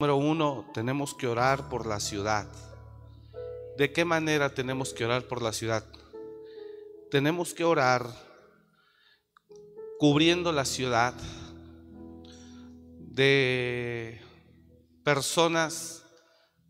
Número 0.00 0.16
uno, 0.16 0.64
tenemos 0.72 1.12
que 1.12 1.26
orar 1.26 1.68
por 1.68 1.84
la 1.84 1.98
ciudad. 1.98 2.46
¿De 3.76 3.92
qué 3.92 4.04
manera 4.04 4.54
tenemos 4.54 4.94
que 4.94 5.04
orar 5.04 5.26
por 5.26 5.42
la 5.42 5.52
ciudad? 5.52 5.84
Tenemos 7.10 7.52
que 7.52 7.64
orar 7.64 8.06
cubriendo 9.98 10.52
la 10.52 10.64
ciudad 10.64 11.14
de 13.00 14.20
personas 15.02 16.04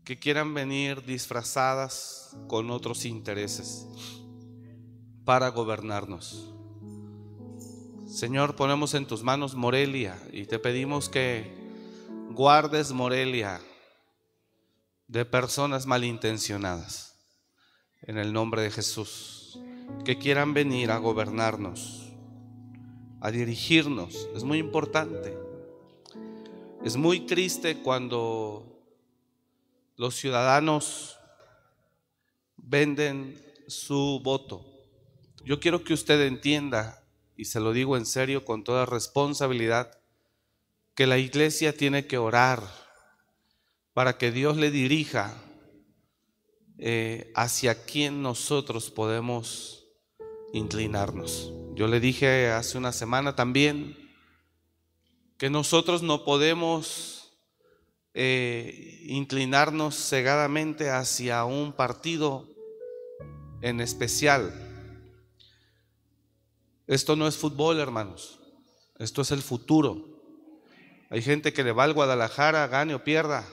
que 0.03 0.17
quieran 0.17 0.55
venir 0.55 1.05
disfrazadas 1.05 2.35
con 2.47 2.71
otros 2.71 3.05
intereses 3.05 3.85
para 5.23 5.49
gobernarnos. 5.49 6.51
Señor, 8.07 8.55
ponemos 8.55 8.95
en 8.95 9.05
tus 9.05 9.21
manos 9.21 9.53
Morelia 9.53 10.17
y 10.31 10.45
te 10.45 10.57
pedimos 10.57 11.09
que 11.09 11.58
guardes 12.39 12.93
Morelia 12.93 13.59
de 15.09 15.25
personas 15.25 15.85
malintencionadas. 15.85 17.17
En 18.01 18.17
el 18.17 18.31
nombre 18.31 18.61
de 18.61 18.71
Jesús. 18.71 19.59
Que 20.05 20.17
quieran 20.17 20.53
venir 20.53 20.89
a 20.89 20.99
gobernarnos, 20.99 22.13
a 23.19 23.29
dirigirnos. 23.29 24.29
Es 24.33 24.45
muy 24.45 24.57
importante. 24.57 25.37
Es 26.85 26.95
muy 26.95 27.25
triste 27.25 27.81
cuando 27.81 28.85
los 29.97 30.15
ciudadanos 30.15 31.17
venden 32.55 33.37
su 33.67 34.21
voto. 34.23 34.65
Yo 35.43 35.59
quiero 35.59 35.83
que 35.83 35.93
usted 35.93 36.25
entienda, 36.25 37.03
y 37.35 37.43
se 37.43 37.59
lo 37.59 37.73
digo 37.73 37.97
en 37.97 38.05
serio 38.05 38.45
con 38.45 38.63
toda 38.63 38.85
responsabilidad, 38.85 39.98
que 40.99 41.07
la 41.07 41.17
iglesia 41.17 41.71
tiene 41.71 42.07
que 42.07 42.17
orar 42.17 42.61
para 43.93 44.17
que 44.17 44.33
Dios 44.33 44.57
le 44.57 44.69
dirija 44.69 45.33
eh, 46.77 47.31
hacia 47.35 47.85
quien 47.85 48.21
nosotros 48.21 48.91
podemos 48.91 49.87
inclinarnos. 50.51 51.53
Yo 51.73 51.87
le 51.87 52.01
dije 52.01 52.49
hace 52.49 52.77
una 52.77 52.91
semana 52.91 53.33
también 53.33 53.95
que 55.37 55.49
nosotros 55.49 56.03
no 56.03 56.25
podemos 56.25 57.31
eh, 58.13 59.05
inclinarnos 59.05 59.95
cegadamente 59.95 60.89
hacia 60.89 61.45
un 61.45 61.71
partido 61.71 62.45
en 63.61 63.79
especial. 63.79 64.51
Esto 66.87 67.15
no 67.15 67.25
es 67.25 67.37
fútbol, 67.37 67.79
hermanos. 67.79 68.37
Esto 68.97 69.21
es 69.21 69.31
el 69.31 69.41
futuro. 69.41 70.08
Hay 71.09 71.21
gente 71.21 71.53
que 71.53 71.63
le 71.63 71.71
va 71.71 71.85
al 71.85 71.93
Guadalajara, 71.93 72.67
gane 72.67 72.93
o 72.93 73.03
pierda. 73.03 73.43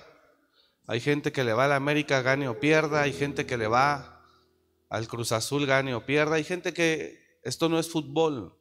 Hay 0.86 1.00
gente 1.00 1.32
que 1.32 1.42
le 1.42 1.54
va 1.54 1.64
a 1.64 1.68
la 1.68 1.76
América, 1.76 2.20
gane 2.20 2.48
o 2.48 2.60
pierda. 2.60 3.02
Hay 3.02 3.12
gente 3.12 3.46
que 3.46 3.56
le 3.56 3.66
va 3.66 4.22
al 4.90 5.08
Cruz 5.08 5.32
Azul, 5.32 5.66
gane 5.66 5.94
o 5.94 6.04
pierda. 6.04 6.36
Hay 6.36 6.44
gente 6.44 6.74
que 6.74 7.40
esto 7.42 7.68
no 7.68 7.78
es 7.78 7.88
fútbol. 7.90 8.54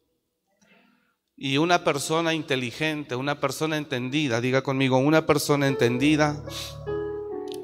Y 1.36 1.58
una 1.58 1.84
persona 1.84 2.34
inteligente, 2.34 3.16
una 3.16 3.42
persona 3.42 3.78
entendida, 3.78 4.40
diga 4.40 4.62
conmigo, 4.62 4.98
una 4.98 5.26
persona 5.26 5.68
entendida 5.68 6.42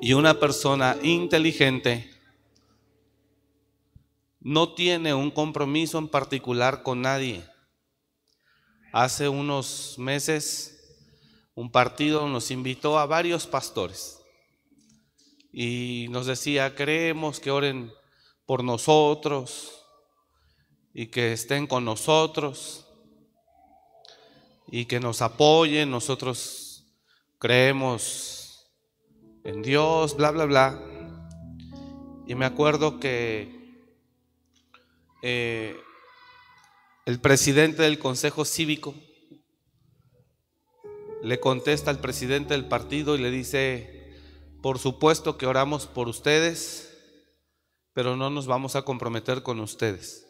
y 0.01 0.11
una 0.11 0.39
persona 0.39 0.97
inteligente 1.01 2.11
no 4.41 4.73
tiene 4.73 5.13
un 5.13 5.31
compromiso 5.31 5.97
en 5.99 6.09
particular 6.09 6.83
con 6.83 7.01
nadie. 7.01 7.45
Hace 8.91 9.29
unos 9.29 9.95
meses 9.97 10.70
un 11.55 11.71
partido 11.71 12.27
nos 12.27 12.51
invitó 12.51 12.97
a 12.97 13.05
varios 13.05 13.47
pastores 13.47 14.21
y 15.51 16.07
nos 16.09 16.25
decía, 16.25 16.75
creemos 16.75 17.39
que 17.39 17.51
oren 17.51 17.91
por 18.45 18.63
nosotros 18.63 19.85
y 20.93 21.07
que 21.07 21.33
estén 21.33 21.67
con 21.67 21.83
nosotros 21.83 22.87
y 24.67 24.85
que 24.85 24.99
nos 24.99 25.21
apoyen, 25.21 25.91
nosotros 25.91 26.85
creemos 27.37 28.71
en 29.43 29.61
Dios, 29.61 30.15
bla, 30.15 30.31
bla, 30.31 30.45
bla. 30.45 30.81
Y 32.27 32.35
me 32.35 32.45
acuerdo 32.45 32.99
que 32.99 33.59
eh, 35.21 35.75
el 37.05 37.19
presidente 37.19 37.83
del 37.83 37.99
Consejo 37.99 38.45
Cívico 38.45 38.95
le 41.23 41.39
contesta 41.39 41.91
al 41.91 41.99
presidente 41.99 42.53
del 42.53 42.65
partido 42.65 43.15
y 43.15 43.19
le 43.19 43.31
dice, 43.31 44.13
por 44.61 44.79
supuesto 44.79 45.37
que 45.37 45.45
oramos 45.45 45.87
por 45.87 46.07
ustedes, 46.07 46.91
pero 47.93 48.15
no 48.15 48.29
nos 48.29 48.47
vamos 48.47 48.75
a 48.75 48.83
comprometer 48.83 49.43
con 49.43 49.59
ustedes. 49.59 50.27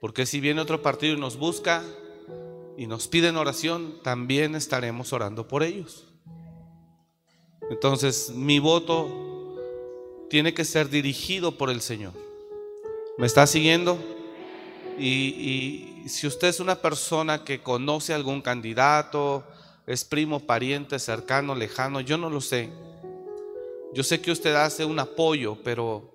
Porque 0.00 0.26
si 0.26 0.40
viene 0.40 0.60
otro 0.60 0.82
partido 0.82 1.14
y 1.14 1.20
nos 1.20 1.36
busca 1.36 1.82
y 2.76 2.86
nos 2.86 3.08
piden 3.08 3.36
oración, 3.36 4.00
también 4.02 4.54
estaremos 4.54 5.12
orando 5.12 5.48
por 5.48 5.62
ellos. 5.62 6.06
Entonces, 7.70 8.30
mi 8.30 8.58
voto 8.58 9.08
tiene 10.28 10.54
que 10.54 10.64
ser 10.64 10.88
dirigido 10.88 11.56
por 11.56 11.70
el 11.70 11.80
Señor. 11.80 12.12
¿Me 13.18 13.26
está 13.26 13.46
siguiendo? 13.46 13.98
Y, 14.98 16.02
y, 16.04 16.08
si 16.08 16.26
usted 16.26 16.48
es 16.48 16.60
una 16.60 16.76
persona 16.76 17.44
que 17.44 17.62
conoce 17.62 18.14
algún 18.14 18.42
candidato, 18.42 19.44
es 19.86 20.04
primo, 20.04 20.40
pariente, 20.40 20.98
cercano, 20.98 21.54
lejano, 21.54 22.00
yo 22.00 22.18
no 22.18 22.28
lo 22.28 22.40
sé. 22.40 22.70
Yo 23.94 24.02
sé 24.02 24.20
que 24.20 24.32
usted 24.32 24.54
hace 24.54 24.84
un 24.84 24.98
apoyo, 24.98 25.58
pero 25.62 26.12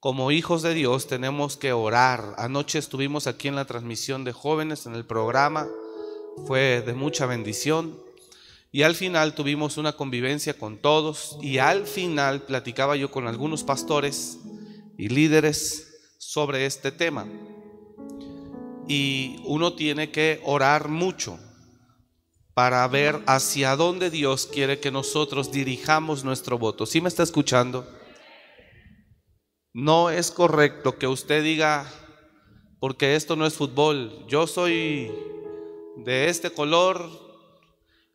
como 0.00 0.30
hijos 0.30 0.62
de 0.62 0.74
Dios 0.74 1.06
tenemos 1.06 1.56
que 1.56 1.72
orar. 1.72 2.34
Anoche 2.36 2.78
estuvimos 2.78 3.26
aquí 3.26 3.48
en 3.48 3.56
la 3.56 3.64
transmisión 3.64 4.24
de 4.24 4.32
jóvenes 4.32 4.84
en 4.86 4.94
el 4.94 5.06
programa, 5.06 5.66
fue 6.46 6.82
de 6.82 6.92
mucha 6.92 7.24
bendición. 7.26 7.98
Y 8.70 8.82
al 8.82 8.94
final 8.94 9.34
tuvimos 9.34 9.78
una 9.78 9.92
convivencia 9.92 10.58
con 10.58 10.76
todos 10.76 11.38
y 11.40 11.56
al 11.58 11.86
final 11.86 12.42
platicaba 12.42 12.96
yo 12.96 13.10
con 13.10 13.26
algunos 13.26 13.64
pastores 13.64 14.38
y 14.98 15.08
líderes 15.08 16.14
sobre 16.18 16.66
este 16.66 16.92
tema. 16.92 17.26
Y 18.86 19.40
uno 19.46 19.72
tiene 19.72 20.10
que 20.10 20.42
orar 20.44 20.88
mucho 20.88 21.38
para 22.56 22.88
ver 22.88 23.22
hacia 23.26 23.76
dónde 23.76 24.08
Dios 24.08 24.46
quiere 24.46 24.80
que 24.80 24.90
nosotros 24.90 25.52
dirijamos 25.52 26.24
nuestro 26.24 26.56
voto. 26.56 26.86
¿Sí 26.86 27.02
me 27.02 27.10
está 27.10 27.22
escuchando? 27.22 27.86
No 29.74 30.08
es 30.08 30.30
correcto 30.30 30.96
que 30.96 31.06
usted 31.06 31.44
diga, 31.44 31.86
porque 32.80 33.14
esto 33.14 33.36
no 33.36 33.44
es 33.44 33.52
fútbol, 33.52 34.24
yo 34.26 34.46
soy 34.46 35.12
de 35.98 36.30
este 36.30 36.48
color, 36.48 37.10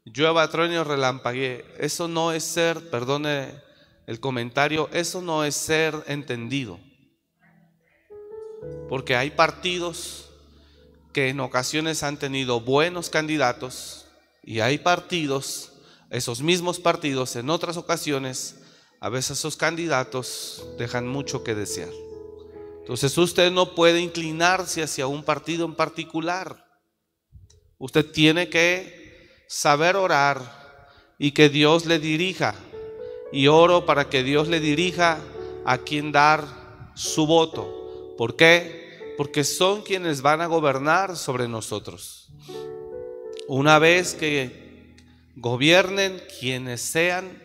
llueva, 0.05 0.49
trueno, 0.49 0.83
relampaguee. 0.83 1.63
Eso 1.77 2.07
no 2.07 2.31
es 2.31 2.43
ser, 2.43 2.89
perdone 2.89 3.61
el 4.07 4.19
comentario, 4.19 4.89
eso 4.91 5.21
no 5.21 5.43
es 5.43 5.53
ser 5.53 6.03
entendido. 6.07 6.79
Porque 8.89 9.15
hay 9.15 9.29
partidos 9.29 10.31
que 11.13 11.29
en 11.29 11.41
ocasiones 11.41 12.01
han 12.01 12.17
tenido 12.17 12.59
buenos 12.59 13.11
candidatos, 13.11 14.00
y 14.43 14.59
hay 14.59 14.79
partidos, 14.79 15.73
esos 16.09 16.41
mismos 16.41 16.79
partidos 16.79 17.35
en 17.35 17.49
otras 17.49 17.77
ocasiones, 17.77 18.57
a 18.99 19.09
veces 19.09 19.39
esos 19.39 19.55
candidatos 19.55 20.65
dejan 20.77 21.07
mucho 21.07 21.43
que 21.43 21.55
desear. 21.55 21.89
Entonces 22.79 23.17
usted 23.17 23.51
no 23.51 23.73
puede 23.75 24.01
inclinarse 24.01 24.83
hacia 24.83 25.07
un 25.07 25.23
partido 25.23 25.65
en 25.65 25.75
particular. 25.75 26.65
Usted 27.77 28.11
tiene 28.11 28.49
que 28.49 29.43
saber 29.47 29.95
orar 29.95 30.61
y 31.17 31.31
que 31.31 31.49
Dios 31.49 31.85
le 31.85 31.99
dirija. 31.99 32.55
Y 33.31 33.47
oro 33.47 33.85
para 33.85 34.09
que 34.09 34.23
Dios 34.23 34.47
le 34.49 34.59
dirija 34.59 35.19
a 35.65 35.77
quien 35.77 36.11
dar 36.11 36.45
su 36.95 37.25
voto. 37.25 38.15
¿Por 38.17 38.35
qué? 38.35 39.15
Porque 39.17 39.43
son 39.43 39.83
quienes 39.83 40.21
van 40.21 40.41
a 40.41 40.47
gobernar 40.47 41.15
sobre 41.15 41.47
nosotros. 41.47 42.20
Una 43.53 43.79
vez 43.79 44.13
que 44.13 44.95
gobiernen 45.35 46.21
quienes 46.39 46.79
sean, 46.79 47.37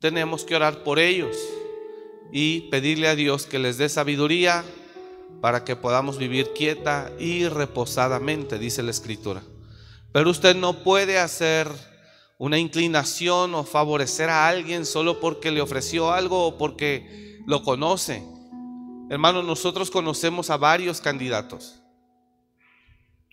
tenemos 0.00 0.42
que 0.42 0.56
orar 0.56 0.84
por 0.84 0.98
ellos 0.98 1.36
y 2.32 2.62
pedirle 2.70 3.08
a 3.08 3.14
Dios 3.14 3.44
que 3.44 3.58
les 3.58 3.76
dé 3.76 3.90
sabiduría 3.90 4.64
para 5.42 5.64
que 5.64 5.76
podamos 5.76 6.16
vivir 6.16 6.54
quieta 6.54 7.12
y 7.18 7.46
reposadamente, 7.46 8.58
dice 8.58 8.82
la 8.82 8.90
escritura. 8.90 9.42
Pero 10.12 10.30
usted 10.30 10.56
no 10.56 10.82
puede 10.82 11.18
hacer 11.18 11.68
una 12.38 12.58
inclinación 12.58 13.54
o 13.54 13.64
favorecer 13.64 14.30
a 14.30 14.48
alguien 14.48 14.86
solo 14.86 15.20
porque 15.20 15.50
le 15.50 15.60
ofreció 15.60 16.10
algo 16.10 16.46
o 16.46 16.56
porque 16.56 17.42
lo 17.44 17.62
conoce. 17.62 18.22
Hermanos, 19.10 19.44
nosotros 19.44 19.90
conocemos 19.90 20.48
a 20.48 20.56
varios 20.56 21.02
candidatos 21.02 21.82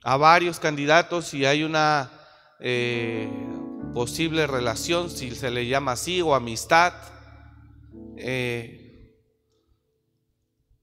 a 0.04 0.18
varios 0.18 0.60
candidatos 0.60 1.34
y 1.34 1.46
hay 1.46 1.64
una, 1.64 2.12
eh, 2.60 3.30
posible 3.94 4.48
relación, 4.48 5.10
si 5.10 5.36
se 5.36 5.52
le 5.52 5.68
llama 5.68 5.94
así, 5.94 6.22
o 6.22 6.34
amistad. 6.34 6.94
Eh, 8.18 8.80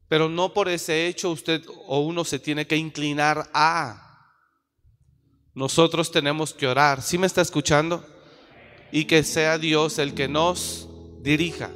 pero 0.08 0.28
no 0.28 0.52
por 0.52 0.68
ese 0.68 1.06
hecho 1.06 1.30
usted 1.30 1.62
o 1.86 2.00
uno 2.00 2.24
se 2.24 2.38
tiene 2.38 2.66
que 2.66 2.76
inclinar 2.76 3.48
a. 3.52 4.06
Nosotros 5.54 6.10
tenemos 6.10 6.54
que 6.54 6.66
orar. 6.66 7.02
¿Sí 7.02 7.18
me 7.18 7.26
está 7.26 7.42
escuchando? 7.42 8.04
Y 8.92 9.04
que 9.04 9.22
sea 9.22 9.58
Dios 9.58 9.98
el 9.98 10.14
que 10.14 10.28
nos 10.28 10.88
dirija. 11.20 11.70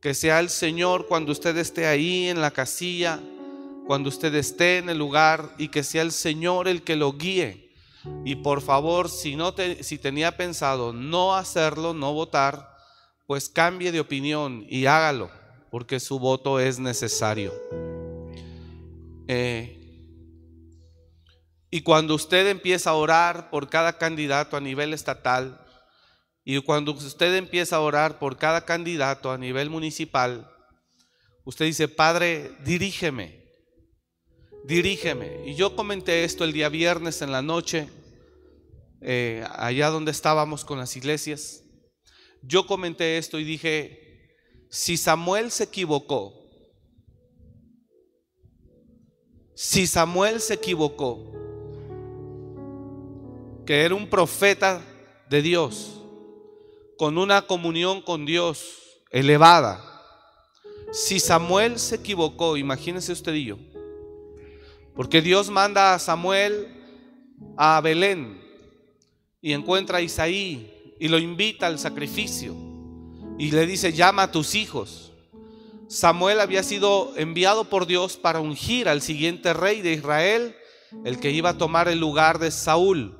Que 0.00 0.14
sea 0.14 0.40
el 0.40 0.48
Señor 0.48 1.06
cuando 1.08 1.32
usted 1.32 1.56
esté 1.58 1.86
ahí 1.86 2.28
en 2.28 2.40
la 2.40 2.50
casilla, 2.50 3.20
cuando 3.90 4.08
usted 4.08 4.32
esté 4.36 4.78
en 4.78 4.88
el 4.88 4.98
lugar 4.98 5.50
y 5.58 5.66
que 5.66 5.82
sea 5.82 6.02
el 6.02 6.12
Señor 6.12 6.68
el 6.68 6.84
que 6.84 6.94
lo 6.94 7.14
guíe. 7.14 7.74
Y 8.24 8.36
por 8.36 8.62
favor, 8.62 9.08
si 9.08 9.34
no 9.34 9.52
te, 9.52 9.82
si 9.82 9.98
tenía 9.98 10.36
pensado 10.36 10.92
no 10.92 11.34
hacerlo, 11.34 11.92
no 11.92 12.12
votar, 12.12 12.72
pues 13.26 13.48
cambie 13.48 13.90
de 13.90 13.98
opinión 13.98 14.64
y 14.68 14.86
hágalo, 14.86 15.28
porque 15.72 15.98
su 15.98 16.20
voto 16.20 16.60
es 16.60 16.78
necesario. 16.78 17.52
Eh, 19.26 19.76
y 21.68 21.80
cuando 21.80 22.14
usted 22.14 22.46
empieza 22.46 22.90
a 22.90 22.94
orar 22.94 23.50
por 23.50 23.68
cada 23.68 23.98
candidato 23.98 24.56
a 24.56 24.60
nivel 24.60 24.94
estatal, 24.94 25.66
y 26.44 26.60
cuando 26.62 26.92
usted 26.92 27.34
empieza 27.34 27.74
a 27.74 27.80
orar 27.80 28.20
por 28.20 28.36
cada 28.36 28.64
candidato 28.64 29.32
a 29.32 29.36
nivel 29.36 29.68
municipal, 29.68 30.48
usted 31.42 31.64
dice, 31.64 31.88
Padre, 31.88 32.52
dirígeme, 32.64 33.39
dirígeme. 34.70 35.42
Y 35.46 35.56
yo 35.56 35.74
comenté 35.74 36.22
esto 36.22 36.44
el 36.44 36.52
día 36.52 36.68
viernes 36.68 37.22
en 37.22 37.32
la 37.32 37.42
noche, 37.42 37.88
eh, 39.00 39.44
allá 39.50 39.90
donde 39.90 40.12
estábamos 40.12 40.64
con 40.64 40.78
las 40.78 40.96
iglesias. 40.96 41.64
Yo 42.42 42.66
comenté 42.66 43.18
esto 43.18 43.40
y 43.40 43.44
dije, 43.44 44.36
si 44.70 44.96
Samuel 44.96 45.50
se 45.50 45.64
equivocó, 45.64 46.34
si 49.54 49.88
Samuel 49.88 50.40
se 50.40 50.54
equivocó, 50.54 51.32
que 53.66 53.82
era 53.82 53.94
un 53.96 54.08
profeta 54.08 54.82
de 55.28 55.42
Dios, 55.42 56.00
con 56.96 57.18
una 57.18 57.42
comunión 57.42 58.02
con 58.02 58.24
Dios 58.24 59.00
elevada. 59.10 59.84
Si 60.92 61.18
Samuel 61.18 61.78
se 61.78 61.96
equivocó, 61.96 62.56
imagínese 62.56 63.12
usted 63.12 63.34
y 63.34 63.46
yo, 63.46 63.58
porque 65.00 65.22
Dios 65.22 65.48
manda 65.48 65.94
a 65.94 65.98
Samuel 65.98 66.68
a 67.56 67.80
Belén 67.80 68.38
y 69.40 69.54
encuentra 69.54 69.96
a 69.96 70.02
Isaí 70.02 70.94
y 71.00 71.08
lo 71.08 71.18
invita 71.18 71.68
al 71.68 71.78
sacrificio 71.78 72.54
y 73.38 73.50
le 73.50 73.64
dice, 73.64 73.94
llama 73.94 74.24
a 74.24 74.30
tus 74.30 74.54
hijos. 74.54 75.12
Samuel 75.88 76.38
había 76.38 76.62
sido 76.62 77.14
enviado 77.16 77.70
por 77.70 77.86
Dios 77.86 78.18
para 78.18 78.40
ungir 78.40 78.90
al 78.90 79.00
siguiente 79.00 79.54
rey 79.54 79.80
de 79.80 79.94
Israel, 79.94 80.54
el 81.06 81.18
que 81.18 81.30
iba 81.30 81.48
a 81.48 81.56
tomar 81.56 81.88
el 81.88 81.98
lugar 81.98 82.38
de 82.38 82.50
Saúl. 82.50 83.16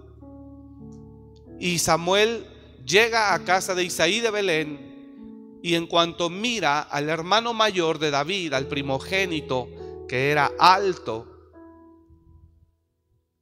Y 1.59 1.79
Samuel 1.79 2.47
llega 2.85 3.32
a 3.32 3.43
casa 3.44 3.75
de 3.75 3.85
Isaí 3.85 4.21
de 4.21 4.31
Belén 4.31 5.59
y 5.62 5.77
en 5.77 5.87
cuanto 5.87 6.29
mira 6.29 6.81
al 6.81 7.09
hermano 7.09 7.55
mayor 7.55 7.99
de 7.99 8.11
David, 8.11 8.53
al 8.53 8.67
primogénito, 8.67 9.71
que 10.06 10.31
era 10.31 10.53
alto, 10.59 11.40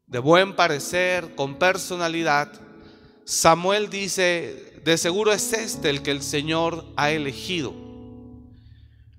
de 0.08 0.19
buen 0.19 0.56
parecer, 0.56 1.34
con 1.34 1.58
personalidad, 1.58 2.50
Samuel 3.25 3.90
dice, 3.90 4.81
de 4.82 4.96
seguro 4.96 5.32
es 5.32 5.52
este 5.52 5.90
el 5.90 6.02
que 6.02 6.10
el 6.10 6.22
Señor 6.22 6.87
ha 6.96 7.10
elegido. 7.10 7.75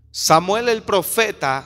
Samuel 0.09 0.67
el 0.67 0.81
profeta 0.81 1.65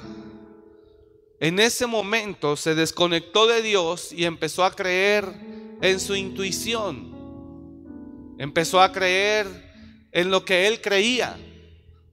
en 1.39 1.59
ese 1.59 1.87
momento 1.87 2.57
se 2.57 2.75
desconectó 2.75 3.47
de 3.47 3.61
Dios 3.61 4.11
y 4.11 4.25
empezó 4.25 4.65
a 4.65 4.75
creer 4.75 5.25
en 5.81 5.99
su 6.01 6.15
intuición. 6.15 7.13
Empezó 8.37 8.81
a 8.81 8.91
creer 8.91 9.47
en 10.11 10.31
lo 10.31 10.43
que 10.43 10.67
él 10.67 10.81
creía, 10.81 11.37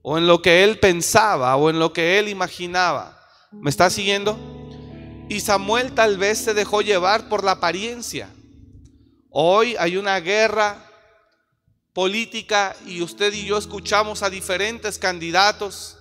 o 0.01 0.17
en 0.17 0.27
lo 0.27 0.41
que 0.41 0.63
él 0.63 0.79
pensaba, 0.79 1.55
o 1.57 1.69
en 1.69 1.77
lo 1.77 1.91
que 1.91 2.19
él 2.19 2.29
imaginaba. 2.29 3.19
¿Me 3.51 3.69
está 3.69 3.89
siguiendo? 3.89 4.60
Y 5.31 5.39
Samuel 5.39 5.93
tal 5.93 6.17
vez 6.17 6.39
se 6.39 6.53
dejó 6.53 6.81
llevar 6.81 7.29
por 7.29 7.45
la 7.45 7.51
apariencia. 7.51 8.29
Hoy 9.29 9.77
hay 9.79 9.95
una 9.95 10.19
guerra 10.19 10.85
política 11.93 12.75
y 12.85 13.01
usted 13.01 13.31
y 13.31 13.45
yo 13.45 13.57
escuchamos 13.57 14.23
a 14.23 14.29
diferentes 14.29 14.99
candidatos 14.99 15.97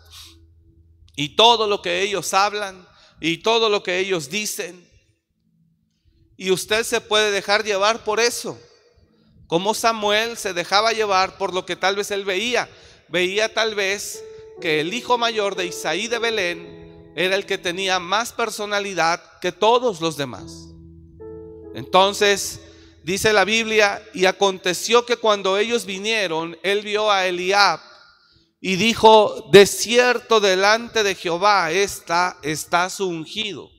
y 1.14 1.36
todo 1.36 1.68
lo 1.68 1.80
que 1.80 2.02
ellos 2.02 2.34
hablan 2.34 2.84
y 3.20 3.38
todo 3.38 3.68
lo 3.68 3.84
que 3.84 4.00
ellos 4.00 4.30
dicen. 4.30 4.84
Y 6.36 6.50
usted 6.50 6.82
se 6.82 7.00
puede 7.00 7.30
dejar 7.30 7.62
llevar 7.62 8.02
por 8.02 8.18
eso 8.18 8.58
como 9.46 9.74
Samuel 9.74 10.38
se 10.38 10.54
dejaba 10.54 10.92
llevar 10.92 11.38
por 11.38 11.54
lo 11.54 11.64
que 11.64 11.76
tal 11.76 11.94
vez 11.94 12.10
él 12.10 12.24
veía. 12.24 12.68
Veía 13.06 13.54
tal 13.54 13.76
vez 13.76 14.24
que 14.60 14.80
el 14.80 14.92
hijo 14.92 15.18
mayor 15.18 15.54
de 15.54 15.66
Isaí 15.66 16.08
de 16.08 16.18
Belén 16.18 16.79
era 17.14 17.36
el 17.36 17.46
que 17.46 17.58
tenía 17.58 17.98
más 17.98 18.32
personalidad 18.32 19.22
que 19.40 19.52
todos 19.52 20.00
los 20.00 20.16
demás. 20.16 20.68
Entonces, 21.74 22.60
dice 23.04 23.32
la 23.32 23.44
Biblia, 23.44 24.02
y 24.14 24.26
aconteció 24.26 25.06
que 25.06 25.16
cuando 25.16 25.56
ellos 25.58 25.86
vinieron, 25.86 26.56
él 26.62 26.82
vio 26.82 27.10
a 27.10 27.26
Eliab 27.26 27.80
y 28.60 28.76
dijo, 28.76 29.48
de 29.52 29.66
cierto 29.66 30.40
delante 30.40 31.02
de 31.02 31.14
Jehová 31.14 31.70
está, 31.70 32.36
está 32.42 32.90
su 32.90 33.08
ungido. 33.08 33.70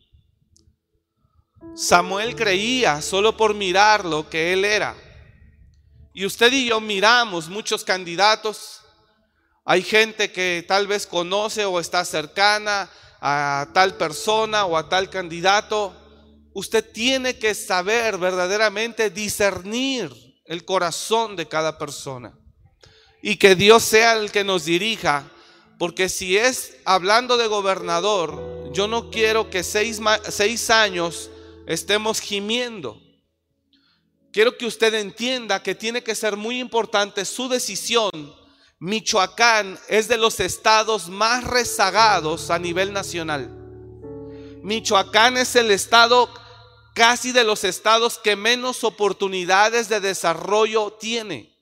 Samuel 1.76 2.36
creía 2.36 3.02
solo 3.02 3.38
por 3.38 3.54
mirar 3.54 4.06
lo 4.06 4.30
que 4.30 4.54
él 4.54 4.66
era. 4.66 4.96
Y 6.14 6.26
usted 6.26 6.52
y 6.52 6.66
yo 6.66 6.82
miramos 6.82 7.48
muchos 7.48 7.84
candidatos. 7.84 8.82
Hay 9.64 9.84
gente 9.84 10.32
que 10.32 10.66
tal 10.68 10.88
vez 10.88 11.06
conoce 11.06 11.64
o 11.64 11.80
está 11.80 12.04
cercana 12.04 12.90
a 13.22 13.70
tal 13.74 13.96
persona 13.96 14.66
o 14.66 14.76
a 14.76 14.90
tal 14.90 15.10
candidato. 15.10 15.96
Usted 16.54 16.92
tiene 16.92 17.38
que 17.38 17.54
saber 17.54 18.18
verdaderamente 18.18 19.10
discernir 19.10 20.12
el 20.46 20.66
corazón 20.66 21.36
de 21.36 21.48
cada 21.48 21.78
persona. 21.78 22.38
Y 23.22 23.38
que 23.38 23.56
Dios 23.56 23.84
sea 23.84 24.14
el 24.14 24.32
que 24.32 24.44
nos 24.44 24.66
dirija. 24.66 25.24
Porque 25.78 26.10
si 26.10 26.38
es 26.38 26.78
hablando 26.84 27.38
de 27.38 27.48
gobernador, 27.48 28.72
yo 28.74 28.88
no 28.88 29.12
quiero 29.12 29.50
que 29.50 29.64
seis, 29.64 30.00
seis 30.30 30.70
años 30.70 31.30
estemos 31.68 32.20
gimiendo. 32.20 33.00
Quiero 34.32 34.58
que 34.58 34.66
usted 34.66 34.94
entienda 34.96 35.62
que 35.62 35.76
tiene 35.76 36.04
que 36.04 36.16
ser 36.16 36.38
muy 36.38 36.60
importante 36.60 37.26
su 37.26 37.50
decisión. 37.50 38.12
Michoacán 38.82 39.80
es 39.90 40.08
de 40.08 40.18
los 40.18 40.40
estados 40.40 41.08
más 41.08 41.44
rezagados 41.44 42.50
a 42.50 42.58
nivel 42.58 42.92
nacional. 42.92 43.48
Michoacán 44.64 45.38
es 45.38 45.56
el 45.56 45.70
estado 45.70 46.28
casi 46.96 47.32
de 47.32 47.44
los 47.44 47.64
estados 47.64 48.18
que 48.18 48.36
menos 48.36 48.84
oportunidades 48.84 49.88
de 49.88 50.00
desarrollo 50.00 50.94
tiene. 50.94 51.56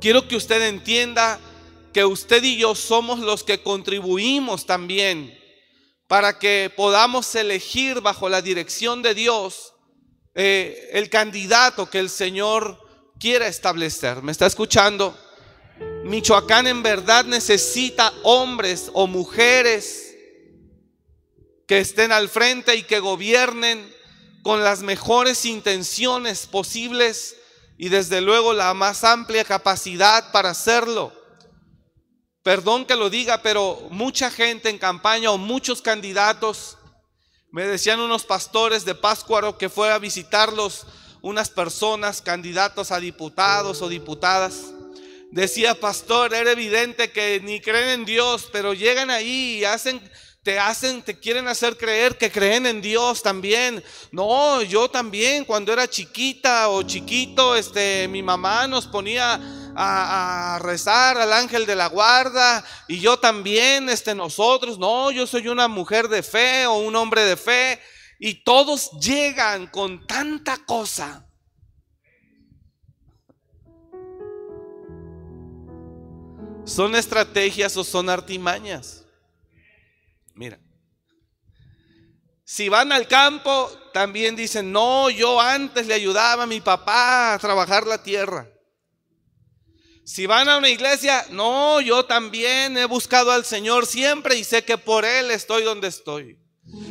Quiero 0.00 0.26
que 0.26 0.34
usted 0.34 0.62
entienda 0.62 1.38
que 1.92 2.04
usted 2.04 2.42
y 2.42 2.56
yo 2.56 2.74
somos 2.74 3.20
los 3.20 3.44
que 3.44 3.62
contribuimos 3.62 4.66
también 4.66 5.38
para 6.08 6.40
que 6.40 6.72
podamos 6.76 7.32
elegir 7.36 8.00
bajo 8.00 8.28
la 8.28 8.42
dirección 8.42 9.02
de 9.02 9.14
Dios 9.14 9.72
eh, 10.34 10.90
el 10.94 11.08
candidato 11.08 11.88
que 11.88 12.00
el 12.00 12.10
Señor 12.10 12.89
quiera 13.20 13.46
establecer. 13.46 14.22
¿Me 14.22 14.32
está 14.32 14.46
escuchando? 14.46 15.16
Michoacán 16.04 16.66
en 16.66 16.82
verdad 16.82 17.26
necesita 17.26 18.12
hombres 18.24 18.90
o 18.94 19.06
mujeres 19.06 20.16
que 21.68 21.78
estén 21.78 22.10
al 22.10 22.28
frente 22.28 22.74
y 22.74 22.82
que 22.82 22.98
gobiernen 22.98 23.94
con 24.42 24.64
las 24.64 24.80
mejores 24.80 25.44
intenciones 25.44 26.46
posibles 26.46 27.36
y 27.76 27.90
desde 27.90 28.22
luego 28.22 28.54
la 28.54 28.72
más 28.74 29.04
amplia 29.04 29.44
capacidad 29.44 30.32
para 30.32 30.50
hacerlo. 30.50 31.12
Perdón 32.42 32.86
que 32.86 32.96
lo 32.96 33.10
diga, 33.10 33.42
pero 33.42 33.86
mucha 33.90 34.30
gente 34.30 34.70
en 34.70 34.78
campaña 34.78 35.30
o 35.30 35.36
muchos 35.38 35.82
candidatos, 35.82 36.78
me 37.52 37.66
decían 37.66 38.00
unos 38.00 38.24
pastores 38.24 38.84
de 38.86 38.94
Páscuaro 38.94 39.58
que 39.58 39.68
fue 39.68 39.92
a 39.92 39.98
visitarlos 39.98 40.86
unas 41.22 41.50
personas, 41.50 42.22
candidatos 42.22 42.92
a 42.92 43.00
diputados 43.00 43.82
o 43.82 43.88
diputadas. 43.88 44.72
Decía, 45.30 45.78
pastor, 45.78 46.34
era 46.34 46.50
evidente 46.50 47.12
que 47.12 47.40
ni 47.40 47.60
creen 47.60 48.00
en 48.00 48.04
Dios, 48.04 48.48
pero 48.52 48.74
llegan 48.74 49.10
ahí 49.10 49.58
y 49.58 49.64
hacen 49.64 50.00
te 50.42 50.58
hacen, 50.58 51.02
te 51.02 51.18
quieren 51.18 51.48
hacer 51.48 51.76
creer 51.76 52.16
que 52.16 52.30
creen 52.30 52.64
en 52.64 52.80
Dios 52.80 53.22
también. 53.22 53.84
No, 54.10 54.62
yo 54.62 54.88
también 54.88 55.44
cuando 55.44 55.72
era 55.72 55.88
chiquita 55.88 56.70
o 56.70 56.82
chiquito, 56.82 57.54
este, 57.54 58.08
mi 58.08 58.22
mamá 58.22 58.66
nos 58.66 58.86
ponía 58.86 59.34
a, 59.76 60.54
a, 60.54 60.58
rezar 60.60 61.18
al 61.18 61.34
ángel 61.34 61.66
de 61.66 61.76
la 61.76 61.88
guarda 61.88 62.64
y 62.88 63.00
yo 63.00 63.18
también, 63.18 63.90
este, 63.90 64.14
nosotros. 64.14 64.78
No, 64.78 65.10
yo 65.10 65.26
soy 65.26 65.48
una 65.48 65.68
mujer 65.68 66.08
de 66.08 66.22
fe 66.22 66.66
o 66.66 66.78
un 66.78 66.96
hombre 66.96 67.22
de 67.24 67.36
fe 67.36 67.78
y 68.20 68.44
todos 68.44 68.90
llegan 69.00 69.66
con 69.66 70.06
tanta 70.06 70.58
cosa. 70.58 71.26
¿Son 76.66 76.94
estrategias 76.94 77.76
o 77.78 77.82
son 77.82 78.10
artimañas? 78.10 79.06
Mira. 80.34 80.60
Si 82.44 82.68
van 82.68 82.92
al 82.92 83.08
campo, 83.08 83.70
también 83.94 84.36
dicen, 84.36 84.70
no, 84.70 85.08
yo 85.08 85.40
antes 85.40 85.86
le 85.86 85.94
ayudaba 85.94 86.42
a 86.42 86.46
mi 86.46 86.60
papá 86.60 87.32
a 87.32 87.38
trabajar 87.38 87.86
la 87.86 88.02
tierra. 88.02 88.50
Si 90.04 90.26
van 90.26 90.48
a 90.48 90.58
una 90.58 90.68
iglesia, 90.68 91.24
no, 91.30 91.80
yo 91.80 92.04
también 92.04 92.76
he 92.76 92.84
buscado 92.84 93.30
al 93.30 93.46
Señor 93.46 93.86
siempre 93.86 94.36
y 94.36 94.44
sé 94.44 94.64
que 94.64 94.76
por 94.76 95.04
Él 95.04 95.30
estoy 95.30 95.62
donde 95.62 95.88
estoy. 95.88 96.39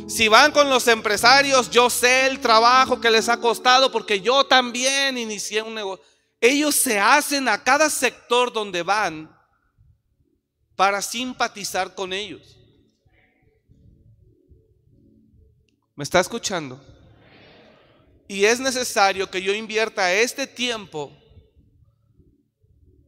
Si 0.08 0.28
van 0.28 0.52
con 0.52 0.68
los 0.68 0.88
empresarios, 0.88 1.70
yo 1.70 1.88
sé 1.88 2.26
el 2.26 2.40
trabajo 2.40 3.00
que 3.00 3.10
les 3.10 3.28
ha 3.28 3.38
costado 3.40 3.92
porque 3.92 4.20
yo 4.20 4.44
también 4.44 5.16
inicié 5.16 5.62
un 5.62 5.74
negocio. 5.74 6.04
Ellos 6.40 6.74
se 6.74 6.98
hacen 6.98 7.48
a 7.48 7.62
cada 7.62 7.88
sector 7.88 8.52
donde 8.52 8.82
van 8.82 9.30
para 10.74 11.00
simpatizar 11.02 11.94
con 11.94 12.12
ellos. 12.12 12.56
¿Me 15.94 16.04
está 16.04 16.20
escuchando? 16.20 16.82
Y 18.26 18.44
es 18.44 18.58
necesario 18.58 19.30
que 19.30 19.42
yo 19.42 19.52
invierta 19.52 20.12
este 20.12 20.46
tiempo 20.46 21.12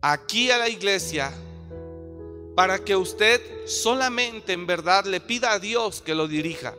aquí 0.01 0.51
a 0.51 0.59
la 0.59 0.69
iglesia 0.69 1.33
para 2.55 2.85
que 2.85 2.97
usted 2.97 3.41
solamente 3.67 4.53
en 4.53 4.67
verdad 4.67 5.05
le 5.07 5.21
pida 5.21 5.53
a 5.53 5.59
Dios 5.59 6.03
que 6.03 6.15
lo 6.15 6.29
dirija. 6.29 6.75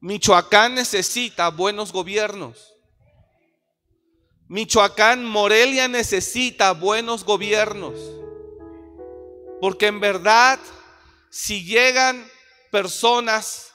Michoacán 0.00 0.74
necesita 0.74 1.48
buenos 1.50 1.92
gobiernos. 1.92 2.74
Michoacán, 4.48 5.24
Morelia 5.24 5.88
necesita 5.88 6.72
buenos 6.72 7.24
gobiernos. 7.24 7.94
Porque 9.60 9.86
en 9.86 10.00
verdad, 10.00 10.58
si 11.30 11.64
llegan 11.64 12.26
personas 12.70 13.72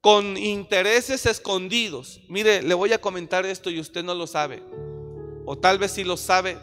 con 0.00 0.36
intereses 0.36 1.26
escondidos, 1.26 2.20
mire, 2.28 2.62
le 2.62 2.74
voy 2.74 2.92
a 2.92 3.00
comentar 3.00 3.46
esto 3.46 3.70
y 3.70 3.78
usted 3.78 4.02
no 4.02 4.14
lo 4.14 4.26
sabe, 4.26 4.62
o 5.44 5.56
tal 5.56 5.78
vez 5.78 5.92
si 5.92 6.02
lo 6.02 6.16
sabe, 6.16 6.58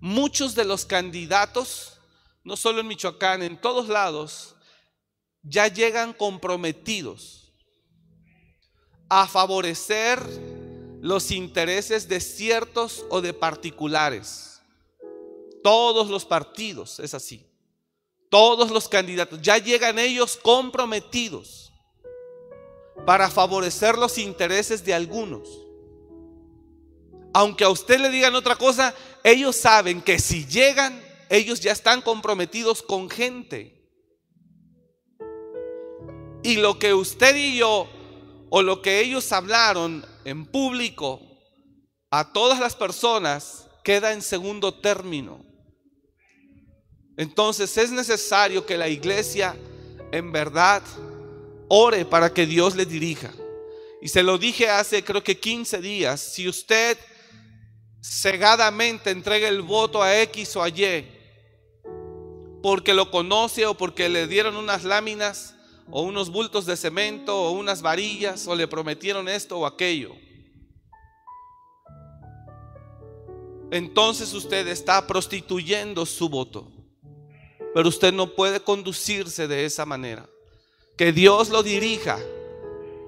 muchos 0.00 0.56
de 0.56 0.64
los 0.64 0.84
candidatos 0.84 1.93
no 2.44 2.56
solo 2.56 2.80
en 2.80 2.86
Michoacán, 2.88 3.42
en 3.42 3.58
todos 3.58 3.88
lados, 3.88 4.54
ya 5.42 5.68
llegan 5.68 6.12
comprometidos 6.12 7.52
a 9.08 9.26
favorecer 9.26 10.20
los 11.00 11.30
intereses 11.30 12.08
de 12.08 12.20
ciertos 12.20 13.04
o 13.10 13.20
de 13.20 13.32
particulares. 13.32 14.60
Todos 15.62 16.08
los 16.08 16.24
partidos 16.24 17.00
es 17.00 17.14
así. 17.14 17.46
Todos 18.30 18.70
los 18.70 18.88
candidatos, 18.88 19.40
ya 19.40 19.58
llegan 19.58 19.98
ellos 19.98 20.38
comprometidos 20.42 21.72
para 23.06 23.30
favorecer 23.30 23.96
los 23.96 24.18
intereses 24.18 24.84
de 24.84 24.94
algunos. 24.94 25.48
Aunque 27.32 27.64
a 27.64 27.68
usted 27.68 28.00
le 28.00 28.10
digan 28.10 28.34
otra 28.34 28.56
cosa, 28.56 28.94
ellos 29.22 29.56
saben 29.56 30.00
que 30.00 30.18
si 30.18 30.46
llegan 30.46 31.03
ellos 31.34 31.58
ya 31.60 31.72
están 31.72 32.00
comprometidos 32.00 32.80
con 32.80 33.10
gente. 33.10 33.82
Y 36.44 36.56
lo 36.56 36.78
que 36.78 36.94
usted 36.94 37.34
y 37.34 37.56
yo, 37.56 37.88
o 38.50 38.62
lo 38.62 38.80
que 38.80 39.00
ellos 39.00 39.32
hablaron 39.32 40.06
en 40.24 40.46
público 40.46 41.20
a 42.10 42.32
todas 42.32 42.60
las 42.60 42.76
personas, 42.76 43.66
queda 43.82 44.12
en 44.12 44.22
segundo 44.22 44.74
término. 44.74 45.44
Entonces 47.16 47.76
es 47.78 47.90
necesario 47.90 48.64
que 48.64 48.76
la 48.76 48.88
iglesia 48.88 49.56
en 50.12 50.30
verdad 50.30 50.82
ore 51.68 52.04
para 52.04 52.32
que 52.32 52.46
Dios 52.46 52.76
le 52.76 52.86
dirija. 52.86 53.32
Y 54.00 54.06
se 54.08 54.22
lo 54.22 54.38
dije 54.38 54.68
hace 54.68 55.02
creo 55.02 55.24
que 55.24 55.40
15 55.40 55.80
días, 55.80 56.20
si 56.20 56.48
usted 56.48 56.96
cegadamente 58.00 59.10
entrega 59.10 59.48
el 59.48 59.62
voto 59.62 60.00
a 60.00 60.20
X 60.20 60.54
o 60.56 60.62
a 60.62 60.68
Y, 60.68 61.13
porque 62.64 62.94
lo 62.94 63.10
conoce 63.10 63.66
o 63.66 63.74
porque 63.74 64.08
le 64.08 64.26
dieron 64.26 64.56
unas 64.56 64.84
láminas 64.84 65.54
o 65.90 66.00
unos 66.00 66.30
bultos 66.30 66.64
de 66.64 66.78
cemento 66.78 67.38
o 67.38 67.50
unas 67.50 67.82
varillas 67.82 68.46
o 68.46 68.56
le 68.56 68.66
prometieron 68.66 69.28
esto 69.28 69.58
o 69.58 69.66
aquello. 69.66 70.16
Entonces 73.70 74.32
usted 74.32 74.66
está 74.68 75.06
prostituyendo 75.06 76.06
su 76.06 76.30
voto. 76.30 76.72
Pero 77.74 77.86
usted 77.86 78.14
no 78.14 78.28
puede 78.34 78.60
conducirse 78.60 79.46
de 79.46 79.66
esa 79.66 79.84
manera. 79.84 80.26
Que 80.96 81.12
Dios 81.12 81.50
lo 81.50 81.62
dirija. 81.62 82.18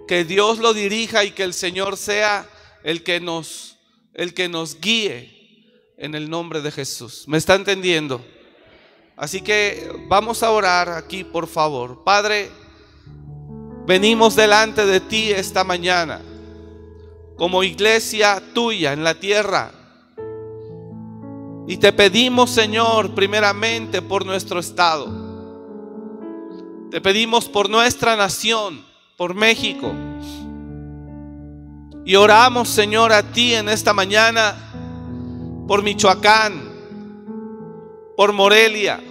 Que 0.06 0.26
Dios 0.26 0.58
lo 0.58 0.74
dirija 0.74 1.24
y 1.24 1.30
que 1.30 1.44
el 1.44 1.54
Señor 1.54 1.96
sea 1.96 2.46
el 2.84 3.02
que 3.02 3.20
nos 3.20 3.78
el 4.12 4.34
que 4.34 4.50
nos 4.50 4.78
guíe 4.78 5.94
en 5.96 6.14
el 6.14 6.28
nombre 6.28 6.60
de 6.60 6.70
Jesús. 6.70 7.24
¿Me 7.26 7.38
está 7.38 7.54
entendiendo? 7.54 8.22
Así 9.16 9.40
que 9.40 9.90
vamos 10.08 10.42
a 10.42 10.50
orar 10.50 10.90
aquí, 10.90 11.24
por 11.24 11.46
favor. 11.46 12.04
Padre, 12.04 12.50
venimos 13.86 14.36
delante 14.36 14.84
de 14.84 15.00
ti 15.00 15.30
esta 15.30 15.64
mañana 15.64 16.20
como 17.36 17.62
iglesia 17.62 18.42
tuya 18.54 18.92
en 18.92 19.04
la 19.04 19.18
tierra. 19.18 19.72
Y 21.66 21.78
te 21.78 21.92
pedimos, 21.92 22.50
Señor, 22.50 23.14
primeramente 23.14 24.02
por 24.02 24.24
nuestro 24.24 24.60
estado. 24.60 25.26
Te 26.90 27.00
pedimos 27.00 27.48
por 27.48 27.68
nuestra 27.68 28.16
nación, 28.16 28.84
por 29.16 29.34
México. 29.34 29.92
Y 32.04 32.14
oramos, 32.14 32.68
Señor, 32.68 33.12
a 33.12 33.22
ti 33.22 33.54
en 33.54 33.68
esta 33.68 33.92
mañana 33.92 34.54
por 35.66 35.82
Michoacán, 35.82 36.62
por 38.16 38.32
Morelia, 38.32 39.02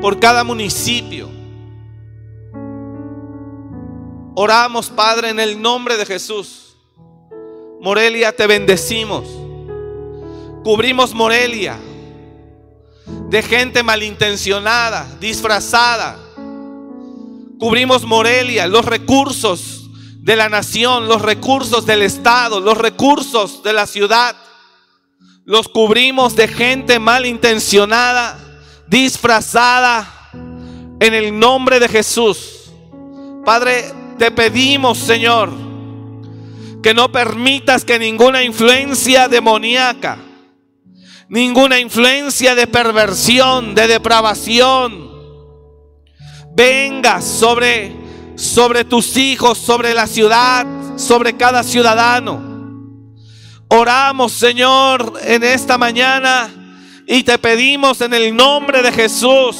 por 0.00 0.18
cada 0.20 0.44
municipio. 0.44 1.28
Oramos, 4.34 4.90
Padre, 4.90 5.30
en 5.30 5.40
el 5.40 5.60
nombre 5.60 5.96
de 5.96 6.06
Jesús. 6.06 6.76
Morelia, 7.80 8.34
te 8.34 8.46
bendecimos. 8.46 9.24
Cubrimos 10.62 11.14
Morelia 11.14 11.78
de 13.28 13.42
gente 13.42 13.82
malintencionada, 13.82 15.06
disfrazada. 15.20 16.18
Cubrimos 17.58 18.04
Morelia, 18.04 18.66
los 18.66 18.84
recursos 18.84 19.90
de 20.20 20.36
la 20.36 20.48
nación, 20.48 21.08
los 21.08 21.22
recursos 21.22 21.86
del 21.86 22.02
Estado, 22.02 22.60
los 22.60 22.78
recursos 22.78 23.62
de 23.62 23.72
la 23.72 23.86
ciudad 23.86 24.36
los 25.48 25.66
cubrimos 25.66 26.36
de 26.36 26.46
gente 26.46 26.98
malintencionada, 26.98 28.38
disfrazada, 28.88 30.14
en 31.00 31.14
el 31.14 31.38
nombre 31.38 31.78
de 31.78 31.88
Jesús. 31.88 32.72
Padre, 33.44 33.84
te 34.18 34.30
pedimos, 34.30 34.98
Señor, 34.98 35.50
que 36.82 36.92
no 36.92 37.10
permitas 37.10 37.84
que 37.84 37.98
ninguna 37.98 38.42
influencia 38.42 39.28
demoníaca, 39.28 40.18
ninguna 41.28 41.78
influencia 41.78 42.54
de 42.54 42.66
perversión, 42.66 43.74
de 43.74 43.86
depravación, 43.86 45.08
venga 46.54 47.22
sobre, 47.22 47.94
sobre 48.36 48.84
tus 48.84 49.16
hijos, 49.16 49.58
sobre 49.58 49.94
la 49.94 50.06
ciudad, 50.06 50.66
sobre 50.96 51.36
cada 51.36 51.62
ciudadano. 51.62 52.48
Oramos, 53.68 54.32
Señor, 54.32 55.12
en 55.22 55.44
esta 55.44 55.78
mañana 55.78 56.57
y 57.08 57.22
te 57.22 57.38
pedimos 57.38 58.02
en 58.02 58.12
el 58.12 58.36
nombre 58.36 58.82
de 58.82 58.92
Jesús 58.92 59.56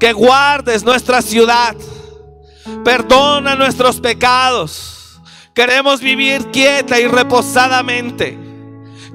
que 0.00 0.12
guardes 0.12 0.82
nuestra 0.82 1.22
ciudad. 1.22 1.76
Perdona 2.84 3.54
nuestros 3.54 4.00
pecados. 4.00 5.20
Queremos 5.54 6.00
vivir 6.00 6.50
quieta 6.50 6.98
y 6.98 7.06
reposadamente. 7.06 8.36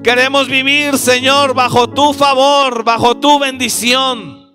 Queremos 0.02 0.48
vivir, 0.48 0.96
Señor, 0.96 1.52
bajo 1.52 1.90
tu 1.90 2.14
favor, 2.14 2.84
bajo 2.84 3.18
tu 3.18 3.38
bendición. 3.38 4.50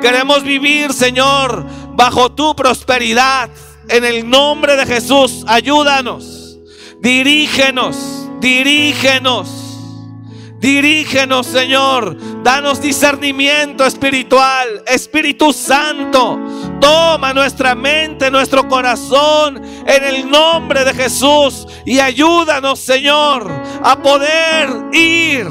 Queremos 0.00 0.42
vivir, 0.42 0.94
Señor, 0.94 1.66
bajo 1.92 2.32
tu 2.32 2.56
prosperidad. 2.56 3.50
En 3.90 4.04
el 4.04 4.28
nombre 4.28 4.76
de 4.76 4.86
Jesús, 4.86 5.44
ayúdanos. 5.46 6.58
Dirígenos, 7.02 7.96
dirígenos. 8.40 9.69
Dirígenos, 10.60 11.46
Señor. 11.46 12.42
Danos 12.42 12.82
discernimiento 12.82 13.84
espiritual. 13.84 14.84
Espíritu 14.86 15.54
Santo, 15.54 16.38
toma 16.78 17.32
nuestra 17.32 17.74
mente, 17.74 18.30
nuestro 18.30 18.68
corazón 18.68 19.62
en 19.86 20.04
el 20.04 20.30
nombre 20.30 20.84
de 20.84 20.92
Jesús. 20.92 21.66
Y 21.86 21.98
ayúdanos, 21.98 22.78
Señor, 22.78 23.50
a 23.82 24.02
poder 24.02 24.68
ir 24.92 25.46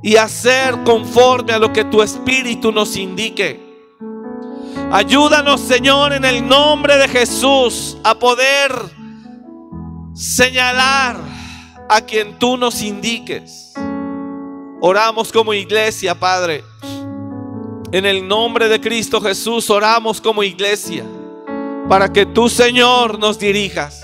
y 0.00 0.14
hacer 0.14 0.84
conforme 0.84 1.52
a 1.52 1.58
lo 1.58 1.72
que 1.72 1.84
tu 1.84 2.02
Espíritu 2.02 2.70
nos 2.70 2.96
indique. 2.96 3.66
Ayúdanos, 4.92 5.60
Señor, 5.60 6.12
en 6.12 6.24
el 6.24 6.46
nombre 6.46 6.96
de 6.98 7.08
Jesús, 7.08 7.98
a 8.04 8.14
poder 8.14 8.70
señalar 10.14 11.35
a 11.88 12.00
quien 12.00 12.38
tú 12.38 12.56
nos 12.56 12.82
indiques. 12.82 13.74
Oramos 14.80 15.32
como 15.32 15.54
iglesia, 15.54 16.14
Padre. 16.14 16.64
En 17.92 18.04
el 18.04 18.26
nombre 18.26 18.68
de 18.68 18.80
Cristo 18.80 19.20
Jesús 19.20 19.70
oramos 19.70 20.20
como 20.20 20.42
iglesia 20.42 21.04
para 21.88 22.12
que 22.12 22.26
tú, 22.26 22.48
Señor, 22.48 23.18
nos 23.18 23.38
dirijas. 23.38 24.02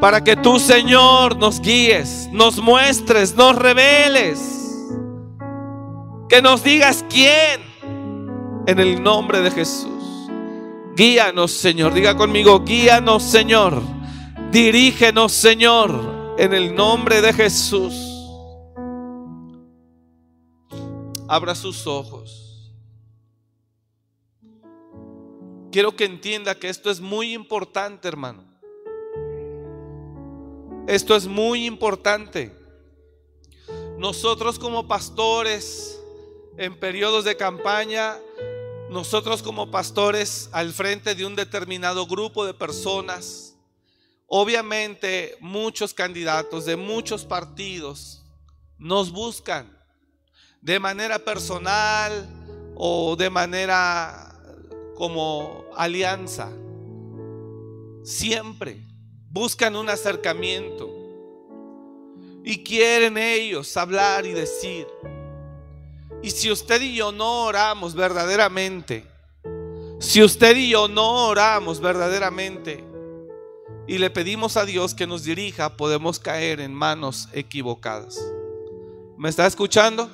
Para 0.00 0.24
que 0.24 0.34
tú, 0.34 0.58
Señor, 0.58 1.36
nos 1.36 1.60
guíes, 1.60 2.28
nos 2.32 2.58
muestres, 2.58 3.34
nos 3.36 3.54
reveles. 3.54 4.40
Que 6.28 6.40
nos 6.40 6.64
digas 6.64 7.04
quién. 7.10 7.60
En 8.66 8.78
el 8.78 9.02
nombre 9.02 9.40
de 9.40 9.50
Jesús. 9.50 10.30
Guíanos, 10.96 11.50
Señor. 11.52 11.92
Diga 11.92 12.16
conmigo, 12.16 12.60
guíanos, 12.64 13.22
Señor. 13.22 13.82
Dirígenos, 14.50 15.32
Señor 15.32 16.19
en 16.38 16.54
el 16.54 16.74
nombre 16.74 17.20
de 17.20 17.32
Jesús. 17.32 17.94
Abra 21.28 21.54
sus 21.54 21.86
ojos. 21.86 22.72
Quiero 25.70 25.94
que 25.94 26.04
entienda 26.04 26.56
que 26.56 26.68
esto 26.68 26.90
es 26.90 27.00
muy 27.00 27.32
importante, 27.32 28.08
hermano. 28.08 28.42
Esto 30.88 31.14
es 31.14 31.28
muy 31.28 31.66
importante. 31.66 32.52
Nosotros 33.96 34.58
como 34.58 34.88
pastores 34.88 36.00
en 36.56 36.78
periodos 36.78 37.24
de 37.24 37.36
campaña, 37.36 38.18
nosotros 38.90 39.42
como 39.42 39.70
pastores 39.70 40.48
al 40.50 40.72
frente 40.72 41.14
de 41.14 41.24
un 41.24 41.36
determinado 41.36 42.06
grupo 42.06 42.44
de 42.44 42.54
personas, 42.54 43.49
Obviamente 44.32 45.36
muchos 45.40 45.92
candidatos 45.92 46.64
de 46.64 46.76
muchos 46.76 47.24
partidos 47.24 48.24
nos 48.78 49.10
buscan 49.10 49.76
de 50.60 50.78
manera 50.78 51.18
personal 51.18 52.28
o 52.76 53.16
de 53.16 53.28
manera 53.28 54.32
como 54.94 55.64
alianza. 55.74 56.48
Siempre 58.04 58.86
buscan 59.30 59.74
un 59.74 59.88
acercamiento 59.88 60.88
y 62.44 62.62
quieren 62.62 63.18
ellos 63.18 63.76
hablar 63.76 64.26
y 64.26 64.32
decir. 64.32 64.86
Y 66.22 66.30
si 66.30 66.52
usted 66.52 66.80
y 66.82 66.94
yo 66.94 67.10
no 67.10 67.46
oramos 67.46 67.96
verdaderamente, 67.96 69.04
si 69.98 70.22
usted 70.22 70.56
y 70.56 70.70
yo 70.70 70.86
no 70.86 71.26
oramos 71.26 71.80
verdaderamente, 71.80 72.89
y 73.90 73.98
le 73.98 74.08
pedimos 74.08 74.56
a 74.56 74.64
Dios 74.64 74.94
que 74.94 75.08
nos 75.08 75.24
dirija, 75.24 75.76
podemos 75.76 76.20
caer 76.20 76.60
en 76.60 76.72
manos 76.72 77.28
equivocadas. 77.32 78.24
¿Me 79.18 79.28
está 79.28 79.48
escuchando? 79.48 80.08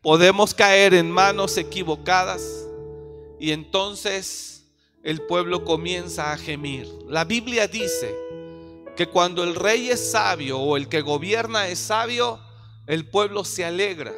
Podemos 0.00 0.54
caer 0.54 0.94
en 0.94 1.10
manos 1.10 1.58
equivocadas 1.58 2.66
y 3.38 3.50
entonces 3.50 4.64
el 5.02 5.20
pueblo 5.20 5.62
comienza 5.62 6.32
a 6.32 6.38
gemir. 6.38 6.88
La 7.06 7.26
Biblia 7.26 7.68
dice 7.68 8.16
que 8.96 9.06
cuando 9.06 9.44
el 9.44 9.54
rey 9.54 9.90
es 9.90 10.10
sabio 10.10 10.58
o 10.58 10.78
el 10.78 10.88
que 10.88 11.02
gobierna 11.02 11.68
es 11.68 11.78
sabio, 11.78 12.40
el 12.86 13.04
pueblo 13.04 13.44
se 13.44 13.66
alegra. 13.66 14.14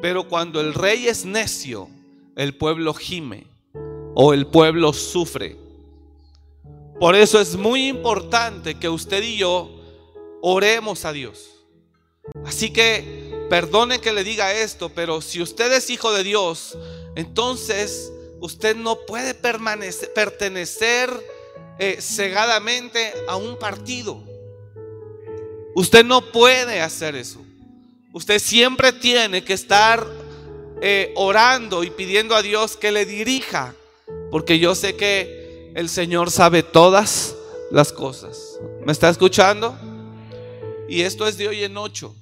Pero 0.00 0.28
cuando 0.28 0.60
el 0.60 0.72
rey 0.72 1.08
es 1.08 1.24
necio, 1.24 1.88
el 2.36 2.54
pueblo 2.54 2.94
gime 2.94 3.48
o 4.14 4.34
el 4.34 4.46
pueblo 4.46 4.92
sufre. 4.92 5.59
Por 7.00 7.16
eso 7.16 7.40
es 7.40 7.56
muy 7.56 7.88
importante 7.88 8.74
que 8.74 8.90
usted 8.90 9.22
y 9.22 9.38
yo 9.38 9.70
oremos 10.42 11.06
a 11.06 11.12
Dios. 11.14 11.48
Así 12.44 12.70
que 12.70 13.46
perdone 13.48 14.02
que 14.02 14.12
le 14.12 14.22
diga 14.22 14.52
esto, 14.52 14.90
pero 14.90 15.22
si 15.22 15.40
usted 15.40 15.72
es 15.72 15.88
hijo 15.88 16.12
de 16.12 16.22
Dios, 16.22 16.76
entonces 17.16 18.12
usted 18.40 18.76
no 18.76 18.98
puede 19.06 19.32
pertenecer 19.32 21.10
eh, 21.78 21.96
cegadamente 22.02 23.14
a 23.26 23.36
un 23.36 23.58
partido. 23.58 24.22
Usted 25.74 26.04
no 26.04 26.20
puede 26.30 26.82
hacer 26.82 27.16
eso. 27.16 27.40
Usted 28.12 28.38
siempre 28.38 28.92
tiene 28.92 29.42
que 29.42 29.54
estar 29.54 30.06
eh, 30.82 31.14
orando 31.16 31.82
y 31.82 31.88
pidiendo 31.88 32.36
a 32.36 32.42
Dios 32.42 32.76
que 32.76 32.92
le 32.92 33.06
dirija, 33.06 33.74
porque 34.30 34.58
yo 34.58 34.74
sé 34.74 34.96
que 34.96 35.39
el 35.74 35.88
Señor 35.88 36.30
sabe 36.30 36.62
todas 36.62 37.36
las 37.70 37.92
cosas. 37.92 38.58
¿Me 38.84 38.92
está 38.92 39.08
escuchando? 39.08 39.76
Y 40.88 41.02
esto 41.02 41.26
es 41.26 41.36
de 41.36 41.48
hoy 41.48 41.64
en 41.64 41.76
ocho. 41.76 42.14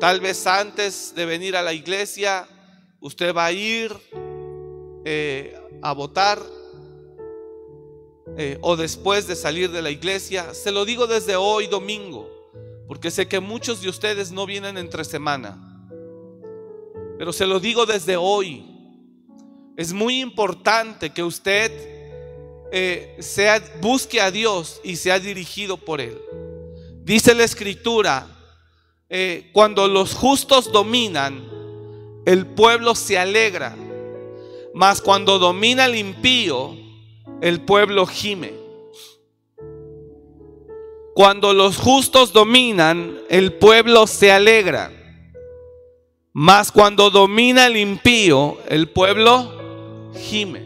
Tal 0.00 0.20
vez 0.20 0.46
antes 0.46 1.14
de 1.14 1.24
venir 1.26 1.56
a 1.56 1.62
la 1.62 1.72
iglesia, 1.72 2.48
usted 3.00 3.34
va 3.34 3.46
a 3.46 3.52
ir 3.52 3.96
eh, 5.04 5.56
a 5.80 5.92
votar 5.92 6.42
eh, 8.36 8.58
o 8.62 8.76
después 8.76 9.28
de 9.28 9.36
salir 9.36 9.70
de 9.70 9.82
la 9.82 9.90
iglesia. 9.90 10.54
Se 10.54 10.72
lo 10.72 10.84
digo 10.84 11.06
desde 11.06 11.36
hoy 11.36 11.68
domingo, 11.68 12.28
porque 12.88 13.12
sé 13.12 13.28
que 13.28 13.38
muchos 13.38 13.80
de 13.80 13.88
ustedes 13.88 14.32
no 14.32 14.44
vienen 14.44 14.76
entre 14.76 15.04
semana. 15.04 15.68
Pero 17.18 17.32
se 17.32 17.46
lo 17.46 17.60
digo 17.60 17.86
desde 17.86 18.16
hoy. 18.16 18.66
Es 19.76 19.92
muy 19.92 20.20
importante 20.20 21.10
que 21.10 21.22
usted 21.22 21.91
eh, 22.74 23.16
sea, 23.18 23.62
busque 23.82 24.18
a 24.18 24.30
Dios 24.30 24.80
y 24.82 24.96
sea 24.96 25.18
dirigido 25.18 25.76
por 25.76 26.00
Él. 26.00 26.18
Dice 27.04 27.34
la 27.34 27.44
escritura, 27.44 28.26
eh, 29.10 29.50
cuando 29.52 29.88
los 29.88 30.14
justos 30.14 30.72
dominan, 30.72 31.46
el 32.24 32.46
pueblo 32.46 32.94
se 32.94 33.18
alegra, 33.18 33.76
mas 34.72 35.02
cuando 35.02 35.38
domina 35.38 35.84
el 35.84 35.96
impío, 35.96 36.74
el 37.42 37.60
pueblo 37.60 38.06
gime. 38.06 38.54
Cuando 41.14 41.52
los 41.52 41.76
justos 41.76 42.32
dominan, 42.32 43.18
el 43.28 43.52
pueblo 43.52 44.06
se 44.06 44.32
alegra. 44.32 44.90
Mas 46.32 46.72
cuando 46.72 47.10
domina 47.10 47.66
el 47.66 47.76
impío, 47.76 48.56
el 48.70 48.88
pueblo 48.88 50.10
gime 50.14 50.61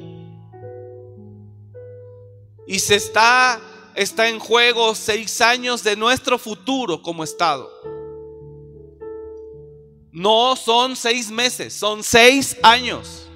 y 2.66 2.78
se 2.78 2.96
está, 2.96 3.60
está 3.94 4.28
en 4.28 4.38
juego 4.38 4.94
seis 4.94 5.40
años 5.40 5.84
de 5.84 5.96
nuestro 5.96 6.38
futuro 6.38 7.00
como 7.00 7.24
Estado. 7.24 7.70
No 10.12 10.56
son 10.56 10.96
seis 10.96 11.30
meses, 11.30 11.74
son 11.74 12.02
seis 12.02 12.56
años. 12.62 13.28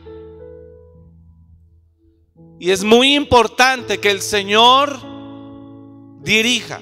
Y 2.58 2.70
es 2.70 2.82
muy 2.84 3.14
importante 3.14 4.00
que 4.00 4.10
el 4.10 4.20
Señor 4.20 4.98
dirija. 6.22 6.80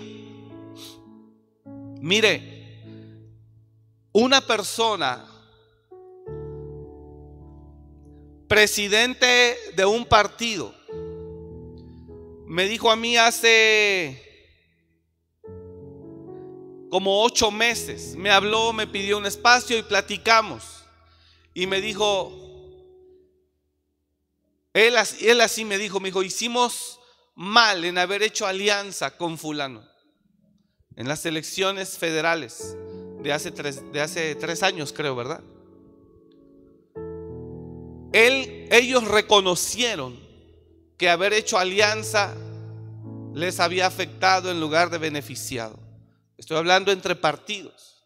Mire, 2.00 2.58
una 4.12 4.40
persona, 4.40 5.24
presidente 8.48 9.56
de 9.76 9.84
un 9.84 10.04
partido, 10.04 10.74
me 12.48 12.66
dijo 12.66 12.90
a 12.90 12.96
mí 12.96 13.16
hace 13.16 14.24
como 16.90 17.22
ocho 17.22 17.50
meses, 17.50 18.16
me 18.16 18.30
habló, 18.30 18.72
me 18.72 18.86
pidió 18.86 19.18
un 19.18 19.26
espacio 19.26 19.76
y 19.76 19.82
platicamos. 19.82 20.64
Y 21.52 21.66
me 21.66 21.82
dijo, 21.82 22.32
él, 24.72 24.96
así 24.96 25.64
me 25.66 25.76
dijo, 25.76 26.00
me 26.00 26.08
dijo, 26.08 26.22
hicimos 26.22 26.98
mal 27.34 27.84
en 27.84 27.98
haber 27.98 28.22
hecho 28.22 28.46
alianza 28.46 29.16
con 29.16 29.36
fulano 29.36 29.86
en 30.96 31.06
las 31.06 31.26
elecciones 31.26 31.98
federales 31.98 32.76
de 33.22 33.32
hace 33.32 33.50
tres, 33.50 33.92
de 33.92 34.00
hace 34.00 34.34
tres 34.34 34.62
años, 34.62 34.92
creo, 34.92 35.14
¿verdad? 35.14 35.42
ellos 38.70 39.06
reconocieron 39.06 40.27
que 40.98 41.08
haber 41.08 41.32
hecho 41.32 41.56
alianza 41.56 42.34
les 43.32 43.60
había 43.60 43.86
afectado 43.86 44.50
en 44.50 44.60
lugar 44.60 44.90
de 44.90 44.98
beneficiado. 44.98 45.78
Estoy 46.36 46.56
hablando 46.56 46.90
entre 46.90 47.14
partidos. 47.14 48.04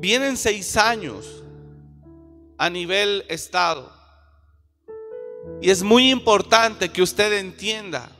Vienen 0.00 0.36
seis 0.36 0.76
años 0.76 1.42
a 2.58 2.68
nivel 2.68 3.24
Estado. 3.28 3.92
Y 5.62 5.70
es 5.70 5.82
muy 5.82 6.10
importante 6.10 6.90
que 6.90 7.02
usted 7.02 7.32
entienda 7.38 8.10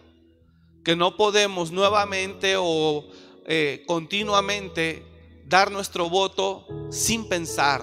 que 0.85 0.95
no 0.95 1.17
podemos 1.17 1.73
nuevamente 1.73 2.55
o 2.57 3.05
eh, 3.47 3.83
continuamente 3.87 5.05
dar 5.45 5.73
nuestro 5.73 6.09
voto 6.09 6.67
sin 6.91 7.29
pensar, 7.29 7.83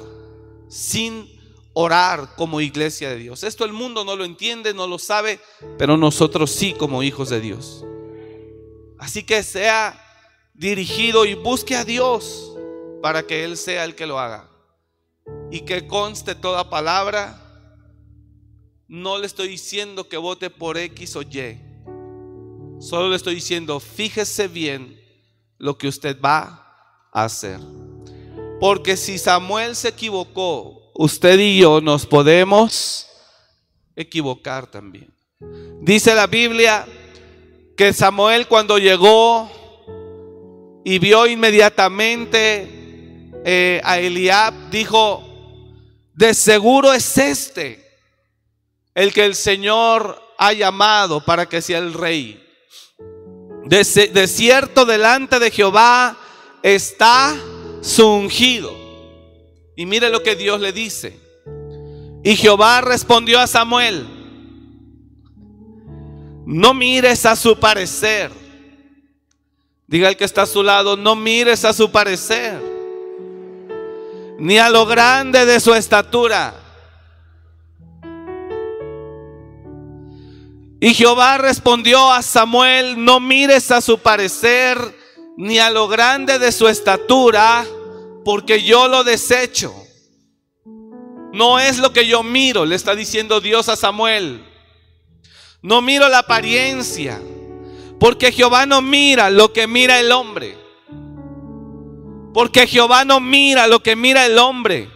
sin 0.69 1.27
orar 1.73 2.35
como 2.35 2.61
iglesia 2.61 3.09
de 3.09 3.17
Dios. 3.17 3.43
Esto 3.43 3.65
el 3.65 3.73
mundo 3.73 4.05
no 4.05 4.15
lo 4.15 4.25
entiende, 4.25 4.73
no 4.73 4.87
lo 4.87 4.99
sabe, 4.99 5.39
pero 5.77 5.97
nosotros 5.97 6.51
sí 6.51 6.73
como 6.73 7.03
hijos 7.03 7.29
de 7.29 7.41
Dios. 7.41 7.83
Así 8.99 9.23
que 9.23 9.43
sea 9.43 9.99
dirigido 10.53 11.25
y 11.25 11.33
busque 11.33 11.75
a 11.75 11.83
Dios 11.83 12.55
para 13.01 13.23
que 13.23 13.43
Él 13.43 13.57
sea 13.57 13.83
el 13.83 13.95
que 13.95 14.05
lo 14.05 14.19
haga. 14.19 14.49
Y 15.51 15.61
que 15.61 15.87
conste 15.87 16.35
toda 16.35 16.69
palabra. 16.69 17.39
No 18.87 19.17
le 19.17 19.25
estoy 19.25 19.47
diciendo 19.47 20.07
que 20.07 20.17
vote 20.17 20.49
por 20.49 20.77
X 20.77 21.15
o 21.15 21.21
Y. 21.21 21.59
Solo 22.79 23.09
le 23.09 23.15
estoy 23.15 23.35
diciendo, 23.35 23.79
fíjese 23.79 24.47
bien 24.47 24.99
lo 25.57 25.77
que 25.77 25.87
usted 25.87 26.19
va 26.21 27.07
a 27.11 27.23
hacer. 27.23 27.59
Porque 28.59 28.95
si 28.97 29.17
Samuel 29.17 29.75
se 29.75 29.89
equivocó 29.89 30.82
usted 30.93 31.39
y 31.39 31.59
yo 31.59 31.81
nos 31.81 32.05
podemos 32.05 33.07
equivocar 33.95 34.67
también. 34.67 35.13
Dice 35.81 36.15
la 36.15 36.27
Biblia 36.27 36.85
que 37.75 37.93
Samuel 37.93 38.47
cuando 38.47 38.77
llegó 38.77 39.49
y 40.85 40.99
vio 40.99 41.27
inmediatamente 41.27 43.31
eh, 43.45 43.81
a 43.83 43.99
Eliab, 43.99 44.69
dijo, 44.69 45.23
de 46.13 46.33
seguro 46.33 46.93
es 46.93 47.17
este 47.17 47.83
el 48.93 49.11
que 49.11 49.25
el 49.25 49.35
Señor 49.35 50.21
ha 50.37 50.53
llamado 50.53 51.25
para 51.25 51.47
que 51.47 51.61
sea 51.61 51.79
el 51.79 51.93
rey. 51.93 52.39
De, 53.65 53.83
de 53.83 54.27
cierto 54.27 54.85
delante 54.85 55.39
de 55.39 55.49
Jehová 55.49 56.17
está 56.61 57.35
su 57.81 58.07
ungido. 58.07 58.82
Y 59.75 59.85
mire 59.85 60.09
lo 60.09 60.21
que 60.21 60.35
Dios 60.35 60.59
le 60.61 60.71
dice. 60.71 61.19
Y 62.23 62.35
Jehová 62.35 62.81
respondió 62.81 63.39
a 63.39 63.47
Samuel, 63.47 64.07
no 66.45 66.73
mires 66.73 67.25
a 67.25 67.35
su 67.35 67.59
parecer. 67.59 68.31
Diga 69.87 70.09
el 70.09 70.17
que 70.17 70.23
está 70.23 70.43
a 70.43 70.47
su 70.47 70.63
lado, 70.63 70.95
no 70.95 71.15
mires 71.15 71.65
a 71.65 71.73
su 71.73 71.91
parecer, 71.91 72.59
ni 74.39 74.57
a 74.57 74.69
lo 74.69 74.85
grande 74.85 75.45
de 75.45 75.59
su 75.59 75.73
estatura. 75.73 76.53
Y 80.79 80.93
Jehová 80.93 81.37
respondió 81.37 82.11
a 82.11 82.21
Samuel, 82.21 83.03
no 83.03 83.19
mires 83.19 83.71
a 83.71 83.81
su 83.81 83.99
parecer, 83.99 84.77
ni 85.37 85.59
a 85.59 85.69
lo 85.69 85.87
grande 85.87 86.39
de 86.39 86.51
su 86.51 86.67
estatura 86.67 87.65
porque 88.23 88.63
yo 88.63 88.87
lo 88.87 89.03
desecho. 89.03 89.73
No 91.33 91.59
es 91.59 91.79
lo 91.79 91.93
que 91.93 92.05
yo 92.05 92.21
miro, 92.21 92.65
le 92.65 92.75
está 92.75 92.95
diciendo 92.95 93.41
Dios 93.41 93.67
a 93.69 93.75
Samuel. 93.75 94.45
No 95.61 95.81
miro 95.81 96.07
la 96.09 96.19
apariencia, 96.19 97.19
porque 97.99 98.31
Jehová 98.31 98.65
no 98.65 98.81
mira 98.81 99.29
lo 99.29 99.51
que 99.51 99.65
mira 99.65 99.99
el 99.99 100.11
hombre. 100.11 100.57
Porque 102.33 102.67
Jehová 102.67 103.05
no 103.05 103.19
mira 103.19 103.67
lo 103.67 103.81
que 103.81 103.95
mira 103.95 104.25
el 104.25 104.37
hombre. 104.37 104.89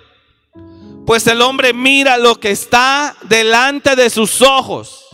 Pues 1.05 1.25
el 1.27 1.41
hombre 1.41 1.73
mira 1.73 2.17
lo 2.17 2.39
que 2.39 2.51
está 2.51 3.15
delante 3.23 3.95
de 3.95 4.09
sus 4.09 4.41
ojos. 4.41 5.05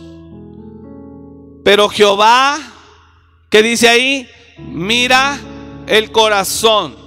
Pero 1.64 1.88
Jehová, 1.88 2.58
¿qué 3.48 3.62
dice 3.62 3.88
ahí? 3.88 4.28
Mira 4.58 5.38
el 5.86 6.10
corazón. 6.10 7.03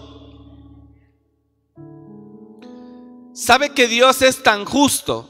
¿Sabe 3.37 3.69
que 3.69 3.87
Dios 3.87 4.23
es 4.23 4.41
tan 4.41 4.65
justo? 4.65 5.29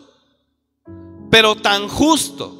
Pero 1.29 1.55
tan 1.57 1.89
justo. 1.89 2.55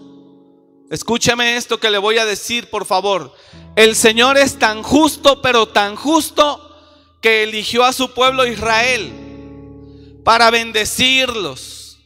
Escúcheme 0.92 1.56
esto 1.56 1.80
que 1.80 1.90
le 1.90 1.98
voy 1.98 2.18
a 2.18 2.26
decir, 2.26 2.70
por 2.70 2.86
favor. 2.86 3.34
El 3.78 3.96
Señor 3.96 4.38
es 4.38 4.60
tan 4.60 4.84
justo, 4.84 5.42
pero 5.42 5.70
tan 5.70 5.96
justo 5.96 6.76
que 7.22 7.44
eligió 7.44 7.86
a 7.86 7.94
su 7.94 8.14
pueblo 8.14 8.46
Israel 8.46 10.20
para 10.26 10.52
bendecirlos, 10.52 11.98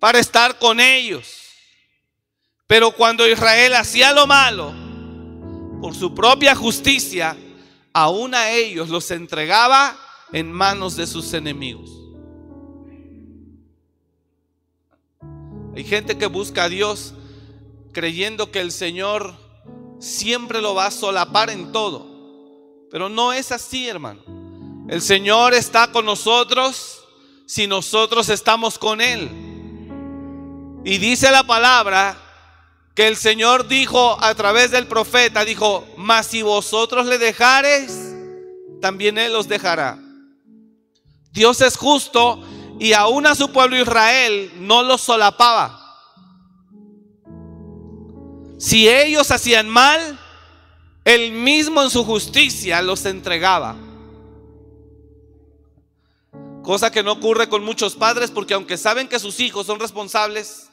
para 0.00 0.18
estar 0.18 0.58
con 0.58 0.80
ellos. 0.80 1.28
Pero 2.66 2.90
cuando 2.90 3.28
Israel 3.28 3.76
hacía 3.76 4.12
lo 4.12 4.26
malo, 4.26 4.74
por 5.80 5.94
su 5.94 6.12
propia 6.16 6.56
justicia, 6.56 7.36
aún 7.92 8.34
a 8.34 8.50
ellos 8.50 8.88
los 8.88 9.08
entregaba 9.12 9.96
en 10.32 10.50
manos 10.50 10.96
de 10.96 11.06
sus 11.06 11.32
enemigos. 11.32 11.97
Hay 15.78 15.84
gente 15.84 16.18
que 16.18 16.26
busca 16.26 16.64
a 16.64 16.68
Dios 16.68 17.14
creyendo 17.92 18.50
que 18.50 18.58
el 18.58 18.72
Señor 18.72 19.36
siempre 20.00 20.60
lo 20.60 20.74
va 20.74 20.86
a 20.86 20.90
solapar 20.90 21.50
en 21.50 21.70
todo. 21.70 22.04
Pero 22.90 23.08
no 23.08 23.32
es 23.32 23.52
así, 23.52 23.86
hermano. 23.86 24.20
El 24.88 25.00
Señor 25.00 25.54
está 25.54 25.92
con 25.92 26.04
nosotros 26.04 27.04
si 27.46 27.68
nosotros 27.68 28.28
estamos 28.28 28.76
con 28.76 29.00
Él. 29.00 29.30
Y 30.84 30.98
dice 30.98 31.30
la 31.30 31.44
palabra 31.44 32.18
que 32.96 33.06
el 33.06 33.16
Señor 33.16 33.68
dijo 33.68 34.20
a 34.20 34.34
través 34.34 34.72
del 34.72 34.88
profeta, 34.88 35.44
dijo, 35.44 35.86
mas 35.96 36.26
si 36.26 36.42
vosotros 36.42 37.06
le 37.06 37.18
dejares, 37.18 38.16
también 38.80 39.16
Él 39.16 39.32
los 39.32 39.46
dejará. 39.46 39.96
Dios 41.30 41.60
es 41.60 41.76
justo 41.76 42.42
y 42.78 42.92
aún 42.92 43.26
a 43.26 43.34
su 43.34 43.50
pueblo 43.52 43.76
Israel 43.76 44.52
no 44.58 44.82
los 44.82 45.00
solapaba. 45.00 45.84
Si 48.58 48.88
ellos 48.88 49.30
hacían 49.30 49.68
mal, 49.68 50.18
él 51.04 51.32
mismo 51.32 51.82
en 51.82 51.90
su 51.90 52.04
justicia 52.04 52.82
los 52.82 53.04
entregaba. 53.06 53.76
Cosa 56.62 56.90
que 56.90 57.02
no 57.02 57.12
ocurre 57.12 57.48
con 57.48 57.64
muchos 57.64 57.94
padres 57.94 58.30
porque 58.30 58.54
aunque 58.54 58.76
saben 58.76 59.08
que 59.08 59.18
sus 59.18 59.40
hijos 59.40 59.66
son 59.66 59.80
responsables, 59.80 60.68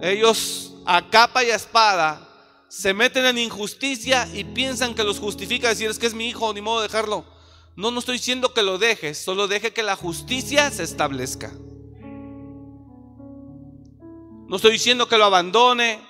ellos 0.00 0.74
a 0.84 1.08
capa 1.08 1.44
y 1.44 1.50
a 1.50 1.56
espada 1.56 2.26
se 2.68 2.92
meten 2.92 3.24
en 3.26 3.38
injusticia 3.38 4.28
y 4.34 4.44
piensan 4.44 4.94
que 4.94 5.04
los 5.04 5.20
justifica 5.20 5.68
decir 5.68 5.88
es 5.88 5.98
que 5.98 6.06
es 6.06 6.14
mi 6.14 6.28
hijo, 6.28 6.52
ni 6.52 6.60
modo 6.60 6.80
de 6.80 6.88
dejarlo. 6.88 7.35
No, 7.76 7.90
no 7.90 7.98
estoy 7.98 8.16
diciendo 8.16 8.54
que 8.54 8.62
lo 8.62 8.78
dejes, 8.78 9.18
solo 9.18 9.48
deje 9.48 9.72
que 9.72 9.82
la 9.82 9.96
justicia 9.96 10.70
se 10.70 10.82
establezca. 10.82 11.52
No 14.48 14.56
estoy 14.56 14.72
diciendo 14.72 15.08
que 15.08 15.18
lo 15.18 15.24
abandone, 15.24 16.00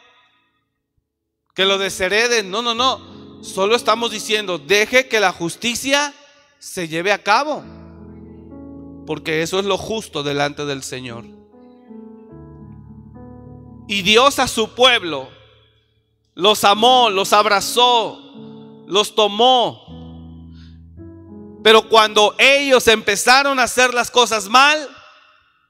que 1.54 1.64
lo 1.64 1.78
desherede. 1.78 2.44
No, 2.44 2.62
no, 2.62 2.74
no. 2.74 3.42
Solo 3.42 3.74
estamos 3.74 4.12
diciendo, 4.12 4.58
deje 4.58 5.08
que 5.08 5.18
la 5.18 5.32
justicia 5.32 6.14
se 6.58 6.86
lleve 6.86 7.12
a 7.12 7.22
cabo. 7.22 7.64
Porque 9.06 9.42
eso 9.42 9.58
es 9.58 9.64
lo 9.64 9.78
justo 9.78 10.22
delante 10.22 10.66
del 10.66 10.82
Señor. 10.82 11.24
Y 13.88 14.02
Dios 14.02 14.38
a 14.38 14.48
su 14.48 14.74
pueblo 14.74 15.28
los 16.34 16.64
amó, 16.64 17.08
los 17.08 17.32
abrazó, 17.32 18.20
los 18.86 19.14
tomó 19.14 19.85
pero 21.66 21.88
cuando 21.88 22.32
ellos 22.38 22.86
empezaron 22.86 23.58
a 23.58 23.64
hacer 23.64 23.92
las 23.92 24.08
cosas 24.08 24.48
mal, 24.48 24.88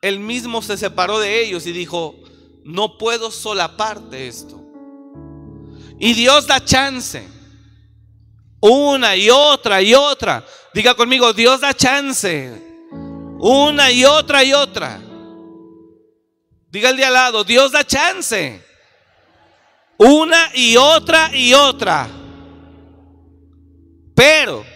él 0.03 0.21
mismo 0.21 0.61
se 0.61 0.77
separó 0.77 1.19
de 1.19 1.41
ellos 1.41 1.67
y 1.67 1.73
dijo, 1.73 2.17
no 2.65 2.99
puedo 2.99 3.31
solaparte 3.31 4.29
esto. 4.29 4.61
Y 5.99 6.13
Dios 6.13 6.47
da 6.47 6.63
chance. 6.63 7.27
Una 8.61 9.17
y 9.17 9.31
otra 9.31 9.81
y 9.81 9.95
otra. 9.95 10.45
Diga 10.75 10.93
conmigo, 10.95 11.33
Dios 11.33 11.63
da 11.63 11.73
chance. 11.73 12.63
Una 13.41 13.91
y 13.91 14.05
otra 14.05 14.45
y 14.45 14.53
otra. 14.53 15.01
Diga 16.69 16.91
el 16.91 16.99
de 16.99 17.07
al 17.07 17.15
lado, 17.15 17.43
Dios 17.43 17.73
da 17.73 17.87
chance. 17.87 18.63
Una 19.97 20.51
y 20.53 20.77
otra 20.77 21.35
y 21.35 21.55
otra. 21.55 22.07
Pero 24.15 24.76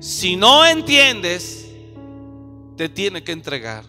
si 0.00 0.36
no 0.36 0.64
entiendes, 0.64 1.66
te 2.76 2.88
tiene 2.88 3.24
que 3.24 3.32
entregar. 3.32 3.84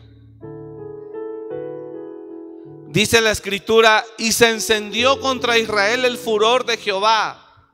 Dice 2.88 3.22
la 3.22 3.32
escritura, 3.32 4.04
y 4.18 4.32
se 4.32 4.50
encendió 4.50 5.20
contra 5.20 5.60
Israel 5.60 6.06
el 6.06 6.18
furor 6.18 6.66
de 6.66 6.78
Jehová, 6.78 7.70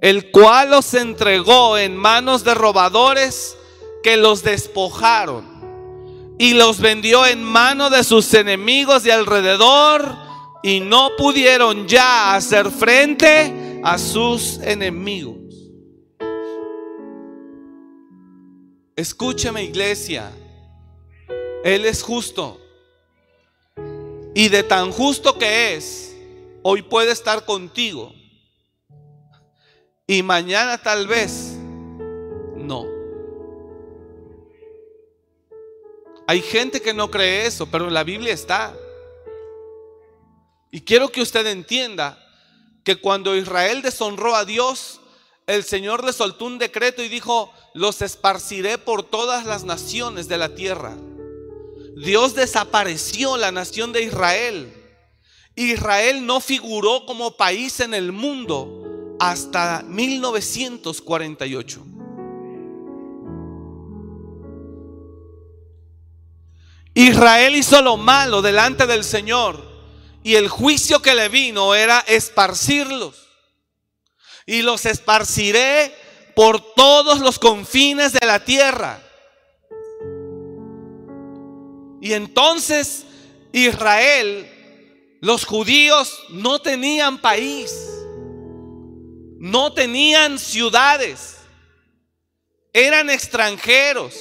el 0.00 0.30
cual 0.30 0.70
los 0.70 0.94
entregó 0.94 1.76
en 1.76 1.96
manos 1.96 2.42
de 2.42 2.54
robadores 2.54 3.56
que 4.02 4.16
los 4.16 4.42
despojaron 4.42 5.54
y 6.38 6.54
los 6.54 6.80
vendió 6.80 7.26
en 7.26 7.42
mano 7.42 7.90
de 7.90 8.02
sus 8.02 8.32
enemigos 8.34 9.02
de 9.02 9.12
alrededor 9.12 10.16
y 10.62 10.80
no 10.80 11.10
pudieron 11.16 11.86
ya 11.86 12.34
hacer 12.34 12.70
frente 12.70 13.80
a 13.84 13.98
sus 13.98 14.58
enemigos. 14.62 15.43
Escúcheme 18.96 19.64
iglesia, 19.64 20.30
Él 21.64 21.84
es 21.84 22.02
justo. 22.02 22.60
Y 24.34 24.48
de 24.48 24.62
tan 24.62 24.92
justo 24.92 25.36
que 25.36 25.74
es, 25.74 26.14
hoy 26.62 26.82
puede 26.82 27.10
estar 27.10 27.44
contigo. 27.44 28.12
Y 30.06 30.22
mañana 30.22 30.78
tal 30.78 31.06
vez 31.08 31.56
no. 32.56 32.86
Hay 36.26 36.40
gente 36.40 36.80
que 36.80 36.94
no 36.94 37.10
cree 37.10 37.46
eso, 37.46 37.66
pero 37.66 37.90
la 37.90 38.04
Biblia 38.04 38.32
está. 38.32 38.76
Y 40.70 40.82
quiero 40.82 41.10
que 41.10 41.20
usted 41.20 41.46
entienda 41.46 42.18
que 42.84 42.96
cuando 42.96 43.34
Israel 43.36 43.82
deshonró 43.82 44.34
a 44.36 44.44
Dios, 44.44 45.00
el 45.46 45.64
Señor 45.64 46.04
le 46.04 46.12
soltó 46.12 46.46
un 46.46 46.58
decreto 46.58 47.02
y 47.02 47.08
dijo, 47.08 47.52
los 47.74 48.00
esparciré 48.02 48.78
por 48.78 49.02
todas 49.02 49.44
las 49.44 49.64
naciones 49.64 50.28
de 50.28 50.38
la 50.38 50.54
tierra. 50.54 50.96
Dios 51.96 52.34
desapareció 52.34 53.36
la 53.36 53.50
nación 53.50 53.92
de 53.92 54.04
Israel. 54.04 54.72
Israel 55.56 56.24
no 56.24 56.40
figuró 56.40 57.04
como 57.04 57.36
país 57.36 57.80
en 57.80 57.92
el 57.94 58.12
mundo 58.12 59.16
hasta 59.18 59.82
1948. 59.86 61.84
Israel 66.94 67.56
hizo 67.56 67.82
lo 67.82 67.96
malo 67.96 68.40
delante 68.40 68.86
del 68.86 69.02
Señor 69.02 69.74
y 70.22 70.36
el 70.36 70.48
juicio 70.48 71.02
que 71.02 71.16
le 71.16 71.28
vino 71.28 71.74
era 71.74 71.98
esparcirlos. 72.06 73.26
Y 74.46 74.62
los 74.62 74.86
esparciré 74.86 76.03
por 76.34 76.60
todos 76.74 77.20
los 77.20 77.38
confines 77.38 78.12
de 78.12 78.26
la 78.26 78.44
tierra. 78.44 79.00
Y 82.00 82.12
entonces 82.12 83.04
Israel, 83.52 84.50
los 85.20 85.46
judíos 85.46 86.18
no 86.28 86.58
tenían 86.58 87.18
país, 87.18 87.74
no 89.38 89.72
tenían 89.72 90.38
ciudades, 90.38 91.38
eran 92.72 93.08
extranjeros 93.08 94.14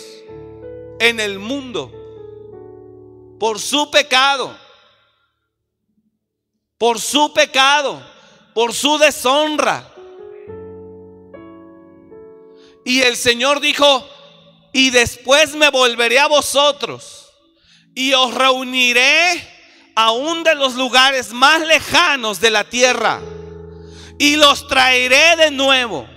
en 1.00 1.20
el 1.20 1.40
mundo 1.40 1.92
por 3.40 3.60
su 3.60 3.92
pecado, 3.92 4.58
por 6.78 7.02
su 7.02 7.34
pecado, 7.34 8.02
por 8.54 8.74
su 8.74 8.98
deshonra. 8.98 9.93
Y 12.86 13.02
el 13.02 13.16
Señor 13.16 13.60
dijo, 13.60 14.08
y 14.74 14.90
después 14.90 15.56
me 15.56 15.70
volveré 15.70 16.20
a 16.20 16.28
vosotros 16.28 17.32
y 17.96 18.14
os 18.14 18.34
reuniré 18.34 19.48
aún 19.96 20.44
de 20.44 20.56
los 20.56 20.76
lugares 20.76 21.32
más 21.32 21.62
lejanos 21.66 22.42
de 22.42 22.50
la 22.50 22.64
tierra 22.70 23.22
y 24.18 24.36
los 24.36 24.68
traeré 24.68 25.36
de 25.38 25.52
nuevo. 25.52 26.08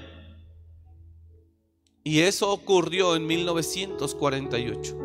Y 2.02 2.20
eso 2.20 2.50
ocurrió 2.50 3.16
en 3.16 3.26
1948. 3.26 4.96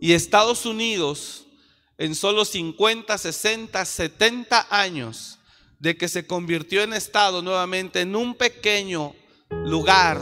Y 0.00 0.12
Estados 0.12 0.66
Unidos, 0.66 1.46
en 1.98 2.14
solo 2.14 2.44
50, 2.44 3.16
60, 3.16 3.84
70 3.84 4.66
años 4.70 5.38
de 5.78 5.96
que 5.96 6.08
se 6.08 6.26
convirtió 6.26 6.82
en 6.82 6.92
Estado 6.92 7.42
nuevamente 7.42 8.00
en 8.00 8.16
un 8.16 8.34
pequeño 8.34 9.14
lugar 9.50 10.20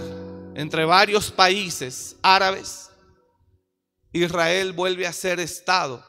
entre 0.55 0.85
varios 0.85 1.31
países 1.31 2.17
árabes, 2.23 2.91
Israel 4.13 4.73
vuelve 4.73 5.07
a 5.07 5.13
ser 5.13 5.41
Estado. 5.41 6.05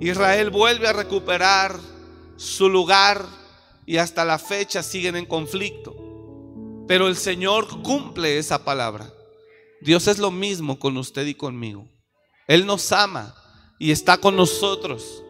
Israel 0.00 0.50
vuelve 0.50 0.88
a 0.88 0.92
recuperar 0.92 1.78
su 2.36 2.68
lugar 2.68 3.24
y 3.86 3.98
hasta 3.98 4.24
la 4.24 4.38
fecha 4.38 4.82
siguen 4.82 5.16
en 5.16 5.26
conflicto. 5.26 5.94
Pero 6.88 7.06
el 7.06 7.16
Señor 7.16 7.82
cumple 7.82 8.38
esa 8.38 8.64
palabra. 8.64 9.10
Dios 9.80 10.08
es 10.08 10.18
lo 10.18 10.30
mismo 10.30 10.78
con 10.78 10.96
usted 10.96 11.26
y 11.26 11.34
conmigo. 11.34 11.88
Él 12.48 12.66
nos 12.66 12.90
ama 12.92 13.34
y 13.78 13.92
está 13.92 14.18
con 14.18 14.36
nosotros 14.36 15.22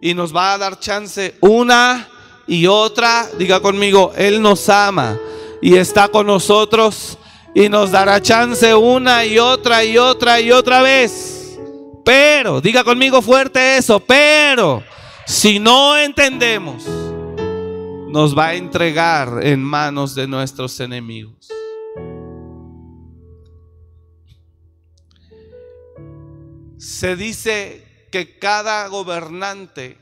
y 0.00 0.14
nos 0.14 0.34
va 0.34 0.54
a 0.54 0.58
dar 0.58 0.80
chance 0.80 1.36
una 1.40 2.08
y 2.46 2.66
otra. 2.66 3.28
Diga 3.38 3.60
conmigo, 3.60 4.12
Él 4.16 4.40
nos 4.40 4.68
ama 4.68 5.18
y 5.66 5.76
está 5.76 6.06
con 6.06 6.28
nosotros 6.28 7.18
y 7.52 7.68
nos 7.68 7.90
dará 7.90 8.22
chance 8.22 8.72
una 8.72 9.26
y 9.26 9.40
otra 9.40 9.82
y 9.82 9.98
otra 9.98 10.40
y 10.40 10.52
otra 10.52 10.80
vez. 10.80 11.58
Pero, 12.04 12.60
diga 12.60 12.84
conmigo 12.84 13.20
fuerte 13.20 13.76
eso, 13.76 13.98
pero 13.98 14.84
si 15.26 15.58
no 15.58 15.98
entendemos, 15.98 16.84
nos 16.86 18.38
va 18.38 18.46
a 18.46 18.54
entregar 18.54 19.40
en 19.42 19.60
manos 19.60 20.14
de 20.14 20.28
nuestros 20.28 20.78
enemigos. 20.78 21.48
Se 26.78 27.16
dice 27.16 28.06
que 28.12 28.38
cada 28.38 28.86
gobernante 28.86 29.98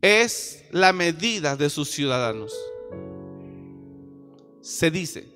es 0.00 0.66
la 0.70 0.92
medida 0.92 1.56
de 1.56 1.68
sus 1.68 1.90
ciudadanos 1.90 2.52
se 4.62 4.90
dice 4.90 5.28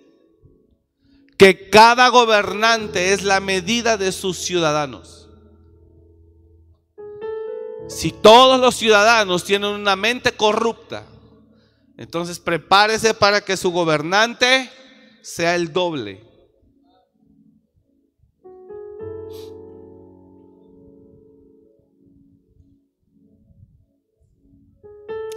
que 1.37 1.69
cada 1.69 2.09
gobernante 2.09 3.13
es 3.13 3.23
la 3.23 3.41
medida 3.41 3.97
de 3.97 4.13
sus 4.13 4.39
ciudadanos. 4.39 5.29
Si 7.89 8.11
todos 8.11 8.59
los 8.59 8.75
ciudadanos 8.75 9.45
tienen 9.45 9.71
una 9.71 9.97
mente 9.97 10.33
corrupta, 10.33 11.07
entonces 11.99 12.39
prepárese 12.39 13.15
para 13.15 13.43
que 13.43 13.57
su 13.57 13.71
gobernante 13.71 14.71
sea 15.23 15.55
el 15.55 15.73
doble. 15.73 16.25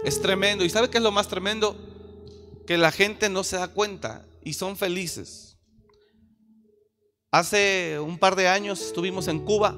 Es 0.02 0.20
tremendo. 0.20 0.64
¿Y 0.64 0.70
sabe 0.70 0.88
qué 0.88 0.96
es 0.98 1.04
lo 1.04 1.12
más 1.12 1.28
tremendo? 1.28 1.89
Que 2.70 2.78
la 2.78 2.92
gente 2.92 3.28
no 3.28 3.42
se 3.42 3.56
da 3.56 3.66
cuenta 3.66 4.24
y 4.44 4.52
son 4.52 4.76
felices. 4.76 5.58
Hace 7.32 7.98
un 7.98 8.16
par 8.16 8.36
de 8.36 8.46
años 8.46 8.80
estuvimos 8.80 9.26
en 9.26 9.44
Cuba. 9.44 9.74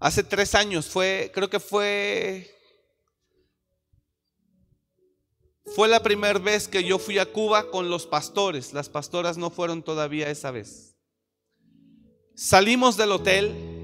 Hace 0.00 0.22
tres 0.22 0.54
años 0.54 0.86
fue, 0.86 1.30
creo 1.34 1.50
que 1.50 1.60
fue, 1.60 2.50
fue 5.74 5.88
la 5.88 6.02
primera 6.02 6.38
vez 6.38 6.66
que 6.66 6.82
yo 6.82 6.98
fui 6.98 7.18
a 7.18 7.30
Cuba 7.30 7.70
con 7.70 7.90
los 7.90 8.06
pastores. 8.06 8.72
Las 8.72 8.88
pastoras 8.88 9.36
no 9.36 9.50
fueron 9.50 9.82
todavía 9.82 10.30
esa 10.30 10.50
vez. 10.52 10.96
Salimos 12.34 12.96
del 12.96 13.12
hotel 13.12 13.75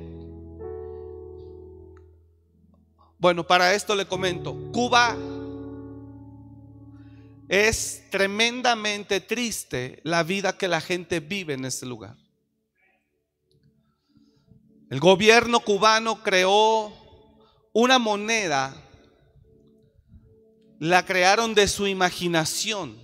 Bueno, 3.22 3.46
para 3.46 3.72
esto 3.72 3.94
le 3.94 4.04
comento, 4.04 4.52
Cuba 4.72 5.16
es 7.48 8.02
tremendamente 8.11 9.20
triste 9.20 10.00
la 10.02 10.24
vida 10.24 10.58
que 10.58 10.66
la 10.66 10.80
gente 10.80 11.20
vive 11.20 11.54
en 11.54 11.64
ese 11.64 11.87
lugar. 11.87 12.16
El 14.90 14.98
gobierno 14.98 15.61
cubano 15.61 16.20
creó 16.24 16.92
una 17.72 18.00
moneda, 18.00 18.74
la 20.80 21.06
crearon 21.06 21.54
de 21.54 21.68
su 21.68 21.87
imaginación, 21.87 23.00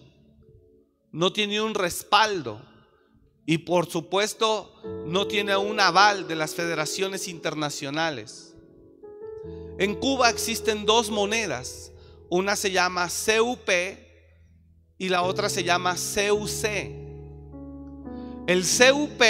no 1.12 1.33
tiene 1.33 1.61
un 1.61 1.74
respaldo 1.74 2.61
y 3.46 3.59
por 3.59 3.88
supuesto 3.88 4.83
no 5.07 5.28
tiene 5.28 5.57
un 5.57 5.78
aval 5.78 6.26
de 6.26 6.35
las 6.35 6.57
federaciones 6.57 7.28
internacionales. 7.28 8.47
En 9.79 9.94
Cuba 9.94 10.31
existen 10.31 10.87
dos 10.87 11.11
monedas. 11.11 11.92
Una 12.31 12.57
se 12.57 12.70
llama 12.70 13.09
CUP 13.09 13.70
y 14.98 15.09
la 15.09 15.22
otra 15.22 15.48
se 15.48 15.64
llama 15.64 15.94
CUC. 15.94 16.64
El 18.46 18.64
CUP, 18.64 19.22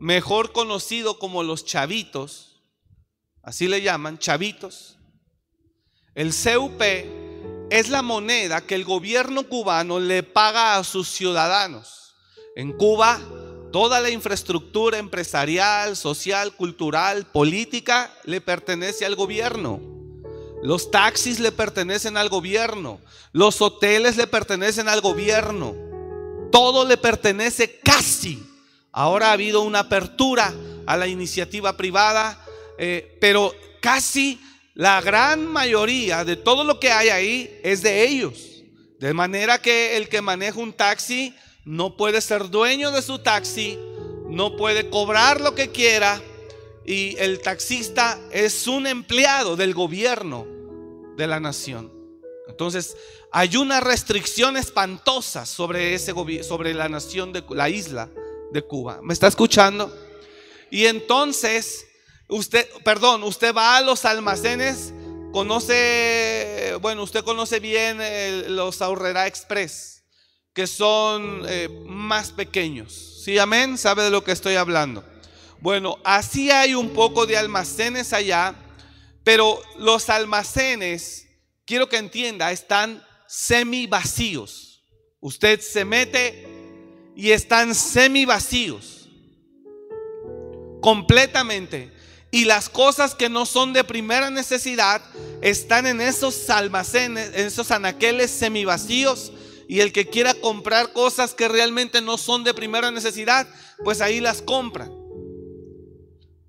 mejor 0.00 0.52
conocido 0.52 1.18
como 1.18 1.42
los 1.42 1.64
chavitos, 1.64 2.62
así 3.42 3.68
le 3.68 3.82
llaman, 3.82 4.18
chavitos. 4.18 4.98
El 6.14 6.32
CUP 6.32 6.82
es 7.70 7.88
la 7.88 8.02
moneda 8.02 8.60
que 8.60 8.74
el 8.74 8.84
gobierno 8.84 9.48
cubano 9.48 9.98
le 9.98 10.22
paga 10.22 10.76
a 10.76 10.84
sus 10.84 11.08
ciudadanos. 11.08 12.14
En 12.54 12.72
Cuba, 12.72 13.18
toda 13.72 14.00
la 14.00 14.10
infraestructura 14.10 14.98
empresarial, 14.98 15.96
social, 15.96 16.54
cultural, 16.54 17.26
política 17.26 18.14
le 18.24 18.40
pertenece 18.40 19.04
al 19.04 19.16
gobierno. 19.16 19.80
Los 20.62 20.90
taxis 20.92 21.40
le 21.40 21.50
pertenecen 21.50 22.16
al 22.16 22.28
gobierno. 22.28 23.00
Los 23.32 23.60
hoteles 23.60 24.16
le 24.16 24.28
pertenecen 24.28 24.88
al 24.88 25.00
gobierno. 25.00 25.74
Todo 26.52 26.86
le 26.86 26.96
pertenece 26.96 27.80
casi. 27.82 28.40
Ahora 28.92 29.30
ha 29.30 29.32
habido 29.32 29.62
una 29.62 29.80
apertura 29.80 30.54
a 30.86 30.96
la 30.96 31.06
iniciativa 31.06 31.76
privada, 31.76 32.38
eh, 32.78 33.16
pero 33.20 33.54
casi 33.80 34.38
la 34.74 35.00
gran 35.00 35.46
mayoría 35.46 36.24
de 36.24 36.36
todo 36.36 36.62
lo 36.62 36.78
que 36.78 36.92
hay 36.92 37.08
ahí 37.08 37.60
es 37.64 37.82
de 37.82 38.06
ellos. 38.06 38.62
De 39.00 39.14
manera 39.14 39.60
que 39.60 39.96
el 39.96 40.08
que 40.08 40.20
maneja 40.20 40.60
un 40.60 40.72
taxi 40.72 41.34
no 41.64 41.96
puede 41.96 42.20
ser 42.20 42.50
dueño 42.50 42.90
de 42.90 43.02
su 43.02 43.18
taxi, 43.18 43.78
no 44.28 44.56
puede 44.56 44.90
cobrar 44.90 45.40
lo 45.40 45.54
que 45.54 45.70
quiera 45.70 46.20
y 46.84 47.16
el 47.18 47.40
taxista 47.40 48.18
es 48.32 48.66
un 48.66 48.86
empleado 48.86 49.56
del 49.56 49.74
gobierno 49.74 50.46
de 51.16 51.26
la 51.26 51.40
nación. 51.40 51.92
Entonces, 52.48 52.96
hay 53.30 53.56
una 53.56 53.80
restricción 53.80 54.56
espantosa 54.56 55.46
sobre 55.46 55.94
ese 55.94 56.12
sobre 56.42 56.74
la 56.74 56.88
nación 56.88 57.32
de 57.32 57.44
la 57.50 57.68
isla 57.68 58.10
de 58.52 58.62
Cuba. 58.62 59.00
¿Me 59.02 59.14
está 59.14 59.28
escuchando? 59.28 59.94
Y 60.70 60.86
entonces 60.86 61.86
Usted, 62.32 62.66
perdón, 62.82 63.24
usted 63.24 63.54
va 63.54 63.76
a 63.76 63.82
los 63.82 64.06
almacenes, 64.06 64.94
conoce, 65.32 66.78
bueno, 66.80 67.02
usted 67.02 67.22
conoce 67.24 67.60
bien 67.60 67.98
los 68.56 68.80
Ahorrera 68.80 69.26
Express, 69.26 70.01
que 70.52 70.66
son 70.66 71.42
eh, 71.48 71.68
más 71.86 72.32
pequeños. 72.32 73.22
¿Sí, 73.24 73.38
amén? 73.38 73.78
¿Sabe 73.78 74.02
de 74.04 74.10
lo 74.10 74.24
que 74.24 74.32
estoy 74.32 74.56
hablando? 74.56 75.04
Bueno, 75.60 75.98
así 76.04 76.50
hay 76.50 76.74
un 76.74 76.90
poco 76.90 77.24
de 77.24 77.36
almacenes 77.36 78.12
allá, 78.12 78.54
pero 79.24 79.60
los 79.78 80.10
almacenes, 80.10 81.28
quiero 81.64 81.88
que 81.88 81.96
entienda, 81.96 82.50
están 82.50 83.02
semi 83.28 83.86
vacíos. 83.86 84.82
Usted 85.20 85.60
se 85.60 85.84
mete 85.84 86.46
y 87.14 87.30
están 87.30 87.74
semi 87.74 88.24
vacíos. 88.24 89.08
Completamente. 90.80 91.92
Y 92.32 92.44
las 92.44 92.68
cosas 92.68 93.14
que 93.14 93.28
no 93.28 93.46
son 93.46 93.72
de 93.72 93.84
primera 93.84 94.30
necesidad 94.30 95.00
están 95.42 95.86
en 95.86 96.00
esos 96.00 96.50
almacenes, 96.50 97.28
en 97.34 97.46
esos 97.46 97.70
anaqueles 97.70 98.30
semivacíos. 98.30 99.32
Y 99.72 99.80
el 99.80 99.90
que 99.90 100.06
quiera 100.06 100.34
comprar 100.34 100.92
cosas 100.92 101.32
que 101.32 101.48
realmente 101.48 102.02
no 102.02 102.18
son 102.18 102.44
de 102.44 102.52
primera 102.52 102.90
necesidad, 102.90 103.48
pues 103.82 104.02
ahí 104.02 104.20
las 104.20 104.42
compra. 104.42 104.90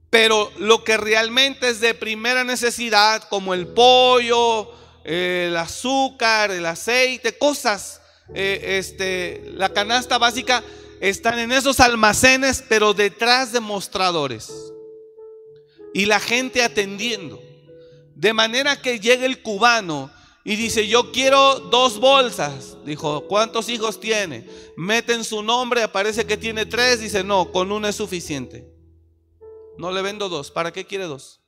Pero 0.10 0.52
lo 0.58 0.84
que 0.84 0.98
realmente 0.98 1.70
es 1.70 1.80
de 1.80 1.94
primera 1.94 2.44
necesidad, 2.44 3.24
como 3.30 3.54
el 3.54 3.68
pollo, 3.68 4.70
el 5.06 5.56
azúcar, 5.56 6.52
el 6.52 6.66
aceite, 6.66 7.38
cosas, 7.38 8.02
eh, 8.36 8.78
este, 8.78 9.42
la 9.54 9.70
canasta 9.70 10.18
básica, 10.18 10.62
están 11.00 11.40
en 11.40 11.54
esos 11.54 11.80
almacenes, 11.80 12.62
pero 12.68 12.94
detrás 12.94 13.54
de 13.54 13.62
mostradores 13.62 14.52
y 15.94 16.08
la 16.08 16.20
gente 16.20 16.62
atendiendo. 16.62 17.42
De 18.16 18.34
manera 18.34 18.82
que 18.82 19.00
llega 19.00 19.26
el 19.26 19.42
cubano 19.42 20.12
y 20.44 20.56
dice, 20.56 20.88
yo 20.88 21.12
quiero 21.12 21.60
dos 21.60 22.00
bolsas. 22.00 22.78
Dijo, 22.86 23.28
¿cuántos 23.28 23.70
hijos 23.70 24.00
tiene? 24.00 24.48
Meten 24.76 25.24
su 25.24 25.42
nombre, 25.42 25.84
aparece 25.84 26.26
que 26.26 26.38
tiene 26.38 26.66
tres. 26.66 27.00
Dice, 27.00 27.24
no, 27.24 27.52
con 27.52 27.72
uno 27.72 27.88
es 27.88 27.96
suficiente. 27.96 28.68
No 29.78 29.92
le 29.92 30.02
vendo 30.02 30.30
dos. 30.30 30.52
¿Para 30.52 30.74
qué 30.74 30.86
quiere 30.86 31.06
dos? 31.06 31.42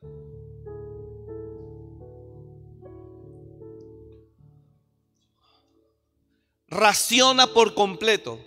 Raciona 6.67 7.47
por 7.47 7.73
completo 7.73 8.39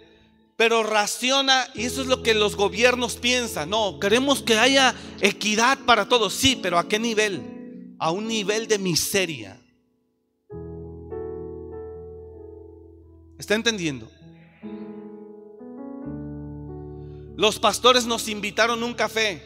pero 0.58 0.82
raciona, 0.82 1.68
y 1.76 1.84
eso 1.84 2.00
es 2.00 2.08
lo 2.08 2.24
que 2.24 2.34
los 2.34 2.56
gobiernos 2.56 3.14
piensan. 3.14 3.70
No, 3.70 4.00
queremos 4.00 4.42
que 4.42 4.58
haya 4.58 4.92
equidad 5.20 5.78
para 5.86 6.08
todos, 6.08 6.34
sí, 6.34 6.58
pero 6.60 6.80
¿a 6.80 6.88
qué 6.88 6.98
nivel? 6.98 7.94
A 8.00 8.10
un 8.10 8.26
nivel 8.26 8.66
de 8.66 8.80
miseria. 8.80 9.57
¿Está 13.38 13.54
entendiendo? 13.54 14.10
Los 17.36 17.58
pastores 17.58 18.04
nos 18.06 18.28
invitaron 18.28 18.82
un 18.82 18.94
café 18.94 19.42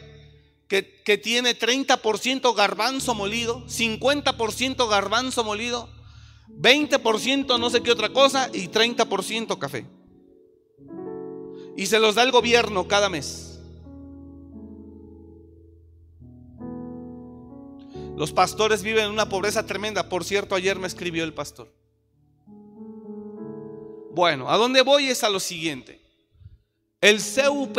que, 0.67 1.01
que 1.03 1.17
tiene 1.17 1.57
30% 1.57 2.55
garbanzo 2.55 3.13
molido, 3.13 3.65
50% 3.67 4.89
garbanzo 4.89 5.43
molido, 5.43 5.89
20% 6.49 7.59
no 7.59 7.69
sé 7.69 7.83
qué 7.83 7.91
otra 7.91 8.09
cosa 8.09 8.49
y 8.51 8.69
30% 8.69 9.59
café 9.59 9.85
y 11.75 11.85
se 11.87 11.99
los 11.99 12.15
da 12.15 12.23
el 12.23 12.31
gobierno 12.31 12.87
cada 12.87 13.09
mes. 13.09 13.59
Los 18.15 18.31
pastores 18.31 18.83
viven 18.83 19.05
en 19.05 19.11
una 19.11 19.27
pobreza 19.27 19.65
tremenda. 19.65 20.07
Por 20.07 20.23
cierto, 20.23 20.53
ayer 20.53 20.77
me 20.77 20.87
escribió 20.87 21.23
el 21.23 21.33
pastor. 21.33 21.73
Bueno, 24.13 24.51
a 24.51 24.57
dónde 24.57 24.83
voy 24.83 25.09
es 25.09 25.23
a 25.23 25.29
lo 25.29 25.39
siguiente. 25.39 25.99
El 27.01 27.17
CUP, 27.17 27.77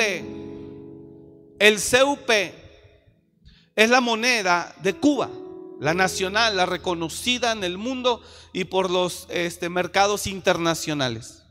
el 1.61 1.77
CUP 1.77 2.31
es 3.77 3.90
la 3.90 4.01
moneda 4.01 4.75
de 4.83 4.94
Cuba, 4.94 5.31
la 5.81 5.94
nacional, 5.94 6.57
la 6.57 6.66
reconocida 6.66 7.53
en 7.53 7.62
el 7.62 7.79
mundo 7.79 8.20
y 8.53 8.64
por 8.64 8.90
los 8.90 9.27
este, 9.31 9.68
mercados 9.68 10.27
internacionales. 10.27 11.44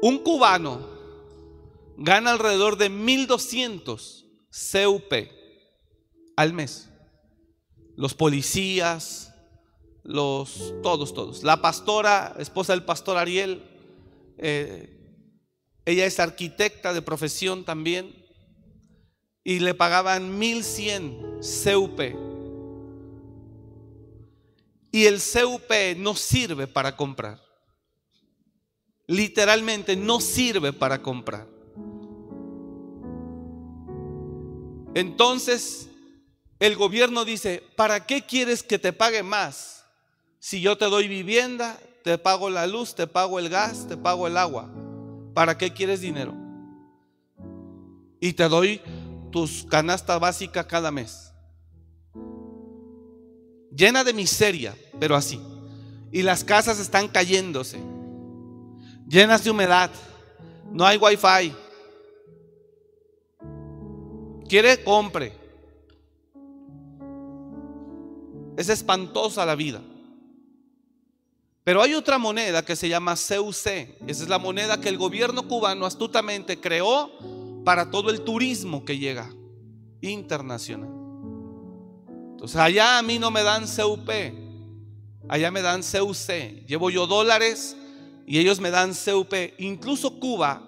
Un 0.00 0.18
cubano 0.18 0.88
gana 1.98 2.30
alrededor 2.30 2.78
de 2.78 2.88
1200 2.88 4.24
CUP 4.50 5.12
al 6.34 6.52
mes. 6.54 6.88
Los 7.94 8.14
policías, 8.14 9.34
los 10.08 10.74
todos, 10.82 11.14
todos. 11.14 11.44
La 11.44 11.62
pastora, 11.62 12.34
esposa 12.40 12.72
del 12.72 12.82
pastor 12.82 13.16
Ariel, 13.16 13.62
eh, 14.38 14.96
ella 15.84 16.04
es 16.04 16.18
arquitecta 16.18 16.92
de 16.92 17.02
profesión 17.02 17.64
también 17.64 18.12
y 19.44 19.60
le 19.60 19.74
pagaban 19.74 20.36
1100 20.36 21.38
CUP. 21.40 22.00
Y 24.90 25.04
el 25.04 25.20
CUP 25.20 25.70
no 25.98 26.16
sirve 26.16 26.66
para 26.66 26.96
comprar 26.96 27.48
literalmente 29.08 29.96
no 29.96 30.20
sirve 30.20 30.72
para 30.72 31.02
comprar. 31.02 31.48
Entonces, 34.94 35.88
el 36.60 36.76
gobierno 36.76 37.24
dice, 37.24 37.64
¿para 37.74 38.06
qué 38.06 38.22
quieres 38.22 38.62
que 38.62 38.78
te 38.78 38.92
pague 38.92 39.22
más? 39.22 39.77
Si 40.38 40.60
yo 40.60 40.78
te 40.78 40.86
doy 40.86 41.08
vivienda, 41.08 41.78
te 42.04 42.18
pago 42.18 42.50
la 42.50 42.66
luz, 42.66 42.94
te 42.94 43.06
pago 43.06 43.38
el 43.38 43.48
gas, 43.48 43.86
te 43.88 43.96
pago 43.96 44.26
el 44.26 44.36
agua. 44.36 44.70
¿Para 45.34 45.58
qué 45.58 45.72
quieres 45.72 46.00
dinero? 46.00 46.34
Y 48.20 48.32
te 48.32 48.48
doy 48.48 48.80
tus 49.30 49.64
canasta 49.68 50.18
básica 50.18 50.66
cada 50.66 50.90
mes. 50.90 51.32
Llena 53.70 54.02
de 54.04 54.12
miseria, 54.12 54.74
pero 54.98 55.14
así. 55.14 55.40
Y 56.10 56.22
las 56.22 56.42
casas 56.42 56.78
están 56.78 57.08
cayéndose 57.08 57.78
llenas 59.08 59.42
de 59.42 59.50
humedad, 59.50 59.90
no 60.70 60.84
hay 60.84 60.98
wifi. 60.98 61.54
Quiere, 64.48 64.82
compre. 64.84 65.32
Es 68.56 68.68
espantosa 68.68 69.44
la 69.46 69.54
vida. 69.54 69.80
Pero 71.68 71.82
hay 71.82 71.92
otra 71.92 72.16
moneda 72.16 72.64
que 72.64 72.74
se 72.76 72.88
llama 72.88 73.14
CUC. 73.14 73.66
Esa 74.06 74.22
es 74.22 74.28
la 74.30 74.38
moneda 74.38 74.80
que 74.80 74.88
el 74.88 74.96
gobierno 74.96 75.46
cubano 75.46 75.84
astutamente 75.84 76.58
creó 76.58 77.12
para 77.62 77.90
todo 77.90 78.08
el 78.08 78.22
turismo 78.22 78.86
que 78.86 78.96
llega 78.96 79.28
internacional. 80.00 80.88
Entonces 82.30 82.56
allá 82.56 82.96
a 82.96 83.02
mí 83.02 83.18
no 83.18 83.30
me 83.30 83.42
dan 83.42 83.66
CUP, 83.66 84.08
allá 85.28 85.50
me 85.50 85.60
dan 85.60 85.82
CUC. 85.82 86.66
Llevo 86.66 86.88
yo 86.88 87.06
dólares 87.06 87.76
y 88.26 88.38
ellos 88.38 88.60
me 88.60 88.70
dan 88.70 88.94
CUP. 88.94 89.34
Incluso 89.58 90.18
Cuba, 90.18 90.62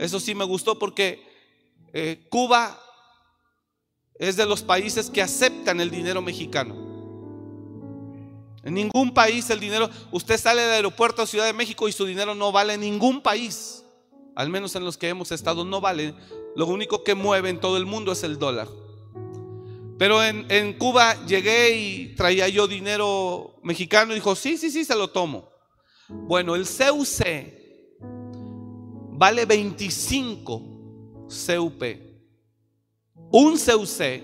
eso 0.00 0.18
sí 0.18 0.34
me 0.34 0.44
gustó 0.44 0.80
porque 0.80 1.22
eh, 1.92 2.26
Cuba 2.28 2.76
es 4.18 4.34
de 4.34 4.46
los 4.46 4.64
países 4.64 5.10
que 5.10 5.22
aceptan 5.22 5.80
el 5.80 5.92
dinero 5.92 6.20
mexicano. 6.20 6.83
En 8.64 8.74
ningún 8.74 9.12
país 9.12 9.50
el 9.50 9.60
dinero, 9.60 9.90
usted 10.10 10.38
sale 10.38 10.62
del 10.62 10.72
aeropuerto 10.72 11.22
a 11.22 11.26
Ciudad 11.26 11.46
de 11.46 11.52
México 11.52 11.86
y 11.88 11.92
su 11.92 12.06
dinero 12.06 12.34
no 12.34 12.50
vale 12.50 12.74
en 12.74 12.80
ningún 12.80 13.20
país. 13.20 13.84
Al 14.34 14.48
menos 14.48 14.74
en 14.74 14.84
los 14.84 14.96
que 14.96 15.08
hemos 15.08 15.32
estado 15.32 15.64
no 15.64 15.80
vale. 15.80 16.14
Lo 16.56 16.66
único 16.66 17.04
que 17.04 17.14
mueve 17.14 17.50
en 17.50 17.60
todo 17.60 17.76
el 17.76 17.86
mundo 17.86 18.12
es 18.12 18.22
el 18.22 18.38
dólar. 18.38 18.68
Pero 19.98 20.24
en, 20.24 20.46
en 20.48 20.72
Cuba 20.72 21.24
llegué 21.26 21.76
y 21.76 22.14
traía 22.16 22.48
yo 22.48 22.66
dinero 22.66 23.54
mexicano 23.62 24.12
y 24.12 24.16
dijo, 24.16 24.34
sí, 24.34 24.56
sí, 24.56 24.70
sí, 24.70 24.84
se 24.84 24.96
lo 24.96 25.08
tomo. 25.08 25.48
Bueno, 26.08 26.54
el 26.54 26.66
CUC 26.66 27.24
vale 29.12 29.44
25 29.46 30.62
CUP. 31.28 31.82
Un 33.30 33.58
CUC 33.58 34.22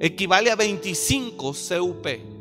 equivale 0.00 0.50
a 0.50 0.56
25 0.56 1.52
CUP. 1.52 2.31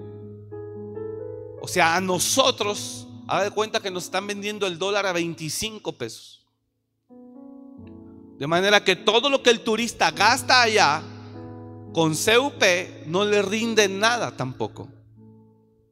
O 1.62 1.68
sea, 1.68 1.96
a 1.96 2.02
nosotros, 2.02 3.08
haga 3.28 3.44
de 3.44 3.52
cuenta 3.52 3.80
que 3.80 3.92
nos 3.92 4.06
están 4.06 4.26
vendiendo 4.26 4.66
el 4.66 4.80
dólar 4.80 5.06
a 5.06 5.14
25 5.14 5.94
pesos. 5.94 6.44
De 8.40 8.48
manera 8.48 8.84
que 8.84 8.96
todo 8.96 9.30
lo 9.30 9.44
que 9.44 9.52
el 9.52 9.60
turista 9.60 10.10
gasta 10.10 10.64
allá 10.64 11.04
con 11.94 12.16
CUP 12.16 12.64
no 13.06 13.24
le 13.24 13.44
rinde 13.44 13.88
nada 13.88 14.36
tampoco. 14.36 14.90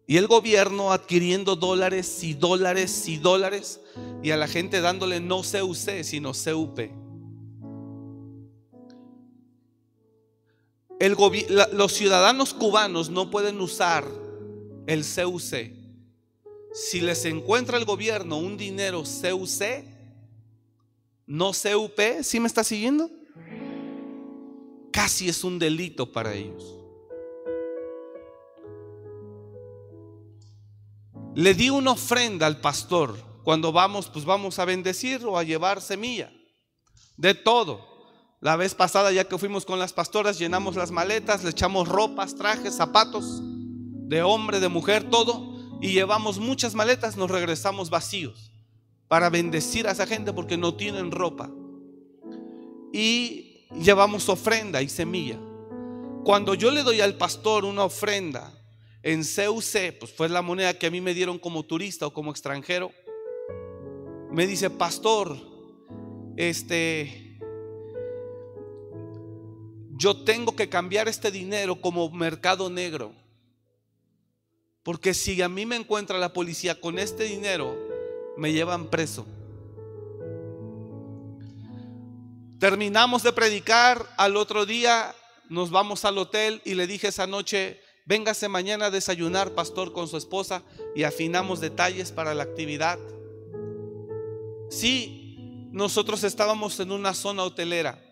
Y 0.07 0.17
el 0.17 0.25
gobierno 0.25 0.91
adquiriendo 0.91 1.55
dólares 1.55 2.23
y 2.23 2.33
dólares 2.33 3.07
y 3.07 3.17
dólares 3.17 3.79
y 4.23 4.31
a 4.31 4.37
la 4.37 4.47
gente 4.47 4.81
dándole 4.81 5.19
no 5.19 5.43
CUC, 5.43 6.03
sino 6.03 6.31
CUP. 6.31 6.79
Los 11.73 11.93
ciudadanos 11.93 12.55
cubanos 12.55 13.11
no 13.11 13.29
pueden 13.29 13.61
usar 13.61 14.28
el 14.89 15.05
CUC. 15.05 15.71
Si 16.73 16.99
les 16.99 17.23
encuentra 17.25 17.77
el 17.77 17.85
gobierno 17.85 18.37
un 18.37 18.57
dinero 18.57 19.03
CUC, 19.03 19.85
no 21.27 21.51
CUP, 21.51 21.99
¿sí 22.23 22.39
me 22.39 22.47
está 22.47 22.63
siguiendo? 22.63 23.09
Casi 24.91 25.29
es 25.29 25.43
un 25.43 25.59
delito 25.59 26.11
para 26.11 26.33
ellos. 26.33 26.75
Le 31.35 31.53
di 31.53 31.69
una 31.69 31.91
ofrenda 31.91 32.47
al 32.47 32.59
pastor. 32.59 33.15
Cuando 33.43 33.71
vamos, 33.71 34.09
pues 34.09 34.25
vamos 34.25 34.57
a 34.57 34.65
bendecir 34.65 35.23
o 35.23 35.37
a 35.37 35.43
llevar 35.43 35.81
semilla. 35.81 36.31
De 37.15 37.35
todo. 37.35 37.87
La 38.41 38.55
vez 38.55 38.73
pasada, 38.73 39.11
ya 39.11 39.25
que 39.25 39.37
fuimos 39.37 39.65
con 39.65 39.77
las 39.77 39.93
pastoras, 39.93 40.39
llenamos 40.39 40.75
las 40.75 40.89
maletas, 40.89 41.43
le 41.43 41.51
echamos 41.51 41.87
ropas, 41.87 42.35
trajes, 42.35 42.75
zapatos, 42.75 43.41
de 44.09 44.23
hombre, 44.23 44.59
de 44.59 44.67
mujer, 44.67 45.09
todo. 45.09 45.55
Y 45.79 45.93
llevamos 45.93 46.39
muchas 46.39 46.75
maletas, 46.75 47.15
nos 47.15 47.31
regresamos 47.31 47.89
vacíos 47.89 48.51
para 49.07 49.29
bendecir 49.29 49.87
a 49.87 49.91
esa 49.91 50.05
gente 50.05 50.33
porque 50.33 50.57
no 50.57 50.73
tienen 50.73 51.11
ropa. 51.11 51.49
Y 52.91 53.67
llevamos 53.79 54.27
ofrenda 54.27 54.81
y 54.81 54.89
semilla. 54.89 55.39
Cuando 56.25 56.55
yo 56.55 56.71
le 56.71 56.83
doy 56.83 57.01
al 57.01 57.15
pastor 57.15 57.65
una 57.65 57.83
ofrenda 57.83 58.51
en 59.03 59.21
CUC, 59.21 59.99
pues 59.99 60.11
fue 60.11 60.27
la 60.27 60.41
moneda 60.41 60.73
que 60.73 60.87
a 60.87 60.91
mí 60.91 61.01
me 61.01 61.13
dieron 61.13 61.39
como 61.39 61.63
turista 61.63 62.07
o 62.07 62.13
como 62.13 62.31
extranjero. 62.31 62.91
Me 64.31 64.45
dice, 64.47 64.69
pastor, 64.69 65.37
este, 66.35 67.39
yo 69.91 70.23
tengo 70.23 70.55
que 70.55 70.67
cambiar 70.67 71.07
este 71.07 71.31
dinero 71.31 71.79
como 71.79 72.09
mercado 72.11 72.69
negro. 72.69 73.13
Porque 74.83 75.13
si 75.13 75.41
a 75.41 75.49
mí 75.49 75.65
me 75.65 75.75
encuentra 75.75 76.17
la 76.17 76.33
policía 76.33 76.79
con 76.79 76.99
este 76.99 77.25
dinero, 77.25 77.77
me 78.37 78.53
llevan 78.53 78.89
preso. 78.89 79.25
Terminamos 82.59 83.23
de 83.23 83.31
predicar, 83.33 84.05
al 84.17 84.35
otro 84.35 84.65
día 84.65 85.15
nos 85.49 85.71
vamos 85.71 86.05
al 86.05 86.17
hotel 86.17 86.61
y 86.65 86.75
le 86.75 86.87
dije 86.87 87.07
esa 87.07 87.25
noche, 87.27 87.79
Véngase 88.09 88.47
mañana 88.47 88.87
a 88.87 88.89
desayunar, 88.89 89.53
pastor, 89.53 89.93
con 89.93 90.07
su 90.07 90.17
esposa 90.17 90.63
y 90.95 91.03
afinamos 91.03 91.59
detalles 91.59 92.11
para 92.11 92.33
la 92.33 92.41
actividad. 92.41 92.97
Sí, 94.71 95.67
nosotros 95.71 96.23
estábamos 96.23 96.79
en 96.79 96.91
una 96.91 97.13
zona 97.13 97.43
hotelera 97.43 98.03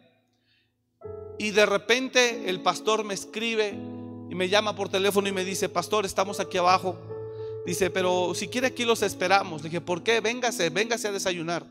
y 1.40 1.50
de 1.50 1.66
repente 1.66 2.48
el 2.48 2.62
pastor 2.62 3.04
me 3.06 3.16
escribe 3.16 3.74
me 4.38 4.48
llama 4.50 4.76
por 4.76 4.88
teléfono 4.88 5.28
y 5.28 5.32
me 5.32 5.44
dice, 5.44 5.68
pastor, 5.68 6.06
estamos 6.06 6.40
aquí 6.40 6.60
abajo. 6.60 6.96
Dice, 7.66 7.90
pero 7.90 8.34
si 8.36 8.48
quiere 8.48 8.68
aquí 8.68 8.86
los 8.86 9.02
esperamos. 9.02 9.64
dije, 9.64 9.82
¿por 9.82 10.04
qué? 10.04 10.22
Véngase, 10.22 10.70
véngase 10.70 11.08
a 11.08 11.12
desayunar. 11.12 11.66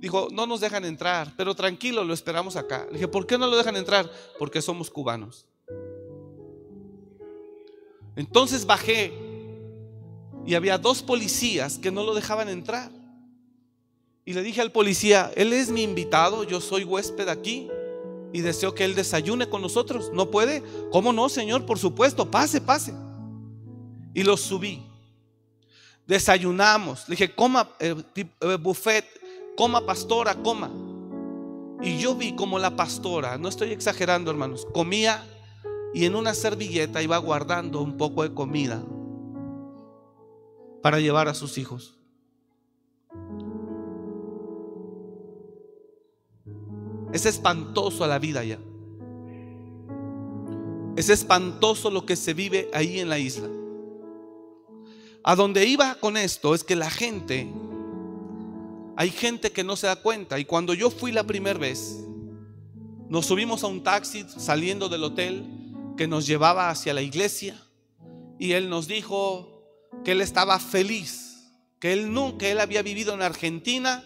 Dijo, 0.00 0.26
no 0.32 0.44
nos 0.44 0.60
dejan 0.60 0.84
entrar, 0.84 1.32
pero 1.36 1.54
tranquilo, 1.54 2.02
lo 2.02 2.12
esperamos 2.12 2.56
acá. 2.56 2.86
Le 2.88 2.94
dije, 2.94 3.06
¿por 3.06 3.28
qué 3.28 3.38
no 3.38 3.46
lo 3.46 3.56
dejan 3.56 3.76
entrar? 3.76 4.10
Porque 4.40 4.60
somos 4.60 4.90
cubanos. 4.90 5.46
Entonces 8.16 8.66
bajé 8.66 9.12
y 10.44 10.54
había 10.54 10.78
dos 10.78 11.02
policías 11.02 11.78
que 11.78 11.92
no 11.92 12.02
lo 12.02 12.14
dejaban 12.14 12.48
entrar. 12.48 12.90
Y 14.24 14.32
le 14.32 14.42
dije 14.42 14.60
al 14.60 14.72
policía, 14.72 15.30
él 15.36 15.52
es 15.52 15.70
mi 15.70 15.84
invitado, 15.84 16.42
yo 16.42 16.60
soy 16.60 16.82
huésped 16.82 17.28
aquí 17.28 17.70
y 18.32 18.40
deseo 18.40 18.74
que 18.74 18.84
él 18.84 18.94
desayune 18.94 19.48
con 19.48 19.62
nosotros. 19.62 20.10
¿No 20.12 20.30
puede? 20.30 20.62
¿Cómo 20.92 21.12
no, 21.12 21.28
señor? 21.28 21.66
Por 21.66 21.78
supuesto, 21.78 22.30
pase, 22.30 22.60
pase. 22.60 22.94
Y 24.14 24.22
lo 24.22 24.36
subí. 24.36 24.82
Desayunamos. 26.06 27.08
Le 27.08 27.14
dije, 27.14 27.34
coma, 27.34 27.70
eh, 27.78 27.94
eh, 28.14 28.56
buffet, 28.60 29.04
coma 29.56 29.84
pastora, 29.84 30.34
coma. 30.34 30.70
Y 31.82 31.98
yo 31.98 32.14
vi 32.14 32.34
como 32.34 32.58
la 32.58 32.76
pastora, 32.76 33.38
no 33.38 33.48
estoy 33.48 33.72
exagerando 33.72 34.30
hermanos, 34.30 34.66
comía 34.74 35.24
y 35.94 36.04
en 36.04 36.14
una 36.14 36.34
servilleta 36.34 37.02
iba 37.02 37.16
guardando 37.16 37.80
un 37.80 37.96
poco 37.96 38.22
de 38.22 38.34
comida 38.34 38.82
para 40.82 41.00
llevar 41.00 41.28
a 41.28 41.34
sus 41.34 41.56
hijos. 41.56 41.99
Es 47.12 47.26
espantoso 47.26 48.06
la 48.06 48.18
vida 48.18 48.44
ya. 48.44 48.58
Es 50.96 51.08
espantoso 51.08 51.90
lo 51.90 52.04
que 52.04 52.16
se 52.16 52.34
vive 52.34 52.70
ahí 52.72 53.00
en 53.00 53.08
la 53.08 53.18
isla. 53.18 53.48
A 55.22 55.34
donde 55.34 55.66
iba 55.66 55.94
con 55.96 56.16
esto 56.16 56.54
es 56.54 56.64
que 56.64 56.76
la 56.76 56.90
gente, 56.90 57.50
hay 58.96 59.10
gente 59.10 59.52
que 59.52 59.64
no 59.64 59.76
se 59.76 59.86
da 59.86 59.96
cuenta. 59.96 60.38
Y 60.38 60.44
cuando 60.44 60.74
yo 60.74 60.90
fui 60.90 61.12
la 61.12 61.24
primera 61.24 61.58
vez, 61.58 62.04
nos 63.08 63.26
subimos 63.26 63.64
a 63.64 63.66
un 63.66 63.82
taxi 63.82 64.24
saliendo 64.28 64.88
del 64.88 65.04
hotel 65.04 65.44
que 65.96 66.06
nos 66.06 66.26
llevaba 66.26 66.70
hacia 66.70 66.94
la 66.94 67.02
iglesia 67.02 67.60
y 68.38 68.52
él 68.52 68.70
nos 68.70 68.88
dijo 68.88 69.64
que 70.04 70.12
él 70.12 70.20
estaba 70.20 70.58
feliz, 70.58 71.52
que 71.78 71.92
él 71.92 72.12
nunca, 72.12 72.46
él 72.46 72.60
había 72.60 72.82
vivido 72.82 73.12
en 73.12 73.20
Argentina 73.20 74.04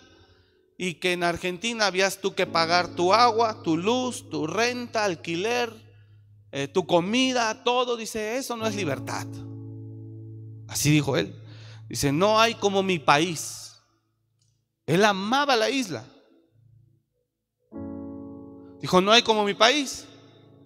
y 0.76 0.94
que 0.94 1.12
en 1.12 1.22
Argentina 1.22 1.86
habías 1.86 2.20
tú 2.20 2.34
que 2.34 2.46
pagar 2.46 2.88
tu 2.94 3.14
agua, 3.14 3.62
tu 3.62 3.76
luz, 3.76 4.28
tu 4.28 4.46
renta, 4.46 5.04
alquiler, 5.04 5.72
eh, 6.50 6.68
tu 6.68 6.86
comida, 6.86 7.62
todo. 7.62 7.96
Dice, 7.96 8.36
eso 8.36 8.56
no 8.56 8.66
es 8.66 8.74
libertad. 8.74 9.26
Así 10.68 10.90
dijo 10.90 11.16
él. 11.16 11.34
Dice, 11.88 12.10
no 12.12 12.40
hay 12.40 12.54
como 12.54 12.82
mi 12.82 12.98
país. 12.98 13.82
Él 14.86 15.04
amaba 15.04 15.54
la 15.54 15.70
isla. 15.70 16.04
Dijo, 18.80 19.00
no 19.00 19.12
hay 19.12 19.22
como 19.22 19.44
mi 19.44 19.54
país. 19.54 20.06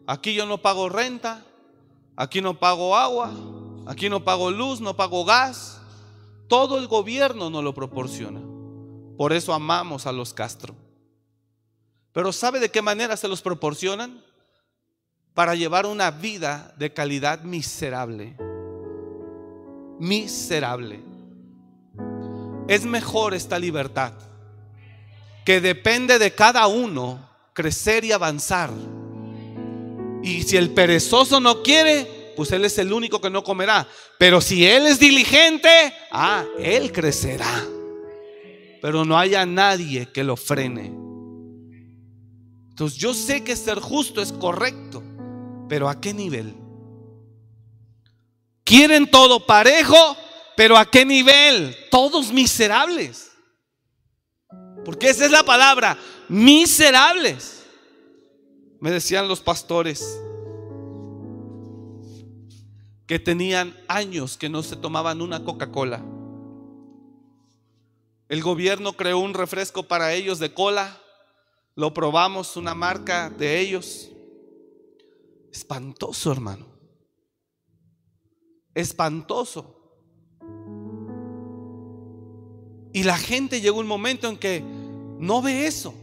Aquí 0.07 0.33
yo 0.33 0.47
no 0.47 0.59
pago 0.59 0.89
renta, 0.89 1.45
aquí 2.17 2.41
no 2.41 2.59
pago 2.59 2.97
agua, 2.97 3.31
aquí 3.87 4.09
no 4.09 4.25
pago 4.25 4.51
luz, 4.51 4.81
no 4.81 4.97
pago 4.97 5.27
gas. 5.27 5.83
Todo 6.49 6.79
el 6.79 6.89
gobierno 6.89 7.51
nos 7.51 7.63
lo 7.63 7.75
proporciona. 7.75 8.48
Por 9.19 9.35
eso 9.35 9.53
amamos 9.53 10.07
a 10.07 10.13
los 10.13 10.33
Castro. 10.33 10.75
Pero 12.13 12.33
¿sabe 12.33 12.61
de 12.61 12.71
qué 12.71 12.81
manera 12.81 13.17
se 13.17 13.29
los 13.29 13.43
proporcionan? 13.43 14.25
Para 15.35 15.55
llevar 15.55 15.85
una 15.85 16.11
vida 16.11 16.73
de 16.79 16.95
calidad 16.95 17.43
miserable. 17.43 18.37
Miserable. 19.99 21.01
Es 22.69 22.85
mejor 22.85 23.35
esta 23.35 23.59
libertad 23.59 24.15
que 25.45 25.61
depende 25.61 26.19
de 26.19 26.35
cada 26.35 26.67
uno 26.69 27.29
crecer 27.55 28.05
y 28.05 28.13
avanzar 28.13 28.71
y 30.23 30.43
si 30.43 30.57
el 30.57 30.71
perezoso 30.71 31.41
no 31.41 31.63
quiere, 31.63 32.33
pues 32.37 32.53
él 32.53 32.65
es 32.65 32.79
el 32.79 32.93
único 32.93 33.21
que 33.21 33.31
no 33.31 33.43
comerá. 33.43 33.89
Pero 34.19 34.41
si 34.41 34.67
él 34.67 34.87
es 34.87 35.01
diligente, 35.01 35.93
ah, 36.13 36.45
él 36.59 36.93
crecerá. 36.93 37.78
Pero 38.81 39.05
no 39.05 39.19
haya 39.19 39.45
nadie 39.47 40.11
que 40.13 40.25
lo 40.25 40.37
frene. 40.37 40.93
Entonces 42.71 42.99
yo 42.99 43.13
sé 43.13 43.43
que 43.43 43.57
ser 43.57 43.81
justo 43.81 44.23
es 44.23 44.33
correcto, 44.33 45.03
pero 45.69 45.89
¿a 45.89 46.01
qué 46.01 46.15
nivel? 46.15 46.55
Quieren 48.63 49.11
todo 49.11 49.45
parejo, 49.47 49.97
pero 50.57 50.77
¿a 50.77 50.91
qué 50.91 51.05
nivel? 51.05 51.75
Todos 51.91 52.33
miserables. 52.33 53.33
Porque 54.85 55.11
esa 55.11 55.25
es 55.25 55.31
la 55.31 55.43
palabra, 55.43 55.99
miserables. 56.29 57.65
Me 58.81 58.91
decían 58.91 59.27
los 59.27 59.41
pastores 59.41 60.21
que 63.07 63.19
tenían 63.19 63.75
años 63.89 64.37
que 64.37 64.49
no 64.49 64.63
se 64.63 64.77
tomaban 64.77 65.23
una 65.23 65.43
Coca-Cola. 65.43 66.05
El 68.29 68.43
gobierno 68.43 68.93
creó 68.93 69.19
un 69.19 69.35
refresco 69.35 69.85
para 69.85 70.13
ellos 70.13 70.39
de 70.39 70.53
cola. 70.53 71.01
Lo 71.75 71.95
probamos, 71.95 72.57
una 72.57 72.75
marca 72.75 73.31
de 73.31 73.59
ellos. 73.59 74.11
Espantoso, 75.51 76.31
hermano. 76.31 76.67
Espantoso. 78.75 79.75
Y 82.93 83.03
la 83.03 83.17
gente 83.17 83.61
llegó 83.61 83.79
un 83.79 83.87
momento 83.87 84.29
en 84.29 84.37
que 84.37 84.61
no 84.61 85.41
ve 85.41 85.67
eso. 85.67 85.95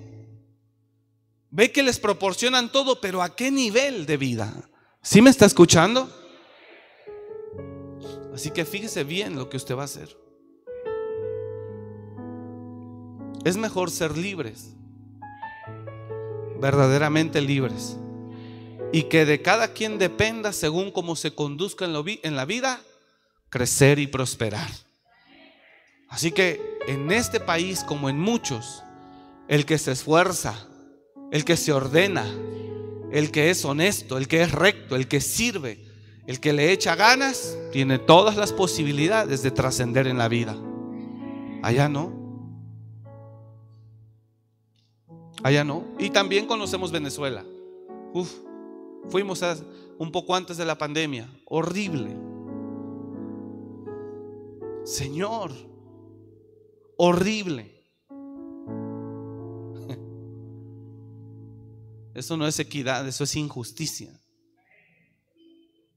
Ve 1.52 1.72
que 1.72 1.84
les 1.84 2.00
proporcionan 2.00 2.72
todo, 2.72 3.00
pero 3.00 3.22
¿a 3.22 3.36
qué 3.36 3.52
nivel 3.52 4.06
de 4.06 4.18
vida? 4.18 4.70
¿Sí 5.02 5.22
me 5.22 5.30
está 5.30 5.46
escuchando? 5.46 6.10
Así 8.34 8.52
que 8.52 8.66
fíjese 8.66 9.04
bien 9.04 9.36
lo 9.36 9.48
que 9.48 9.58
usted 9.58 9.76
va 9.76 9.84
a 9.84 9.86
hacer. 9.86 10.25
Es 13.46 13.58
mejor 13.58 13.91
ser 13.91 14.18
libres, 14.18 14.74
verdaderamente 16.60 17.41
libres, 17.41 17.96
y 18.91 19.04
que 19.04 19.24
de 19.24 19.43
cada 19.43 19.68
quien 19.68 20.00
dependa 20.00 20.52
según 20.52 20.89
cómo 20.89 21.16
se 21.16 21.36
conduzca 21.36 21.86
en, 21.86 22.36
la 22.36 22.46
vida, 22.46 22.82
crecer 23.52 24.00
y 24.00 24.08
prosperar. 24.08 24.68
Así 26.10 26.32
que 26.32 26.60
en 26.88 27.12
este 27.12 27.39
país, 27.39 27.84
como 27.84 28.10
en 28.10 28.20
muchos, 28.20 28.84
el 29.48 29.68
que 29.68 29.78
se 29.78 29.91
esfuerza, 29.91 30.56
el 31.32 31.46
que 31.46 31.56
se 31.56 31.72
ordena, 31.72 32.26
el 33.12 33.30
que 33.30 33.52
es 33.52 33.64
honesto, 33.64 34.18
el 34.18 34.28
que 34.28 34.41
es 34.41 34.54
recto, 34.54 34.96
el 34.96 35.08
que 35.08 35.22
sirve, 35.22 35.86
el 36.26 36.39
que 36.39 36.52
le 36.52 36.72
echa 36.72 36.96
ganas, 36.96 37.56
tiene 37.72 38.00
todas 38.00 38.38
las 38.38 38.54
posibilidades 38.54 39.43
de 39.43 39.52
trascender 39.52 40.08
en 40.08 40.18
la 40.18 40.30
vida. 40.30 40.58
Allá 41.62 41.88
no. 41.89 42.14
Allá 45.46 45.64
no. 45.64 45.86
Y 46.00 46.10
también 46.10 46.48
conocemos 46.48 46.91
Venezuela. 46.91 47.46
Uf, 48.16 48.34
fuimos 49.10 49.43
un 50.00 50.12
poco 50.12 50.34
antes 50.34 50.58
de 50.58 50.66
la 50.66 50.76
pandemia. 50.76 51.30
Horrible. 51.46 52.18
Señor, 54.84 55.52
horrible. 56.98 57.80
Eso 62.16 62.38
no 62.38 62.48
es 62.48 62.58
equidad, 62.58 63.08
eso 63.08 63.24
es 63.24 63.36
injusticia. 63.36 64.20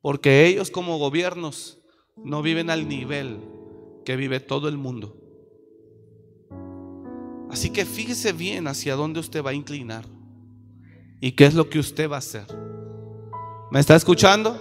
Porque 0.02 0.44
ellos 0.44 0.70
como 0.70 0.98
gobiernos 0.98 1.78
no 2.16 2.42
viven 2.42 2.68
al 2.68 2.86
nivel 2.86 3.40
que 4.04 4.16
vive 4.16 4.40
todo 4.40 4.68
el 4.68 4.76
mundo. 4.76 5.27
Así 7.50 7.70
que 7.70 7.84
fíjese 7.84 8.32
bien 8.32 8.68
hacia 8.68 8.94
dónde 8.94 9.20
usted 9.20 9.42
va 9.42 9.50
a 9.50 9.54
inclinar 9.54 10.04
y 11.20 11.32
qué 11.32 11.46
es 11.46 11.54
lo 11.54 11.68
que 11.68 11.78
usted 11.78 12.10
va 12.10 12.16
a 12.16 12.18
hacer. 12.18 12.46
¿Me 13.70 13.80
está 13.80 13.96
escuchando? 13.96 14.58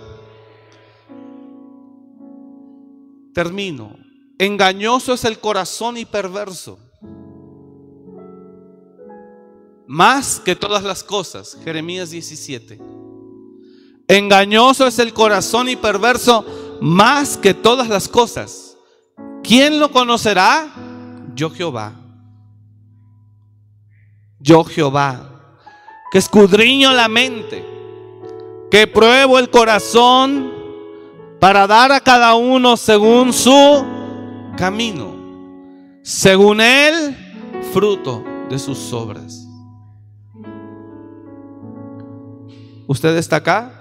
Termino. 3.33 3.95
Engañoso 4.39 5.13
es 5.13 5.25
el 5.25 5.39
corazón 5.39 5.97
y 5.97 6.05
perverso. 6.05 6.79
Más 9.85 10.39
que 10.39 10.55
todas 10.55 10.83
las 10.83 11.03
cosas. 11.03 11.57
Jeremías 11.63 12.09
17. 12.09 12.79
Engañoso 14.07 14.87
es 14.87 14.99
el 14.99 15.13
corazón 15.13 15.69
y 15.69 15.75
perverso 15.75 16.45
más 16.81 17.37
que 17.37 17.53
todas 17.53 17.89
las 17.89 18.07
cosas. 18.07 18.77
¿Quién 19.43 19.79
lo 19.79 19.91
conocerá? 19.91 20.73
Yo 21.35 21.49
Jehová 21.49 22.06
yo 24.39 24.63
Jehová, 24.63 25.29
que 26.11 26.17
escudriño 26.17 26.91
la 26.93 27.07
mente, 27.07 27.65
que 28.69 28.87
pruebo 28.87 29.39
el 29.39 29.49
corazón 29.49 30.51
para 31.39 31.67
dar 31.67 31.91
a 31.91 31.99
cada 31.99 32.35
uno 32.35 32.77
según 32.77 33.33
su 33.33 33.85
camino, 34.57 35.15
según 36.03 36.61
el 36.61 37.15
fruto 37.73 38.23
de 38.49 38.59
sus 38.59 38.91
obras. 38.93 39.47
¿Usted 42.87 43.17
está 43.17 43.37
acá? 43.37 43.73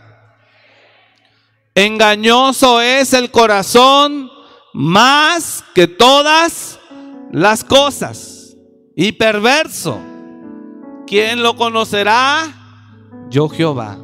Engañoso 1.74 2.80
es 2.80 3.12
el 3.12 3.30
corazón 3.30 4.30
más 4.72 5.62
que 5.74 5.86
todas 5.86 6.80
las 7.32 7.62
cosas 7.62 8.56
y 8.96 9.12
perverso. 9.12 10.00
¿Quién 11.06 11.42
lo 11.42 11.54
conocerá? 11.56 12.52
Yo 13.30 13.48
Jehová. 13.48 13.98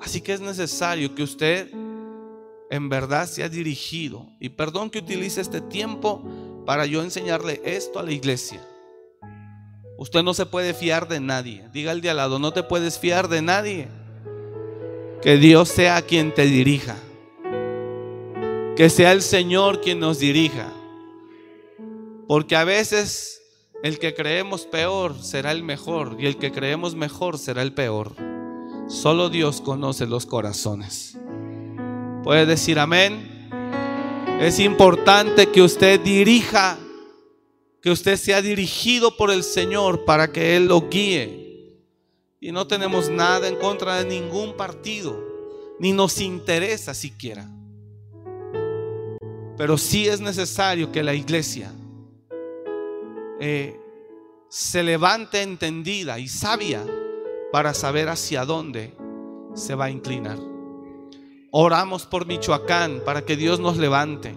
Así 0.00 0.20
que 0.20 0.32
es 0.32 0.40
necesario 0.40 1.14
que 1.14 1.22
usted 1.22 1.70
en 2.70 2.88
verdad 2.88 3.26
sea 3.26 3.48
dirigido. 3.48 4.26
Y 4.40 4.48
perdón 4.50 4.90
que 4.90 4.98
utilice 4.98 5.40
este 5.40 5.60
tiempo 5.60 6.22
para 6.66 6.86
yo 6.86 7.02
enseñarle 7.02 7.60
esto 7.64 7.98
a 7.98 8.02
la 8.02 8.12
iglesia. 8.12 8.60
Usted 9.96 10.22
no 10.22 10.34
se 10.34 10.46
puede 10.46 10.74
fiar 10.74 11.08
de 11.08 11.20
nadie. 11.20 11.68
Diga 11.72 11.92
al 11.92 12.00
de 12.00 12.10
al 12.10 12.18
lado, 12.18 12.38
no 12.38 12.52
te 12.52 12.62
puedes 12.62 12.98
fiar 12.98 13.28
de 13.28 13.42
nadie. 13.42 13.88
Que 15.22 15.36
Dios 15.36 15.68
sea 15.68 16.02
quien 16.02 16.32
te 16.32 16.44
dirija. 16.46 16.96
Que 18.76 18.90
sea 18.90 19.12
el 19.12 19.22
Señor 19.22 19.80
quien 19.80 19.98
nos 19.98 20.20
dirija. 20.20 20.72
Porque 22.28 22.54
a 22.54 22.64
veces 22.64 23.37
el 23.82 23.98
que 23.98 24.14
creemos 24.14 24.66
peor 24.66 25.22
será 25.22 25.52
el 25.52 25.62
mejor 25.62 26.16
y 26.18 26.26
el 26.26 26.36
que 26.36 26.50
creemos 26.50 26.94
mejor 26.94 27.38
será 27.38 27.62
el 27.62 27.72
peor. 27.72 28.12
Solo 28.88 29.28
Dios 29.28 29.60
conoce 29.60 30.06
los 30.06 30.26
corazones. 30.26 31.16
¿Puede 32.24 32.46
decir 32.46 32.78
amén? 32.78 33.48
Es 34.40 34.58
importante 34.58 35.48
que 35.48 35.62
usted 35.62 36.00
dirija, 36.00 36.78
que 37.80 37.90
usted 37.90 38.16
sea 38.16 38.42
dirigido 38.42 39.16
por 39.16 39.30
el 39.30 39.44
Señor 39.44 40.04
para 40.04 40.32
que 40.32 40.56
Él 40.56 40.66
lo 40.66 40.88
guíe. 40.88 41.76
Y 42.40 42.52
no 42.52 42.66
tenemos 42.66 43.08
nada 43.08 43.48
en 43.48 43.56
contra 43.56 44.02
de 44.02 44.08
ningún 44.08 44.56
partido, 44.56 45.20
ni 45.78 45.92
nos 45.92 46.20
interesa 46.20 46.94
siquiera. 46.94 47.48
Pero 49.56 49.76
sí 49.76 50.06
es 50.06 50.20
necesario 50.20 50.90
que 50.92 51.02
la 51.02 51.14
iglesia 51.14 51.72
eh, 53.40 53.78
se 54.48 54.82
levante 54.82 55.42
entendida 55.42 56.18
y 56.18 56.28
sabia 56.28 56.84
para 57.52 57.74
saber 57.74 58.08
hacia 58.08 58.44
dónde 58.44 58.94
se 59.54 59.74
va 59.74 59.86
a 59.86 59.90
inclinar. 59.90 60.38
Oramos 61.50 62.06
por 62.06 62.26
Michoacán 62.26 63.02
para 63.04 63.24
que 63.24 63.36
Dios 63.36 63.60
nos 63.60 63.76
levante. 63.76 64.34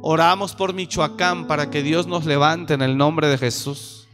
Oramos 0.00 0.54
por 0.54 0.72
Michoacán 0.72 1.46
para 1.46 1.70
que 1.70 1.82
Dios 1.82 2.06
nos 2.06 2.24
levante 2.24 2.74
en 2.74 2.82
el 2.82 2.96
nombre 2.96 3.28
de 3.28 3.38
Jesús 3.38 4.08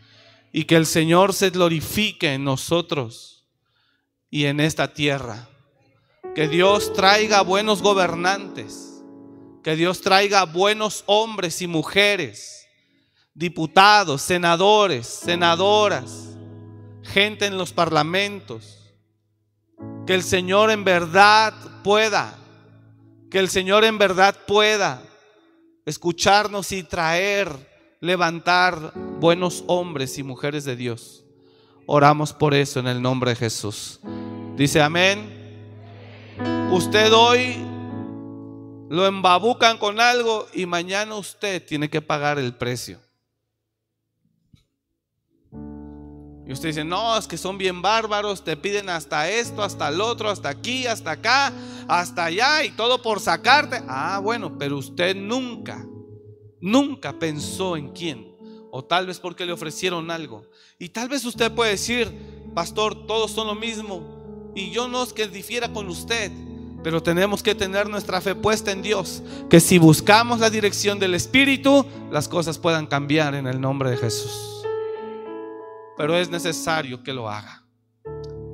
y 0.52 0.64
que 0.64 0.76
el 0.76 0.86
Señor 0.86 1.32
se 1.32 1.50
glorifique 1.50 2.34
en 2.34 2.44
nosotros 2.44 3.46
y 4.30 4.46
en 4.46 4.60
esta 4.60 4.92
tierra. 4.92 5.48
Que 6.34 6.48
Dios 6.48 6.92
traiga 6.92 7.42
buenos 7.42 7.82
gobernantes, 7.82 9.02
que 9.62 9.76
Dios 9.76 10.00
traiga 10.00 10.44
buenos 10.44 11.04
hombres 11.06 11.62
y 11.62 11.66
mujeres 11.66 12.57
diputados, 13.38 14.20
senadores, 14.20 15.06
senadoras, 15.06 16.36
gente 17.04 17.46
en 17.46 17.56
los 17.56 17.72
parlamentos. 17.72 18.74
Que 20.06 20.14
el 20.14 20.24
Señor 20.24 20.72
en 20.72 20.82
verdad 20.82 21.54
pueda, 21.84 22.36
que 23.30 23.38
el 23.38 23.48
Señor 23.48 23.84
en 23.84 23.96
verdad 23.96 24.34
pueda 24.46 25.02
escucharnos 25.86 26.72
y 26.72 26.82
traer, 26.82 27.48
levantar 28.00 28.92
buenos 29.20 29.62
hombres 29.68 30.18
y 30.18 30.24
mujeres 30.24 30.64
de 30.64 30.74
Dios. 30.74 31.24
Oramos 31.86 32.32
por 32.32 32.54
eso 32.54 32.80
en 32.80 32.88
el 32.88 33.00
nombre 33.00 33.30
de 33.30 33.36
Jesús. 33.36 34.00
Dice 34.56 34.82
amén. 34.82 35.36
Usted 36.72 37.12
hoy 37.12 37.56
lo 38.90 39.06
embabucan 39.06 39.78
con 39.78 40.00
algo 40.00 40.48
y 40.52 40.66
mañana 40.66 41.14
usted 41.14 41.64
tiene 41.64 41.88
que 41.88 42.02
pagar 42.02 42.38
el 42.40 42.54
precio. 42.54 42.98
Y 46.48 46.52
usted 46.52 46.70
dice, 46.70 46.82
no, 46.82 47.18
es 47.18 47.26
que 47.26 47.36
son 47.36 47.58
bien 47.58 47.82
bárbaros, 47.82 48.42
te 48.42 48.56
piden 48.56 48.88
hasta 48.88 49.28
esto, 49.28 49.62
hasta 49.62 49.90
el 49.90 50.00
otro, 50.00 50.30
hasta 50.30 50.48
aquí, 50.48 50.86
hasta 50.86 51.10
acá, 51.10 51.52
hasta 51.86 52.24
allá 52.24 52.64
y 52.64 52.70
todo 52.70 53.02
por 53.02 53.20
sacarte. 53.20 53.82
Ah, 53.86 54.18
bueno, 54.22 54.56
pero 54.58 54.78
usted 54.78 55.14
nunca, 55.14 55.86
nunca 56.58 57.12
pensó 57.12 57.76
en 57.76 57.90
quién. 57.90 58.34
O 58.70 58.82
tal 58.82 59.06
vez 59.06 59.20
porque 59.20 59.44
le 59.44 59.52
ofrecieron 59.52 60.10
algo. 60.10 60.46
Y 60.78 60.88
tal 60.88 61.10
vez 61.10 61.22
usted 61.26 61.52
puede 61.52 61.72
decir, 61.72 62.10
pastor, 62.54 63.06
todos 63.06 63.30
son 63.30 63.48
lo 63.48 63.54
mismo. 63.54 64.52
Y 64.54 64.70
yo 64.70 64.88
no 64.88 65.02
es 65.02 65.12
que 65.12 65.28
difiera 65.28 65.70
con 65.70 65.86
usted, 65.88 66.32
pero 66.82 67.02
tenemos 67.02 67.42
que 67.42 67.54
tener 67.54 67.90
nuestra 67.90 68.22
fe 68.22 68.34
puesta 68.34 68.72
en 68.72 68.80
Dios. 68.80 69.22
Que 69.50 69.60
si 69.60 69.76
buscamos 69.76 70.40
la 70.40 70.48
dirección 70.48 70.98
del 70.98 71.14
Espíritu, 71.14 71.84
las 72.10 72.26
cosas 72.26 72.56
puedan 72.56 72.86
cambiar 72.86 73.34
en 73.34 73.46
el 73.46 73.60
nombre 73.60 73.90
de 73.90 73.98
Jesús 73.98 74.57
pero 75.98 76.16
es 76.16 76.30
necesario 76.30 77.02
que 77.02 77.12
lo 77.12 77.28
haga. 77.28 77.64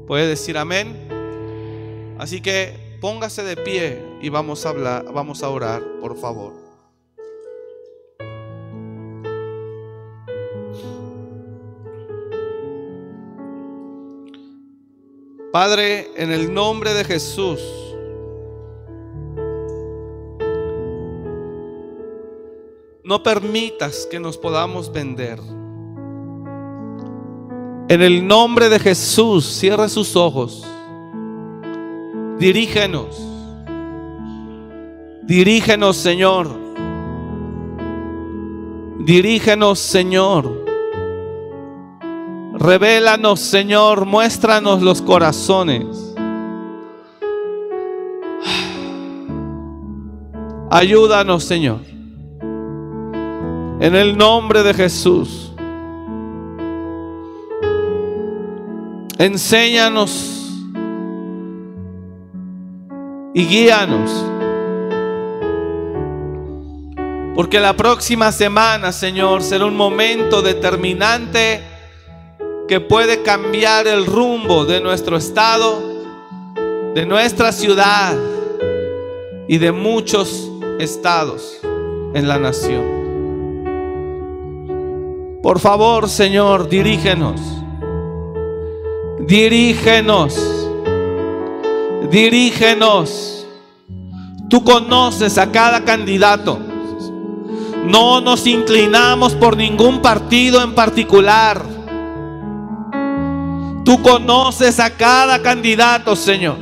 ¿Puede 0.07 0.27
decir 0.27 0.57
amén? 0.57 2.17
Así 2.19 2.41
que 2.41 2.99
póngase 3.03 3.43
de 3.43 3.57
pie 3.57 4.03
y 4.23 4.31
vamos 4.31 4.65
a 4.65 4.71
hablar, 4.71 5.05
vamos 5.13 5.43
a 5.43 5.51
orar, 5.51 5.83
por 6.01 6.17
favor. 6.17 6.55
Padre, 15.53 16.11
en 16.17 16.33
el 16.33 16.53
nombre 16.53 16.95
de 16.95 17.05
Jesús, 17.05 17.61
no 23.05 23.23
permitas 23.23 24.09
que 24.11 24.19
nos 24.19 24.37
podamos 24.39 24.91
vender. 24.91 25.39
En 27.87 28.01
el 28.01 28.27
nombre 28.27 28.71
de 28.71 28.79
Jesús, 28.79 29.45
cierre 29.45 29.89
sus 29.91 30.17
ojos. 30.17 30.65
Dirígenos. 32.39 33.21
Dirígenos, 35.23 35.97
Señor. 35.97 36.49
Dirígenos, 39.01 39.79
Señor. 39.79 40.65
Revélanos, 42.55 43.41
Señor. 43.41 44.07
Muéstranos 44.07 44.81
los 44.81 45.03
corazones. 45.03 46.15
Ayúdanos, 50.71 51.45
Señor. 51.45 51.81
En 53.81 53.95
el 53.95 54.17
nombre 54.17 54.63
de 54.63 54.73
Jesús. 54.73 55.44
Enséñanos 59.19 60.51
y 63.33 63.47
guíanos. 63.47 64.11
Porque 67.37 67.61
la 67.61 67.77
próxima 67.77 68.33
semana, 68.33 68.91
Señor, 68.93 69.43
será 69.43 69.67
un 69.67 69.77
momento 69.77 70.43
determinante 70.43 71.63
que 72.67 72.81
puede 72.81 73.23
cambiar 73.23 73.87
el 73.87 74.07
rumbo 74.07 74.65
de 74.65 74.81
nuestro 74.81 75.17
estado, 75.17 75.81
de 76.95 77.07
nuestra 77.07 77.53
ciudad 77.53 78.17
y 79.47 79.59
de 79.59 79.71
muchos 79.71 80.51
estados 80.81 81.61
en 82.15 82.27
la 82.27 82.39
nación. 82.39 82.95
Por 85.41 85.61
favor, 85.61 86.09
Señor, 86.09 86.69
dirígenos. 86.69 87.64
Dirígenos. 89.21 90.37
Dirígenos. 92.11 93.47
Tú 94.51 94.63
conoces 94.65 95.39
a 95.39 95.51
cada 95.51 95.85
candidato. 95.85 96.59
No 97.85 98.21
nos 98.21 98.47
inclinamos 98.47 99.35
por 99.35 99.57
ningún 99.57 100.03
partido 100.03 100.63
en 100.63 100.75
particular. 100.75 101.63
Tú 103.85 104.03
conoces 104.03 104.81
a 104.81 104.91
cada 104.91 105.41
candidato, 105.43 106.17
Señor. 106.17 106.57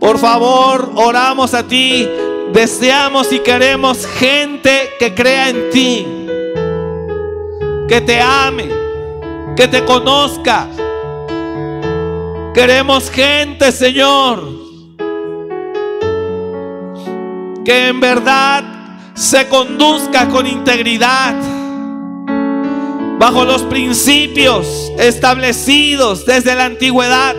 Por 0.00 0.18
favor, 0.18 0.92
oramos 0.94 1.54
a 1.54 1.66
ti. 1.66 2.08
Deseamos 2.52 3.32
y 3.32 3.40
queremos 3.40 4.06
gente 4.06 4.90
que 4.98 5.14
crea 5.14 5.50
en 5.50 5.70
ti. 5.70 6.06
Que 7.88 8.00
te 8.00 8.20
ame. 8.20 8.68
Que 9.56 9.68
te 9.68 9.84
conozca 9.84 10.68
Queremos 12.54 13.10
gente, 13.10 13.72
Señor, 13.72 14.40
que 17.64 17.88
en 17.88 17.98
verdad 17.98 18.62
se 19.14 19.48
conduzca 19.48 20.28
con 20.28 20.46
integridad 20.46 21.34
bajo 23.18 23.44
los 23.44 23.62
principios 23.64 24.92
establecidos 25.00 26.24
desde 26.26 26.54
la 26.54 26.66
antigüedad. 26.66 27.34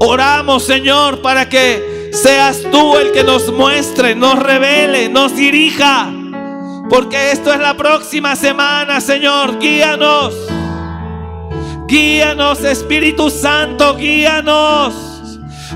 Oramos, 0.00 0.64
Señor, 0.64 1.22
para 1.22 1.48
que 1.48 2.10
seas 2.12 2.62
tú 2.72 2.96
el 2.96 3.12
que 3.12 3.22
nos 3.22 3.52
muestre, 3.52 4.16
nos 4.16 4.40
revele, 4.40 5.08
nos 5.08 5.36
dirija. 5.36 6.10
Porque 6.90 7.30
esto 7.30 7.52
es 7.52 7.60
la 7.60 7.76
próxima 7.76 8.34
semana, 8.34 9.00
Señor. 9.00 9.60
Guíanos. 9.60 10.34
Guíanos, 11.92 12.64
Espíritu 12.64 13.28
Santo, 13.28 13.96
guíanos. 13.96 14.94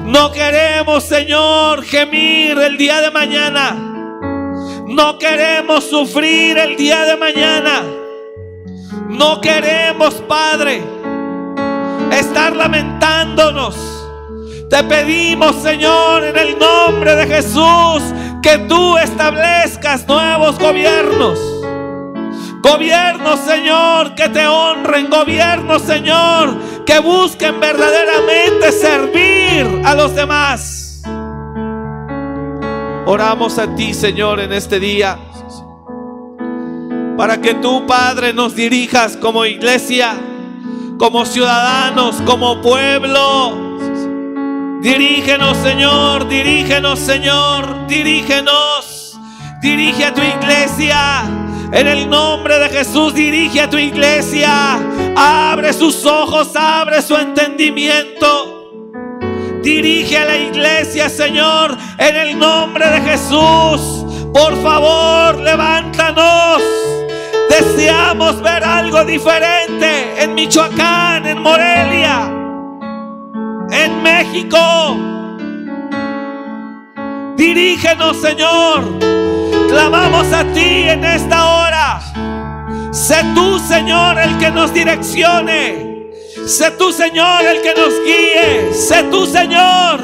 No 0.02 0.32
queremos, 0.32 1.04
Señor, 1.04 1.84
gemir 1.84 2.56
el 2.56 2.78
día 2.78 3.02
de 3.02 3.10
mañana. 3.10 3.76
No 4.86 5.18
queremos 5.18 5.84
sufrir 5.84 6.56
el 6.56 6.74
día 6.74 7.04
de 7.04 7.18
mañana. 7.18 7.82
No 9.10 9.42
queremos, 9.42 10.14
Padre, 10.26 10.82
estar 12.10 12.56
lamentándonos. 12.56 13.76
Te 14.70 14.84
pedimos, 14.84 15.56
Señor, 15.56 16.24
en 16.24 16.38
el 16.38 16.58
nombre 16.58 17.14
de 17.14 17.26
Jesús, 17.26 18.02
que 18.42 18.56
tú 18.66 18.96
establezcas 18.96 20.08
nuevos 20.08 20.58
gobiernos 20.58 21.55
Gobierno, 22.60 23.36
Señor, 23.36 24.14
que 24.14 24.28
te 24.28 24.46
honren. 24.46 25.08
Gobierno, 25.08 25.78
Señor, 25.78 26.84
que 26.84 26.98
busquen 26.98 27.60
verdaderamente 27.60 28.72
servir 28.72 29.82
a 29.84 29.94
los 29.94 30.14
demás. 30.14 31.02
Oramos 33.06 33.58
a 33.58 33.74
ti, 33.76 33.94
Señor, 33.94 34.40
en 34.40 34.52
este 34.52 34.80
día. 34.80 35.16
Para 37.16 37.40
que 37.40 37.54
tú, 37.54 37.86
Padre, 37.86 38.32
nos 38.32 38.54
dirijas 38.54 39.16
como 39.16 39.44
iglesia, 39.44 40.14
como 40.98 41.24
ciudadanos, 41.24 42.16
como 42.26 42.60
pueblo. 42.60 43.66
Dirígenos, 44.82 45.56
Señor, 45.58 46.28
dirígenos, 46.28 46.98
Señor, 46.98 47.86
dirígenos. 47.86 49.18
Dirige 49.62 50.04
a 50.04 50.12
tu 50.12 50.20
iglesia. 50.22 51.45
En 51.72 51.86
el 51.88 52.08
nombre 52.08 52.58
de 52.58 52.68
Jesús 52.68 53.14
dirige 53.14 53.60
a 53.60 53.70
tu 53.70 53.76
iglesia. 53.76 54.78
Abre 55.16 55.72
sus 55.72 56.04
ojos, 56.04 56.54
abre 56.54 57.02
su 57.02 57.16
entendimiento. 57.16 58.52
Dirige 59.62 60.18
a 60.18 60.24
la 60.26 60.36
iglesia, 60.36 61.08
Señor, 61.08 61.76
en 61.98 62.16
el 62.16 62.38
nombre 62.38 62.88
de 62.88 63.00
Jesús. 63.00 64.04
Por 64.32 64.62
favor, 64.62 65.38
levántanos. 65.38 66.62
Deseamos 67.50 68.40
ver 68.42 68.62
algo 68.62 69.04
diferente 69.04 70.22
en 70.22 70.34
Michoacán, 70.34 71.26
en 71.26 71.42
Morelia, 71.42 72.30
en 73.70 74.02
México. 74.02 74.96
Dirígenos, 77.36 78.16
Señor. 78.18 79.25
Clamamos 79.68 80.32
a 80.32 80.44
ti 80.52 80.88
en 80.88 81.04
esta 81.04 81.44
hora. 81.44 82.00
Sé 82.92 83.16
tú, 83.34 83.58
Señor, 83.58 84.18
el 84.18 84.38
que 84.38 84.50
nos 84.50 84.72
direccione. 84.72 86.12
Sé 86.46 86.70
tú, 86.72 86.92
Señor, 86.92 87.44
el 87.44 87.60
que 87.60 87.74
nos 87.74 87.92
guíe. 88.04 88.72
Sé 88.72 89.02
tú, 89.10 89.26
Señor. 89.26 90.00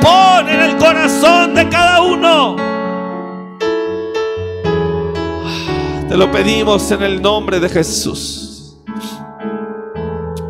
Pon 0.00 0.48
en 0.48 0.60
el 0.60 0.76
corazón 0.78 1.54
de 1.54 1.68
cada 1.68 2.00
uno. 2.02 2.56
Te 6.08 6.16
lo 6.16 6.30
pedimos 6.30 6.90
en 6.90 7.02
el 7.02 7.22
nombre 7.22 7.58
de 7.58 7.68
Jesús. 7.68 8.76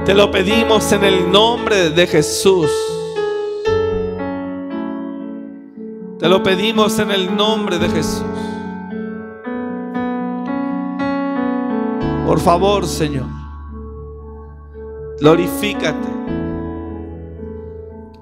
Te 0.05 0.15
lo 0.15 0.31
pedimos 0.31 0.91
en 0.93 1.05
el 1.05 1.31
nombre 1.31 1.91
de 1.91 2.07
Jesús. 2.07 2.71
Te 6.23 6.29
lo 6.29 6.41
pedimos 6.41 7.01
en 7.01 7.11
el 7.11 7.35
nombre 7.35 7.81
de 7.81 7.89
Jesús. 7.89 8.23
Por 12.25 12.39
favor, 12.39 12.87
Señor, 12.87 13.27
glorifícate 15.19 16.09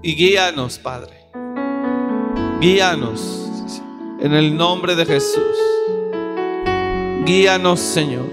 y 0.01 0.15
guíanos, 0.15 0.79
Padre. 0.79 1.13
Guíanos 2.59 3.77
en 4.19 4.33
el 4.33 4.57
nombre 4.57 4.97
de 4.97 5.05
Jesús. 5.05 5.59
Guíanos, 7.27 7.81
Señor, 7.81 8.31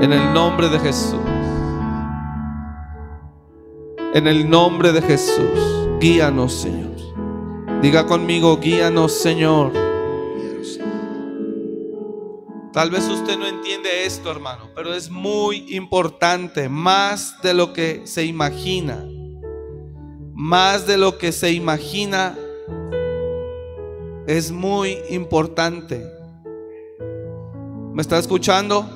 en 0.00 0.12
el 0.12 0.32
nombre 0.34 0.68
de 0.70 0.80
Jesús. 0.80 1.20
En 4.12 4.26
el 4.26 4.50
nombre 4.50 4.90
de 4.90 5.02
Jesús, 5.02 5.60
guíanos, 6.00 6.52
Señor. 6.52 6.93
Diga 7.84 8.06
conmigo, 8.06 8.56
guíanos, 8.56 9.12
Señor. 9.12 9.70
Tal 12.72 12.88
vez 12.90 13.06
usted 13.10 13.36
no 13.36 13.46
entiende 13.46 14.06
esto, 14.06 14.30
hermano, 14.30 14.70
pero 14.74 14.94
es 14.94 15.10
muy 15.10 15.66
importante, 15.68 16.70
más 16.70 17.42
de 17.42 17.52
lo 17.52 17.74
que 17.74 18.06
se 18.06 18.24
imagina. 18.24 19.04
Más 20.32 20.86
de 20.86 20.96
lo 20.96 21.18
que 21.18 21.30
se 21.30 21.52
imagina 21.52 22.38
es 24.26 24.50
muy 24.50 24.96
importante. 25.10 26.10
¿Me 27.92 28.00
está 28.00 28.18
escuchando? 28.18 28.88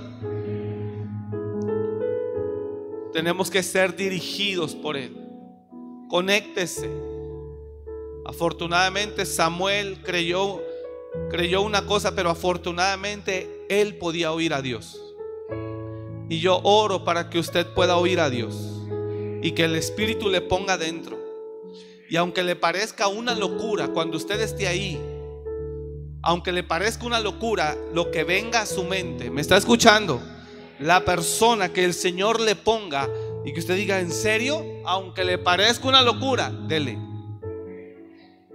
Tenemos 3.13 3.51
que 3.51 3.63
ser 3.63 3.95
dirigidos 3.95 4.75
por 4.75 4.97
Él. 4.97 5.15
Conéctese. 6.09 7.18
Afortunadamente 8.29 9.25
Samuel 9.25 10.03
creyó, 10.03 10.61
creyó 11.31 11.63
una 11.63 11.87
cosa, 11.87 12.15
pero 12.15 12.29
afortunadamente 12.29 13.65
él 13.71 13.97
podía 13.97 14.33
oír 14.33 14.53
a 14.53 14.61
Dios. 14.61 15.01
Y 16.29 16.39
yo 16.39 16.61
oro 16.63 17.07
para 17.07 17.31
que 17.31 17.39
usted 17.39 17.67
pueda 17.69 17.97
oír 17.97 18.21
a 18.21 18.29
Dios 18.29 18.55
y 19.41 19.53
que 19.53 19.65
el 19.65 19.75
Espíritu 19.77 20.29
le 20.29 20.43
ponga 20.43 20.77
dentro. 20.77 21.19
Y 22.11 22.17
aunque 22.17 22.43
le 22.43 22.55
parezca 22.55 23.09
una 23.09 23.35
locura 23.35 23.89
cuando 23.89 24.19
usted 24.19 24.39
esté 24.43 24.69
ahí, 24.69 25.01
aunque 26.21 26.53
le 26.53 26.63
parezca 26.63 27.07
una 27.07 27.21
locura 27.21 27.79
lo 27.95 28.11
que 28.11 28.25
venga 28.25 28.61
a 28.61 28.67
su 28.67 28.85
mente, 28.85 29.31
¿me 29.31 29.41
está 29.41 29.57
escuchando? 29.57 30.21
La 30.81 31.03
persona 31.03 31.73
que 31.73 31.83
el 31.83 31.95
Señor 31.95 32.43
le 32.43 32.57
ponga 32.57 33.09
y 33.47 33.55
que 33.55 33.61
usted 33.61 33.77
diga, 33.77 34.01
¿en 34.01 34.13
serio? 34.13 34.63
Aunque 34.85 35.25
le 35.25 35.39
parezca 35.39 35.89
una 35.89 36.03
locura, 36.03 36.51
dele. 36.51 37.08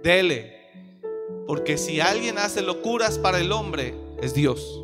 Dele. 0.04 0.52
Porque 1.46 1.78
si 1.78 1.98
alguien 1.98 2.36
hace 2.36 2.60
locuras 2.60 3.18
para 3.18 3.40
el 3.40 3.50
hombre, 3.52 3.94
es 4.20 4.34
Dios. 4.34 4.82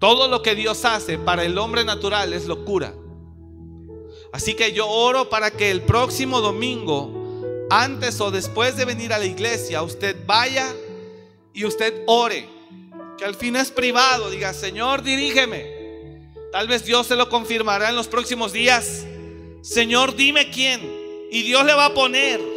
Todo 0.00 0.26
lo 0.26 0.42
que 0.42 0.56
Dios 0.56 0.84
hace 0.84 1.16
para 1.16 1.44
el 1.44 1.56
hombre 1.56 1.84
natural 1.84 2.32
es 2.32 2.46
locura. 2.46 2.92
Así 4.32 4.54
que 4.54 4.72
yo 4.72 4.88
oro 4.88 5.30
para 5.30 5.52
que 5.52 5.70
el 5.70 5.82
próximo 5.82 6.40
domingo, 6.40 7.68
antes 7.70 8.20
o 8.20 8.32
después 8.32 8.76
de 8.76 8.84
venir 8.84 9.12
a 9.12 9.18
la 9.18 9.26
iglesia, 9.26 9.84
usted 9.84 10.16
vaya 10.26 10.66
y 11.54 11.64
usted 11.64 12.02
ore. 12.06 12.48
Que 13.16 13.24
al 13.24 13.36
fin 13.36 13.54
es 13.54 13.70
privado, 13.70 14.28
diga, 14.28 14.52
Señor, 14.54 15.04
dirígeme. 15.04 16.32
Tal 16.50 16.66
vez 16.66 16.84
Dios 16.84 17.06
se 17.06 17.14
lo 17.14 17.28
confirmará 17.28 17.90
en 17.90 17.94
los 17.94 18.08
próximos 18.08 18.52
días. 18.52 19.06
Señor, 19.60 20.16
dime 20.16 20.50
quién. 20.50 20.80
Y 21.30 21.42
Dios 21.42 21.64
le 21.64 21.74
va 21.74 21.86
a 21.86 21.94
poner. 21.94 22.51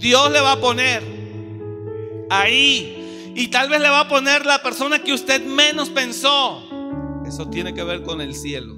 Dios 0.00 0.32
le 0.32 0.40
va 0.40 0.52
a 0.52 0.60
poner 0.60 1.02
ahí. 2.30 3.32
Y 3.36 3.48
tal 3.48 3.68
vez 3.68 3.80
le 3.80 3.88
va 3.90 4.00
a 4.00 4.08
poner 4.08 4.46
la 4.46 4.62
persona 4.62 4.98
que 4.98 5.12
usted 5.12 5.44
menos 5.44 5.90
pensó. 5.90 6.66
Eso 7.26 7.48
tiene 7.48 7.74
que 7.74 7.84
ver 7.84 8.02
con 8.02 8.20
el 8.20 8.34
cielo. 8.34 8.76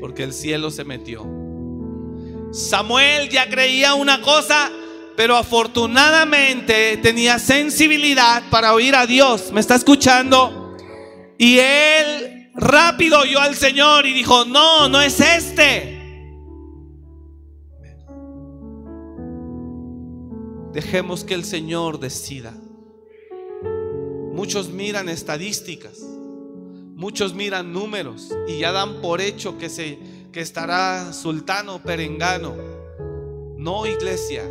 Porque 0.00 0.24
el 0.24 0.32
cielo 0.32 0.70
se 0.70 0.84
metió. 0.84 1.24
Samuel 2.52 3.28
ya 3.28 3.48
creía 3.48 3.94
una 3.94 4.20
cosa, 4.20 4.70
pero 5.16 5.36
afortunadamente 5.36 6.98
tenía 6.98 7.38
sensibilidad 7.38 8.42
para 8.50 8.74
oír 8.74 8.94
a 8.96 9.06
Dios. 9.06 9.52
¿Me 9.52 9.60
está 9.60 9.76
escuchando? 9.76 10.76
Y 11.38 11.58
él 11.58 12.50
rápido 12.54 13.20
oyó 13.20 13.40
al 13.40 13.54
Señor 13.54 14.04
y 14.06 14.12
dijo, 14.12 14.44
no, 14.46 14.88
no 14.88 15.00
es 15.00 15.20
este. 15.20 15.95
Dejemos 20.76 21.24
que 21.24 21.32
el 21.32 21.46
Señor 21.46 22.00
decida. 22.00 22.52
Muchos 24.34 24.68
miran 24.68 25.08
estadísticas, 25.08 26.02
muchos 26.94 27.32
miran 27.32 27.72
números 27.72 28.28
y 28.46 28.58
ya 28.58 28.72
dan 28.72 29.00
por 29.00 29.22
hecho 29.22 29.56
que, 29.56 29.70
se, 29.70 29.98
que 30.32 30.42
estará 30.42 31.14
sultano 31.14 31.82
perengano. 31.82 32.54
No, 33.56 33.86
iglesia, 33.86 34.44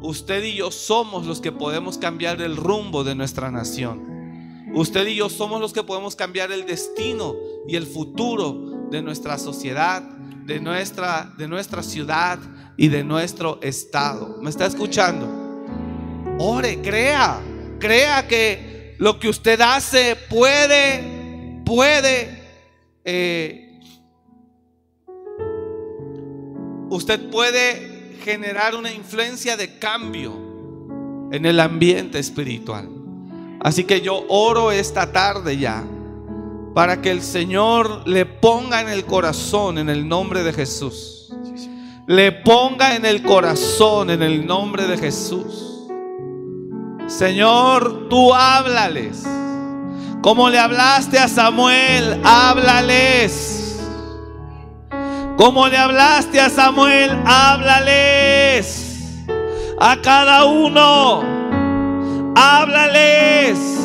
usted 0.00 0.44
y 0.44 0.54
yo 0.54 0.70
somos 0.70 1.26
los 1.26 1.42
que 1.42 1.52
podemos 1.52 1.98
cambiar 1.98 2.40
el 2.40 2.56
rumbo 2.56 3.04
de 3.04 3.14
nuestra 3.14 3.50
nación. 3.50 4.72
Usted 4.74 5.06
y 5.08 5.16
yo 5.16 5.28
somos 5.28 5.60
los 5.60 5.74
que 5.74 5.82
podemos 5.82 6.16
cambiar 6.16 6.52
el 6.52 6.64
destino 6.64 7.36
y 7.68 7.76
el 7.76 7.86
futuro 7.86 8.88
de 8.90 9.02
nuestra 9.02 9.36
sociedad, 9.36 10.13
de 10.44 10.60
nuestra, 10.60 11.32
de 11.36 11.48
nuestra 11.48 11.82
ciudad 11.82 12.38
y 12.76 12.88
de 12.88 13.02
nuestro 13.02 13.58
estado. 13.62 14.38
¿Me 14.42 14.50
está 14.50 14.66
escuchando? 14.66 15.26
Ore, 16.38 16.80
crea, 16.82 17.40
crea 17.78 18.26
que 18.28 18.94
lo 18.98 19.18
que 19.18 19.28
usted 19.28 19.60
hace 19.60 20.16
puede, 20.16 21.62
puede, 21.64 22.42
eh, 23.04 23.80
usted 26.90 27.30
puede 27.30 28.16
generar 28.22 28.74
una 28.74 28.92
influencia 28.92 29.56
de 29.56 29.78
cambio 29.78 30.32
en 31.32 31.46
el 31.46 31.58
ambiente 31.60 32.18
espiritual. 32.18 32.88
Así 33.60 33.84
que 33.84 34.00
yo 34.00 34.24
oro 34.28 34.70
esta 34.72 35.10
tarde 35.10 35.56
ya 35.56 35.84
para 36.74 37.00
que 37.00 37.12
el 37.12 37.22
Señor 37.22 38.02
le 38.06 38.26
ponga 38.26 38.80
en 38.80 38.88
el 38.88 39.06
corazón 39.06 39.78
en 39.78 39.88
el 39.88 40.08
nombre 40.08 40.42
de 40.42 40.52
Jesús. 40.52 41.32
Le 42.06 42.32
ponga 42.32 42.96
en 42.96 43.06
el 43.06 43.22
corazón 43.22 44.10
en 44.10 44.22
el 44.22 44.44
nombre 44.44 44.86
de 44.88 44.98
Jesús. 44.98 45.88
Señor, 47.06 48.08
tú 48.10 48.34
háblales. 48.34 49.24
Como 50.20 50.50
le 50.50 50.58
hablaste 50.58 51.18
a 51.18 51.28
Samuel, 51.28 52.20
háblales. 52.24 53.80
Como 55.36 55.68
le 55.68 55.78
hablaste 55.78 56.40
a 56.40 56.50
Samuel, 56.50 57.10
háblales. 57.24 58.96
A 59.80 59.96
cada 60.02 60.44
uno, 60.44 61.22
háblales. 62.34 63.83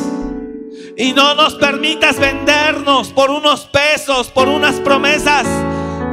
Y 1.00 1.14
no 1.14 1.34
nos 1.34 1.54
permitas 1.54 2.18
vendernos 2.18 3.08
por 3.08 3.30
unos 3.30 3.62
pesos, 3.64 4.28
por 4.28 4.48
unas 4.48 4.74
promesas. 4.80 5.46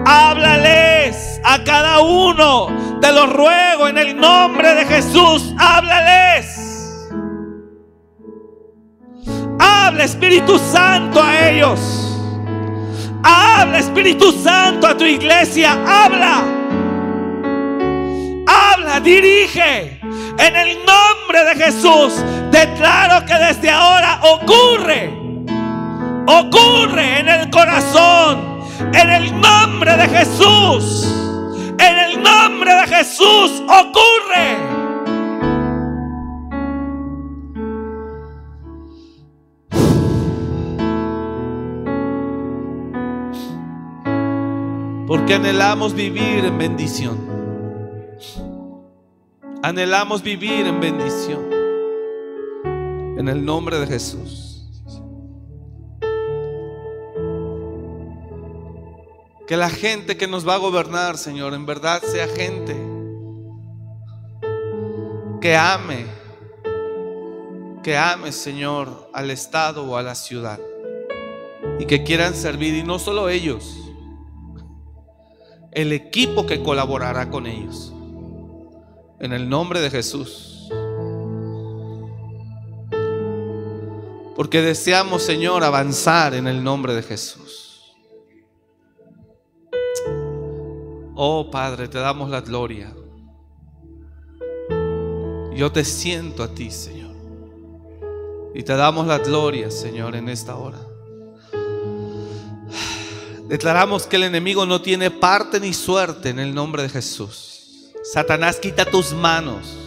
Háblales 0.06 1.42
a 1.44 1.62
cada 1.66 2.00
uno. 2.00 2.68
Te 3.02 3.12
lo 3.12 3.26
ruego 3.26 3.90
en 3.90 3.98
el 3.98 4.16
nombre 4.16 4.76
de 4.76 4.86
Jesús. 4.86 5.54
Háblales. 5.58 7.10
Habla 9.60 10.06
Espíritu 10.06 10.58
Santo 10.58 11.22
a 11.22 11.50
ellos. 11.50 11.82
Habla 13.24 13.80
Espíritu 13.80 14.32
Santo 14.32 14.88
a 14.88 14.96
tu 14.96 15.04
iglesia. 15.04 15.74
Habla. 15.86 16.46
Habla, 18.48 19.02
dirige. 19.02 19.97
En 20.40 20.56
el 20.56 20.78
nombre 20.86 21.44
de 21.46 21.56
Jesús, 21.56 22.14
declaro 22.52 23.26
que 23.26 23.34
desde 23.34 23.70
ahora 23.70 24.20
ocurre. 24.22 25.28
Ocurre 26.28 27.20
en 27.20 27.30
el 27.30 27.50
corazón. 27.50 28.58
En 28.94 29.10
el 29.10 29.40
nombre 29.40 29.98
de 29.98 30.08
Jesús. 30.08 31.08
En 31.80 31.98
el 31.98 32.22
nombre 32.22 32.74
de 32.74 32.88
Jesús 32.88 33.64
ocurre. 33.68 34.58
Porque 45.08 45.36
anhelamos 45.36 45.94
vivir 45.94 46.46
en 46.46 46.58
bendición. 46.58 47.27
Anhelamos 49.64 50.22
vivir 50.22 50.68
en 50.68 50.80
bendición. 50.80 51.52
En 53.18 53.28
el 53.28 53.44
nombre 53.44 53.80
de 53.80 53.88
Jesús. 53.88 54.44
Que 59.48 59.58
la 59.58 59.70
gente 59.70 60.16
que 60.16 60.28
nos 60.28 60.48
va 60.48 60.56
a 60.56 60.58
gobernar, 60.58 61.18
Señor, 61.18 61.54
en 61.54 61.66
verdad 61.66 62.04
sea 62.04 62.28
gente 62.28 62.76
que 65.42 65.56
ame, 65.56 66.06
que 67.82 67.98
ame, 67.98 68.32
Señor, 68.32 69.10
al 69.14 69.32
Estado 69.32 69.86
o 69.86 69.98
a 69.98 70.04
la 70.04 70.14
ciudad. 70.14 70.60
Y 71.80 71.86
que 71.86 72.04
quieran 72.04 72.36
servir, 72.36 72.76
y 72.76 72.84
no 72.84 73.00
solo 73.00 73.30
ellos, 73.30 73.76
el 75.72 75.94
equipo 75.94 76.46
que 76.46 76.62
colaborará 76.62 77.30
con 77.30 77.48
ellos. 77.48 77.94
En 79.20 79.34
el 79.34 79.50
nombre 79.50 79.80
de 79.80 79.90
Jesús. 79.90 80.70
Porque 84.36 84.62
deseamos, 84.62 85.24
Señor, 85.24 85.64
avanzar 85.64 86.36
en 86.36 86.48
el 86.48 86.64
nombre 86.64 86.94
de 86.94 87.02
Jesús. 87.02 87.96
Oh 91.16 91.50
Padre, 91.50 91.88
te 91.88 91.98
damos 91.98 92.30
la 92.30 92.42
gloria. 92.42 92.94
Yo 95.56 95.72
te 95.72 95.84
siento 95.84 96.44
a 96.44 96.54
ti, 96.54 96.70
Señor. 96.70 97.16
Y 98.54 98.62
te 98.62 98.76
damos 98.76 99.08
la 99.08 99.18
gloria, 99.18 99.72
Señor, 99.72 100.16
en 100.16 100.30
esta 100.30 100.56
hora. 100.56 100.78
Declaramos 103.48 104.06
que 104.06 104.18
el 104.18 104.24
enemigo 104.24 104.68
no 104.68 104.82
tiene 104.82 105.10
parte 105.10 105.60
ni 105.60 105.74
suerte 105.74 106.30
en 106.30 106.38
el 106.38 106.54
nombre 106.54 106.84
de 106.84 106.90
Jesús. 106.90 107.57
Satanás, 108.14 108.56
quita 108.56 108.86
tus 108.86 109.12
manos. 109.12 109.78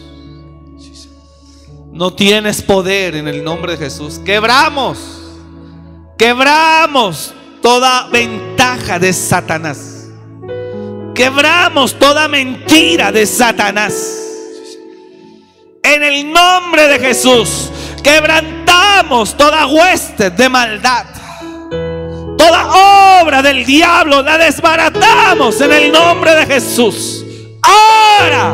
No 1.91 2.13
tienes 2.13 2.61
poder 2.61 3.15
en 3.15 3.27
el 3.27 3.43
nombre 3.43 3.71
de 3.71 3.77
Jesús. 3.79 4.19
Quebramos, 4.23 4.99
quebramos 6.19 7.33
toda 7.63 8.07
ventaja 8.09 8.99
de 8.99 9.11
Satanás. 9.11 10.07
Quebramos 11.15 11.97
toda 11.97 12.27
mentira 12.27 13.11
de 13.11 13.25
Satanás. 13.25 13.93
En 15.81 16.03
el 16.03 16.31
nombre 16.31 16.87
de 16.89 16.99
Jesús, 16.99 17.71
quebrantamos 18.03 19.35
toda 19.35 19.65
hueste 19.65 20.29
de 20.29 20.47
maldad. 20.47 21.07
Toda 22.37 23.21
obra 23.23 23.41
del 23.41 23.65
diablo 23.65 24.21
la 24.21 24.37
desbaratamos 24.37 25.59
en 25.59 25.71
el 25.73 25.91
nombre 25.91 26.35
de 26.35 26.45
Jesús. 26.45 27.25
Ahora 27.63 28.53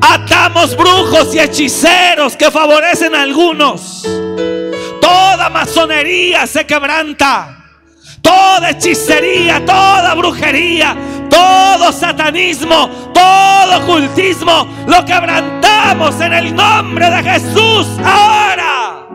atamos 0.00 0.76
brujos 0.76 1.34
y 1.34 1.40
hechiceros 1.40 2.36
que 2.36 2.50
favorecen 2.50 3.14
a 3.14 3.22
algunos. 3.22 4.06
Toda 5.00 5.50
masonería 5.50 6.46
se 6.46 6.66
quebranta. 6.66 7.60
Toda 8.22 8.70
hechicería, 8.70 9.64
toda 9.66 10.14
brujería, 10.14 10.96
todo 11.28 11.92
satanismo, 11.92 12.88
todo 13.12 13.82
ocultismo, 13.82 14.66
lo 14.86 15.04
quebrantamos 15.04 16.18
en 16.20 16.32
el 16.32 16.54
nombre 16.54 17.10
de 17.10 17.22
Jesús 17.22 17.86
ahora. 18.02 19.06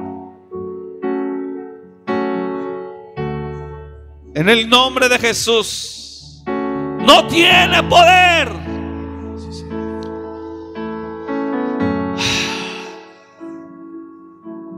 En 4.36 4.48
el 4.48 4.70
nombre 4.70 5.10
de 5.10 5.18
Jesús. 5.18 6.44
No 6.46 7.26
tiene 7.28 7.82
poder. 7.84 8.59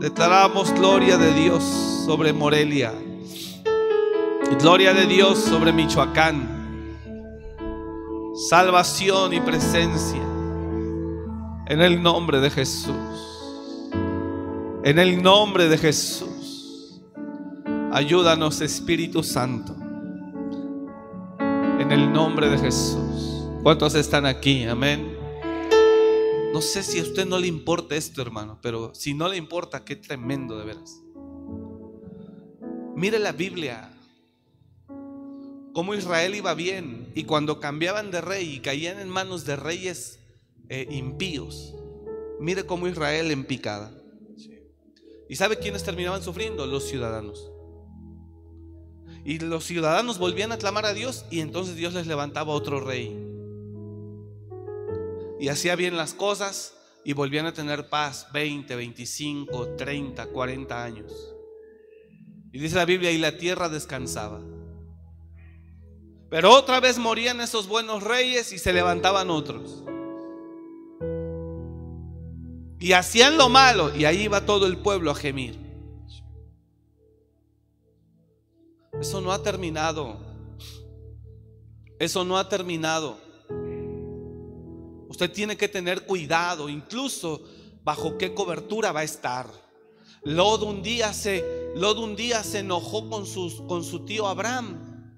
Declaramos 0.01 0.73
gloria 0.73 1.15
de 1.15 1.31
Dios 1.31 1.63
sobre 2.07 2.33
Morelia. 2.33 2.91
Gloria 4.59 4.95
de 4.95 5.05
Dios 5.05 5.37
sobre 5.37 5.71
Michoacán. 5.71 6.97
Salvación 8.49 9.31
y 9.31 9.39
presencia. 9.41 10.23
En 11.67 11.81
el 11.81 12.01
nombre 12.01 12.39
de 12.39 12.49
Jesús. 12.49 12.95
En 14.83 14.97
el 14.97 15.21
nombre 15.21 15.69
de 15.69 15.77
Jesús. 15.77 16.99
Ayúdanos 17.91 18.59
Espíritu 18.61 19.21
Santo. 19.21 19.75
En 21.79 21.91
el 21.91 22.11
nombre 22.11 22.49
de 22.49 22.57
Jesús. 22.57 23.45
¿Cuántos 23.61 23.93
están 23.93 24.25
aquí? 24.25 24.63
Amén. 24.63 25.10
No 26.53 26.61
sé 26.61 26.83
si 26.83 26.99
a 26.99 27.03
usted 27.03 27.25
no 27.25 27.39
le 27.39 27.47
importa 27.47 27.95
esto, 27.95 28.21
hermano, 28.21 28.59
pero 28.61 28.93
si 28.93 29.13
no 29.13 29.29
le 29.29 29.37
importa, 29.37 29.85
qué 29.85 29.95
tremendo 29.95 30.57
de 30.59 30.65
veras. 30.65 31.01
Mire 32.93 33.19
la 33.19 33.31
Biblia, 33.31 33.93
cómo 35.73 35.95
Israel 35.95 36.35
iba 36.35 36.53
bien 36.53 37.09
y 37.15 37.23
cuando 37.23 37.61
cambiaban 37.61 38.11
de 38.11 38.19
rey 38.19 38.55
y 38.55 38.59
caían 38.59 38.99
en 38.99 39.07
manos 39.07 39.45
de 39.45 39.55
reyes 39.55 40.19
eh, 40.67 40.87
impíos, 40.91 41.73
mire 42.41 42.65
cómo 42.65 42.89
Israel 42.89 43.31
en 43.31 43.45
picada. 43.45 43.93
¿Y 45.29 45.37
sabe 45.37 45.57
quiénes 45.57 45.83
terminaban 45.83 46.21
sufriendo? 46.21 46.65
Los 46.65 46.83
ciudadanos. 46.83 47.49
Y 49.23 49.39
los 49.39 49.63
ciudadanos 49.63 50.17
volvían 50.17 50.51
a 50.51 50.57
clamar 50.57 50.85
a 50.85 50.93
Dios 50.93 51.23
y 51.31 51.39
entonces 51.39 51.77
Dios 51.77 51.93
les 51.93 52.07
levantaba 52.07 52.51
otro 52.51 52.81
rey 52.81 53.20
y 55.41 55.49
hacía 55.49 55.75
bien 55.75 55.97
las 55.97 56.13
cosas 56.13 56.75
y 57.03 57.13
volvían 57.13 57.47
a 57.47 57.53
tener 57.53 57.89
paz 57.89 58.27
20, 58.31 58.75
25, 58.75 59.69
30, 59.75 60.27
40 60.27 60.83
años. 60.83 61.33
Y 62.53 62.59
dice 62.59 62.75
la 62.75 62.85
Biblia, 62.85 63.09
y 63.09 63.17
la 63.17 63.35
tierra 63.39 63.67
descansaba. 63.67 64.39
Pero 66.29 66.51
otra 66.51 66.79
vez 66.79 66.99
morían 66.99 67.41
esos 67.41 67.67
buenos 67.67 68.03
reyes 68.03 68.53
y 68.53 68.59
se 68.59 68.71
levantaban 68.71 69.31
otros. 69.31 69.83
Y 72.79 72.93
hacían 72.93 73.39
lo 73.39 73.49
malo 73.49 73.95
y 73.95 74.05
ahí 74.05 74.21
iba 74.21 74.45
todo 74.45 74.67
el 74.67 74.77
pueblo 74.77 75.09
a 75.09 75.15
gemir. 75.15 75.57
Eso 78.99 79.21
no 79.21 79.31
ha 79.31 79.41
terminado. 79.41 80.19
Eso 81.97 82.23
no 82.25 82.37
ha 82.37 82.47
terminado. 82.47 83.30
Usted 85.11 85.29
tiene 85.29 85.57
que 85.57 85.67
tener 85.67 86.05
cuidado, 86.05 86.69
incluso 86.69 87.41
bajo 87.83 88.17
qué 88.17 88.33
cobertura 88.33 88.93
va 88.93 89.01
a 89.01 89.03
estar. 89.03 89.45
Lod 90.23 90.63
un 90.63 90.81
día 90.81 91.11
se, 91.11 91.43
un 91.75 92.15
día 92.15 92.41
se 92.45 92.59
enojó 92.59 93.09
con, 93.09 93.25
sus, 93.25 93.55
con 93.63 93.83
su 93.83 94.05
tío 94.05 94.25
Abraham, 94.25 95.11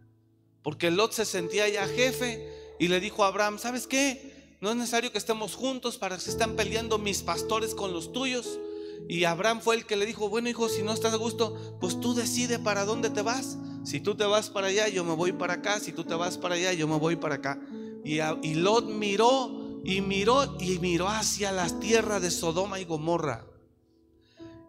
porque 0.64 0.90
Lot 0.90 1.12
se 1.12 1.26
sentía 1.26 1.70
ya 1.70 1.88
jefe 1.88 2.76
y 2.80 2.88
le 2.88 3.00
dijo 3.00 3.24
a 3.24 3.28
Abraham, 3.28 3.60
¿sabes 3.60 3.86
qué? 3.86 4.56
No 4.62 4.72
es 4.72 4.78
necesario 4.78 5.12
que 5.12 5.20
estemos 5.20 5.54
juntos 5.54 6.00
para 6.00 6.16
que 6.16 6.24
se 6.24 6.32
están 6.32 6.56
peleando 6.56 6.98
mis 6.98 7.22
pastores 7.22 7.76
con 7.76 7.94
los 7.94 8.12
tuyos. 8.12 8.60
Y 9.08 9.26
Abraham 9.26 9.62
fue 9.62 9.76
el 9.76 9.86
que 9.86 9.96
le 9.96 10.08
dijo, 10.08 10.28
bueno 10.28 10.50
hijo, 10.50 10.70
si 10.70 10.82
no 10.82 10.92
estás 10.92 11.14
a 11.14 11.18
gusto, 11.18 11.78
pues 11.80 12.02
tú 12.02 12.16
decide 12.16 12.58
para 12.58 12.84
dónde 12.86 13.12
te 13.12 13.22
vas. 13.22 13.60
Si 13.84 14.00
tú 14.00 14.16
te 14.16 14.26
vas 14.26 14.50
para 14.50 14.68
allá, 14.68 14.88
yo 14.88 15.04
me 15.04 15.14
voy 15.14 15.34
para 15.34 15.54
acá. 15.54 15.80
Si 15.80 15.92
tú 15.92 16.04
te 16.04 16.16
vas 16.16 16.40
para 16.40 16.56
allá, 16.56 16.74
yo 16.74 16.88
me 16.88 16.98
voy 16.98 17.16
para 17.16 17.36
acá. 17.36 17.62
Y, 18.04 18.22
y 18.42 18.56
Lot 18.56 18.86
miró 18.86 19.63
y 19.84 20.00
miró 20.02 20.58
y 20.60 20.80
miró 20.80 21.10
hacia 21.10 21.52
las 21.52 21.80
tierras 21.80 22.22
de 22.22 22.32
Sodoma 22.32 22.80
y 22.80 22.86
Gomorra. 22.86 23.46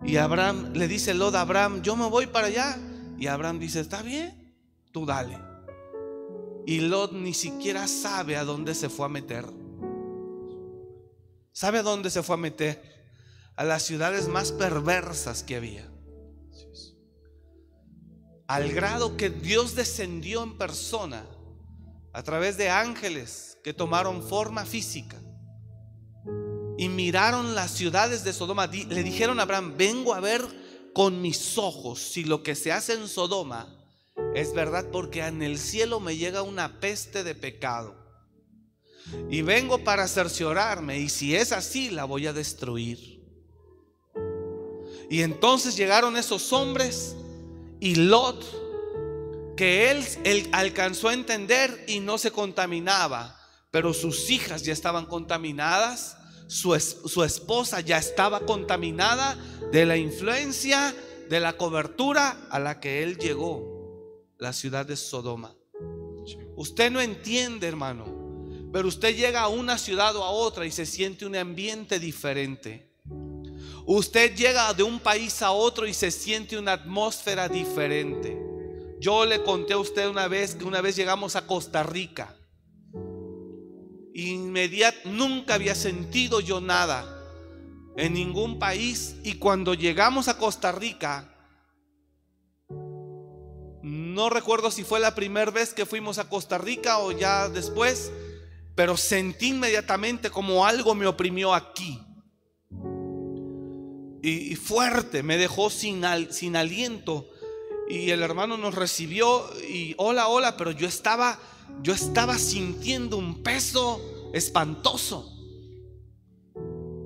Y 0.03 0.17
Abraham 0.17 0.73
le 0.75 0.89
dice 0.89 1.15
Lot 1.15 1.37
a 1.37 1.43
Abraham, 1.43 1.83
yo 1.83 1.97
me 1.97 2.09
voy 2.09 2.27
para 2.27 2.49
allá. 2.49 2.77
Y 3.17 3.29
Abraham 3.29 3.61
dice, 3.61 3.81
está 3.81 4.03
bien, 4.03 4.55
tú 4.93 5.07
dale. 5.07 5.39
Y 6.67 6.81
Lot 6.81 7.13
ni 7.13 7.33
siquiera 7.33 7.87
sabe 7.87 8.37
a 8.37 8.45
dónde 8.45 8.75
se 8.75 8.89
fue 8.89 9.07
a 9.07 9.09
meter. 9.09 9.47
¿Sabe 11.53 11.79
a 11.79 11.83
dónde 11.83 12.11
se 12.11 12.23
fue 12.25 12.35
a 12.35 12.39
meter? 12.39 12.83
A 13.55 13.63
las 13.63 13.85
ciudades 13.85 14.27
más 14.27 14.51
perversas 14.51 15.45
que 15.45 15.55
había. 15.55 15.89
Al 18.49 18.73
grado 18.73 19.17
que 19.17 19.31
Dios 19.31 19.77
descendió 19.77 20.43
en 20.43 20.59
persona 20.59 21.25
a 22.13 22.23
través 22.25 22.57
de 22.59 22.69
ángeles 22.69 23.54
que 23.65 23.73
tomaron 23.73 24.23
forma 24.23 24.67
física 24.67 25.21
y 26.77 26.89
miraron 26.91 27.55
las 27.55 27.71
ciudades 27.71 28.23
de 28.23 28.35
Sodoma. 28.35 28.67
Le 28.67 29.03
dijeron 29.03 29.41
a 29.41 29.45
Abraham, 29.45 29.75
vengo 29.77 30.13
a 30.15 30.21
ver 30.21 30.43
con 30.93 31.23
mis 31.23 31.57
ojos 31.57 31.99
si 31.99 32.25
lo 32.25 32.43
que 32.43 32.55
se 32.55 32.71
hace 32.71 32.93
en 32.93 33.09
Sodoma 33.09 33.75
es 34.35 34.53
verdad 34.53 34.91
porque 34.93 35.25
en 35.25 35.43
el 35.43 35.59
cielo 35.59 35.99
me 35.99 36.17
llega 36.17 36.43
una 36.43 36.79
peste 36.79 37.25
de 37.25 37.35
pecado. 37.35 37.97
Y 39.31 39.43
vengo 39.43 39.83
para 39.83 40.09
cerciorarme 40.09 40.99
y 40.99 41.09
si 41.09 41.35
es 41.35 41.51
así 41.51 41.91
la 41.91 42.05
voy 42.05 42.27
a 42.27 42.33
destruir. 42.35 43.23
Y 45.09 45.23
entonces 45.23 45.75
llegaron 45.77 46.17
esos 46.17 46.53
hombres 46.53 47.17
y 47.81 47.95
Lot 47.95 48.45
que 49.57 49.91
él, 49.91 50.05
él, 50.25 50.49
alcanzó 50.53 51.09
a 51.09 51.15
entender 51.15 51.85
y 51.87 52.01
no 52.01 52.19
se 52.19 52.31
contaminaba, 52.31 53.44
pero 53.75 53.93
sus 53.93 54.31
hijas 54.31 54.63
ya 54.63 54.73
estaban 54.73 55.05
contaminadas, 55.05 56.17
su, 56.47 56.79
su 56.79 57.25
esposa 57.25 57.81
ya 57.81 57.99
estaba 57.99 58.47
contaminada 58.47 59.37
de 59.73 59.85
la 59.85 59.97
influencia, 59.97 60.95
de 61.29 61.41
la 61.41 61.55
cobertura 61.55 62.47
a 62.51 62.61
la 62.61 62.79
que 62.79 63.03
él 63.03 63.19
llegó, 63.19 64.23
la 64.39 64.53
ciudad 64.53 64.87
de 64.87 64.95
Sodoma. 64.95 65.57
Usted 66.55 66.89
no 66.93 67.01
entiende, 67.01 67.67
hermano, 67.67 68.05
Pero 68.73 68.87
usted 68.87 69.17
llega 69.17 69.41
a 69.41 69.49
una 69.49 69.77
ciudad 69.77 70.15
o 70.15 70.23
a 70.23 70.31
otra 70.31 70.65
y 70.67 70.71
se 70.71 70.87
siente 70.87 71.27
un 71.27 71.35
ambiente 71.35 71.99
diferente. 71.99 72.93
Usted 73.87 74.37
llega 74.37 74.73
de 74.73 74.85
un 74.85 75.01
país 75.01 75.43
a 75.43 75.51
otro 75.51 75.85
y 75.89 75.95
se 75.95 76.13
siente 76.13 76.57
una 76.57 76.75
atmósfera 76.75 77.49
diferente. 77.49 78.41
Yo 79.01 79.25
le 79.25 79.43
conté 79.43 79.73
a 79.73 79.79
usted 79.79 80.07
una 80.07 80.29
vez 80.29 80.55
que 80.55 80.65
una 80.65 80.81
vez 80.81 80.95
llegamos 80.95 81.35
a 81.35 81.45
Costa 81.45 81.83
Rica. 81.83 82.37
Inmediat, 84.15 84.95
nunca 85.05 85.55
había 85.55 85.75
sentido 85.75 86.41
yo 86.41 86.61
nada 86.61 87.05
en 87.97 88.15
ningún 88.15 88.59
país 88.59 89.17
y 89.25 89.35
cuando 89.35 89.75
llegamos 89.75 90.29
a 90.29 90.39
Costa 90.39 90.73
Rica, 90.73 91.31
no 93.83 94.31
recuerdo 94.31 94.71
si 94.71 94.85
fue 94.85 95.01
la 95.01 95.15
primera 95.15 95.51
vez 95.51 95.75
que 95.75 95.85
fuimos 95.85 96.19
a 96.19 96.29
Costa 96.29 96.57
Rica 96.59 96.99
o 96.99 97.11
ya 97.13 97.49
después, 97.49 98.13
pero 98.75 98.97
sentí 98.97 99.49
inmediatamente 99.49 100.31
como 100.31 100.65
algo 100.65 100.95
me 100.95 101.07
oprimió 101.07 101.53
aquí 101.53 102.01
y, 104.27 104.57
fuerte, 104.57 105.23
me 105.23 105.37
dejó 105.37 105.69
sin, 105.69 106.03
sin 106.31 106.57
aliento. 106.57 107.29
Y 107.89 108.11
el 108.11 108.23
hermano 108.23 108.57
nos 108.57 108.75
recibió 108.75 109.45
y 109.69 109.95
hola, 109.99 110.29
hola, 110.29 110.57
pero 110.57 110.71
yo 110.71 110.89
estaba, 110.89 111.39
yo 111.83 111.93
estaba 111.93 112.39
sintiendo 112.39 113.17
un 113.17 113.43
peso 113.43 114.31
espantoso. 114.33 115.31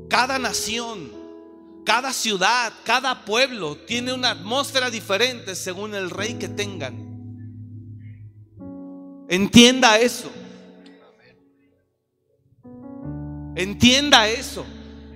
Cada 0.08 0.38
nación, 0.38 1.10
cada 1.84 2.12
ciudad, 2.12 2.72
cada 2.84 3.24
pueblo 3.24 3.76
tiene 3.76 4.12
una 4.12 4.30
atmósfera 4.30 4.90
diferente 4.90 5.54
según 5.54 5.94
el 5.94 6.10
rey 6.10 6.34
que 6.34 6.48
tengan. 6.48 7.08
Entienda 9.28 9.98
eso. 9.98 10.30
Entienda 13.56 14.28
eso. 14.28 14.64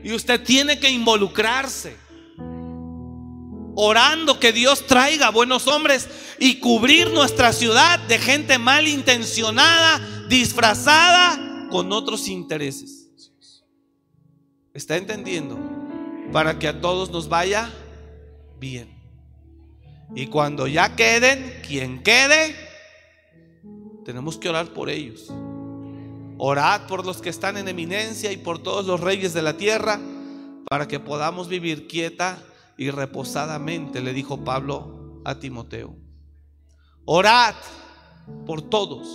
Y 0.03 0.13
usted 0.13 0.43
tiene 0.43 0.79
que 0.81 0.91
involucrarse. 0.91 2.02
Orando 3.75 4.39
que 4.39 4.53
Dios 4.53 4.87
traiga 4.87 5.31
buenos 5.31 5.67
hombres 5.67 6.09
y 6.39 6.57
cubrir 6.57 7.11
nuestra 7.11 7.53
ciudad 7.53 7.99
de 8.01 8.19
gente 8.19 8.59
malintencionada, 8.59 10.27
disfrazada 10.29 11.69
con 11.71 11.91
otros 11.93 12.29
intereses. 12.29 13.09
¿Está 14.75 14.97
entendiendo? 14.97 15.59
Para 16.33 16.59
que 16.59 16.69
a 16.69 16.81
todos 16.81 17.11
nos 17.11 17.29
vaya 17.29 17.71
bien. 18.59 18.95
Y 20.15 20.27
cuando 20.27 20.67
ya 20.67 20.95
queden, 20.95 21.61
quien 21.67 22.03
quede, 22.03 22.55
tenemos 24.05 24.37
que 24.37 24.51
orar 24.51 24.69
por 24.75 24.91
ellos. 24.91 25.33
Orad 26.37 26.87
por 26.87 27.07
los 27.07 27.23
que 27.23 27.31
están 27.31 27.57
en 27.57 27.69
eminencia 27.69 28.33
y 28.33 28.37
por 28.37 28.59
todos 28.59 28.85
los 28.85 29.01
reyes 29.01 29.33
de 29.33 29.43
la 29.43 29.57
tierra, 29.57 29.99
para 30.69 30.89
que 30.89 31.01
podamos 31.01 31.49
vivir 31.49 31.87
quieta 31.87 32.43
y 32.83 32.91
reposadamente, 32.91 34.01
le 34.01 34.13
dijo 34.13 34.45
Pablo 34.45 35.21
a 35.25 35.39
Timoteo. 35.39 35.97
Orad 37.05 37.55
por 38.47 38.63
todos. 38.63 39.09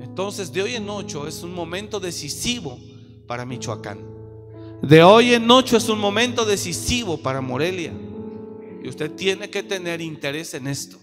Entonces, 0.00 0.52
de 0.52 0.62
hoy 0.62 0.74
en 0.74 0.88
ocho 0.88 1.26
es 1.26 1.42
un 1.42 1.52
momento 1.52 2.00
decisivo 2.00 2.78
para 3.26 3.44
Michoacán. 3.44 3.98
De 4.82 5.02
hoy 5.02 5.34
en 5.34 5.50
ocho 5.50 5.76
es 5.76 5.88
un 5.88 5.98
momento 5.98 6.44
decisivo 6.44 7.18
para 7.18 7.40
Morelia. 7.40 7.92
Y 8.82 8.88
usted 8.88 9.10
tiene 9.12 9.50
que 9.50 9.62
tener 9.62 10.00
interés 10.00 10.54
en 10.54 10.66
esto. 10.66 10.98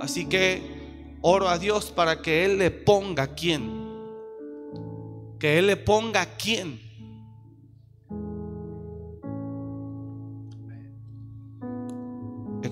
Así 0.00 0.26
que 0.26 1.18
oro 1.22 1.48
a 1.48 1.58
Dios 1.58 1.90
para 1.90 2.20
que 2.20 2.44
Él 2.44 2.58
le 2.58 2.70
ponga 2.70 3.34
quien 3.34 3.84
que 5.44 5.58
Él 5.58 5.66
le 5.66 5.76
ponga 5.76 6.22
a 6.22 6.36
quién. 6.36 6.80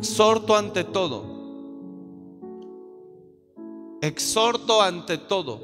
Exhorto 0.02 0.56
ante 0.56 0.82
todo. 0.82 1.24
Exhorto 4.00 4.82
ante 4.82 5.16
todo 5.16 5.60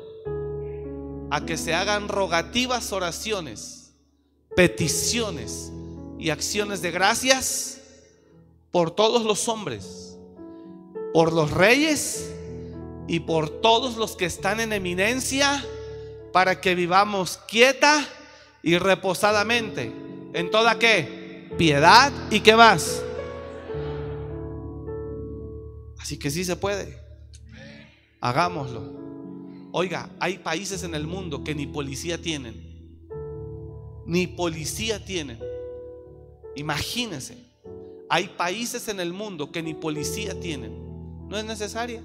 a 1.29 1.45
que 1.45 1.57
se 1.57 1.75
hagan 1.75 2.07
rogativas 2.07 2.93
oraciones, 2.93 3.95
peticiones 4.55 5.73
y 6.21 6.31
acciones 6.31 6.83
de 6.83 6.93
gracias 6.93 7.81
por 8.71 8.93
todos 8.93 9.25
los 9.25 9.49
hombres, 9.49 10.17
por 11.13 11.33
los 11.33 11.51
reyes 11.51 12.33
y 13.09 13.19
por 13.19 13.51
todos 13.51 13.97
los 13.97 14.15
que 14.15 14.27
están 14.27 14.61
en 14.61 14.73
eminencia 14.73 15.67
para 16.33 16.61
que 16.61 16.77
vivamos 16.77 17.41
quieta 17.49 18.07
y 18.63 18.79
reposadamente. 18.79 19.93
¿En 20.33 20.49
toda 20.53 20.79
qué? 20.79 21.51
Piedad 21.59 22.13
y 22.31 22.39
qué 22.39 22.55
más. 22.55 23.03
Así 25.99 26.19
que 26.19 26.31
sí 26.31 26.45
se 26.45 26.57
puede. 26.57 26.99
Hagámoslo. 28.21 29.09
Oiga, 29.73 30.11
hay 30.19 30.39
países 30.39 30.83
en 30.83 30.95
el 30.95 31.07
mundo 31.07 31.45
que 31.45 31.55
ni 31.55 31.67
policía 31.67 32.21
tienen. 32.21 33.09
Ni 34.07 34.27
policía 34.27 35.05
tienen. 35.05 35.39
Imagínense. 36.57 37.37
Hay 38.09 38.29
países 38.29 38.89
en 38.89 39.01
el 39.01 39.13
mundo 39.13 39.53
que 39.53 39.63
ni 39.63 39.75
policía 39.75 40.39
tienen. 40.41 41.29
No 41.29 41.37
es 41.37 41.45
necesaria. 41.45 42.03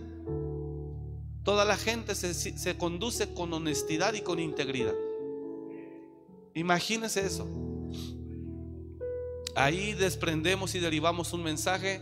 Toda 1.43 1.65
la 1.65 1.77
gente 1.77 2.15
se, 2.15 2.77
conduce 2.77 3.33
con 3.33 3.53
honestidad 3.53 4.13
y 4.13 4.21
con 4.21 4.39
integridad. 4.39 4.93
Imagínese 6.53 7.25
eso. 7.25 7.47
Ahí 9.55 9.93
desprendemos 9.93 10.75
y 10.75 10.79
derivamos 10.79 11.33
un 11.33 11.43
mensaje 11.43 12.01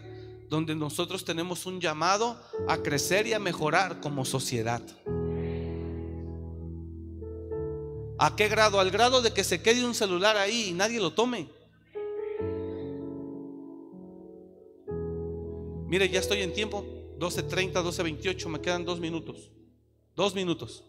donde 0.51 0.75
nosotros 0.75 1.23
tenemos 1.23 1.65
un 1.65 1.79
llamado 1.79 2.37
a 2.67 2.79
crecer 2.79 3.25
y 3.25 3.31
a 3.31 3.39
mejorar 3.39 4.01
como 4.01 4.25
sociedad. 4.25 4.81
¿A 8.19 8.35
qué 8.35 8.49
grado? 8.49 8.81
Al 8.81 8.91
grado 8.91 9.21
de 9.21 9.33
que 9.33 9.45
se 9.45 9.61
quede 9.61 9.85
un 9.85 9.95
celular 9.95 10.35
ahí 10.35 10.67
y 10.67 10.73
nadie 10.73 10.99
lo 10.99 11.13
tome. 11.13 11.47
Mire, 15.87 16.09
ya 16.09 16.19
estoy 16.19 16.41
en 16.41 16.51
tiempo. 16.51 16.83
12.30, 17.17 17.71
12.28, 17.71 18.49
me 18.49 18.59
quedan 18.59 18.83
dos 18.83 18.99
minutos. 18.99 19.49
Dos 20.17 20.35
minutos. 20.35 20.83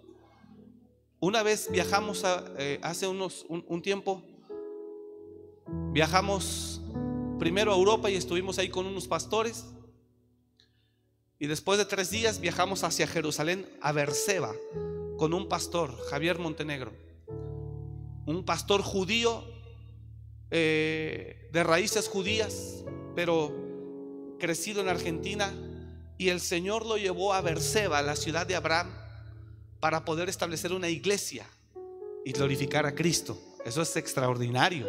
Una 1.21 1.45
vez 1.45 1.71
viajamos 1.71 2.25
eh, 2.59 2.81
hace 2.83 3.07
unos, 3.07 3.47
un, 3.49 3.81
tiempo, 3.81 4.25
viajamos 5.93 6.81
primero 7.43 7.72
a 7.72 7.76
Europa 7.76 8.09
y 8.09 8.14
estuvimos 8.14 8.61
ahí 8.61 8.68
con 8.68 8.86
unos 8.86 9.09
pastores. 9.09 9.64
Y 11.40 11.49
después 11.49 11.76
de 11.76 11.84
tres 11.84 12.09
días 12.09 12.40
viajamos 12.40 12.84
hacia 12.84 13.09
Jerusalén, 13.09 13.68
a 13.80 13.90
Berseba, 13.90 14.53
con 15.18 15.34
un 15.34 15.49
pastor, 15.49 15.93
Javier 16.09 16.38
Montenegro. 16.38 16.93
Un 18.26 18.45
pastor 18.45 18.82
judío 18.82 19.45
eh, 20.53 21.49
de 21.51 21.64
raíces 21.64 22.09
judías, 22.09 22.84
pero 23.16 23.53
crecido 24.38 24.80
en 24.80 24.88
Argentina, 24.88 25.53
y 26.18 26.28
el 26.28 26.38
Señor 26.38 26.86
lo 26.86 26.97
llevó 26.97 27.34
a 27.34 27.40
Berseba, 27.40 28.03
la 28.03 28.14
ciudad 28.14 28.47
de 28.47 28.55
Abraham, 28.55 28.95
para 29.80 30.05
poder 30.05 30.28
establecer 30.28 30.72
una 30.72 30.88
iglesia 30.88 31.45
y 32.24 32.30
glorificar 32.30 32.86
a 32.86 32.95
Cristo. 32.95 33.36
Eso 33.64 33.82
es 33.82 33.97
extraordinario. 33.97 34.86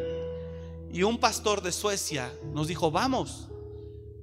Y 0.94 1.04
un 1.04 1.18
pastor 1.18 1.62
de 1.62 1.74
Suecia 1.74 2.32
nos 2.54 2.68
dijo, 2.68 2.92
vamos. 2.92 3.50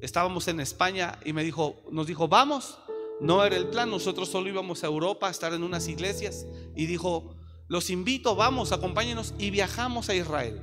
Estábamos 0.01 0.49
en 0.49 0.61
España 0.61 1.19
y 1.25 1.35
me 1.35 1.45
dijo, 1.45 1.83
nos 1.91 2.07
dijo, 2.07 2.29
vamos. 2.29 2.79
No 3.21 3.45
era 3.45 3.57
el 3.57 3.69
plan, 3.69 3.91
nosotros 3.91 4.31
solo 4.31 4.49
íbamos 4.49 4.83
a 4.83 4.87
Europa 4.87 5.29
a 5.29 5.31
estar 5.31 5.53
en 5.53 5.63
unas 5.63 5.89
iglesias. 5.89 6.47
Y 6.75 6.87
dijo, 6.87 7.37
los 7.69 7.91
invito, 7.91 8.35
vamos, 8.37 8.73
acompáñenos. 8.73 9.35
Y 9.37 9.51
viajamos 9.51 10.09
a 10.09 10.15
Israel. 10.15 10.63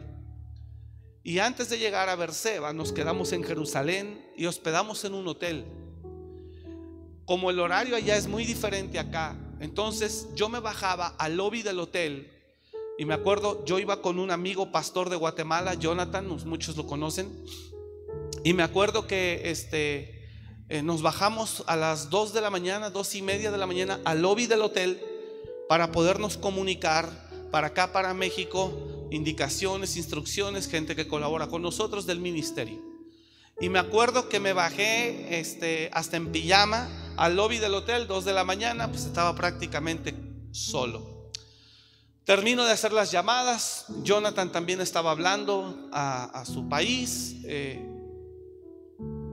Y 1.24 1.39
antes 1.39 1.70
de 1.70 1.78
llegar 1.78 2.10
a 2.10 2.16
Berseba, 2.16 2.74
nos 2.74 2.91
quedamos 2.93 3.32
en 3.34 3.43
Jerusalén 3.43 4.26
y 4.36 4.47
hospedamos 4.47 5.03
en 5.03 5.14
un 5.14 5.28
hotel 5.28 5.66
como 7.28 7.49
el 7.49 7.60
horario 7.60 7.97
allá 7.97 8.16
es 8.16 8.26
muy 8.26 8.45
diferente 8.45 8.97
acá, 8.97 9.36
entonces 9.60 10.30
yo 10.34 10.47
me 10.47 10.62
bajaba 10.62 11.08
al 11.20 11.36
lobby 11.36 11.62
del 11.62 11.82
hotel 11.82 12.32
y 12.98 13.06
me 13.06 13.14
acuerdo, 13.14 13.64
yo 13.66 13.80
iba 13.80 14.02
con 14.02 14.20
un 14.20 14.32
amigo 14.32 14.72
pastor 14.72 15.10
de 15.10 15.16
Guatemala, 15.16 15.76
Jonathan, 15.76 16.28
muchos 16.45 16.76
lo 16.76 16.88
conocen, 16.88 17.30
y 18.43 18.54
me 18.54 18.64
acuerdo 18.64 19.08
que 19.08 19.41
este, 19.45 20.30
eh, 20.70 20.82
nos 20.82 21.02
bajamos 21.02 21.64
a 21.68 21.76
las 21.76 22.10
2 22.10 22.34
de 22.34 22.41
la 22.41 22.50
mañana, 22.50 22.89
dos 22.89 23.14
y 23.16 23.22
media 23.22 23.52
de 23.52 23.58
la 23.58 23.68
mañana 23.68 24.00
al 24.04 24.22
lobby 24.22 24.48
del 24.48 24.62
hotel 24.62 25.02
para 25.70 25.91
podernos 25.91 26.38
comunicar 26.38 27.10
para 27.52 27.68
acá, 27.68 27.91
para 27.91 28.14
México, 28.14 29.08
indicaciones, 29.12 29.95
instrucciones, 29.95 30.68
gente 30.68 30.95
que 30.95 31.08
colabora 31.08 31.48
con 31.48 31.62
nosotros 31.62 32.06
del 32.06 32.20
ministerio. 32.20 32.82
Y 33.60 33.70
me 33.70 33.80
acuerdo 33.80 34.30
que 34.30 34.39
me 34.39 34.54
bajé 34.54 35.39
este, 35.39 35.89
hasta 35.93 36.18
en 36.18 36.32
pijama 36.32 36.89
al 37.18 37.36
lobby 37.36 37.58
del 37.58 37.74
hotel, 37.74 38.08
dos 38.08 38.26
de 38.26 38.34
la 38.34 38.43
mañana, 38.43 38.89
pues 38.89 39.06
estaba 39.06 39.36
prácticamente 39.36 40.14
solo. 40.52 41.16
Termino 42.28 42.65
de 42.65 42.73
hacer 42.73 42.91
las 42.91 43.09
llamadas. 43.09 43.86
Jonathan 44.03 44.51
también 44.51 44.82
estaba 44.82 45.11
hablando 45.11 45.88
a, 45.93 46.43
su 46.45 46.67
país. 46.67 47.38
Eh, 47.45 47.82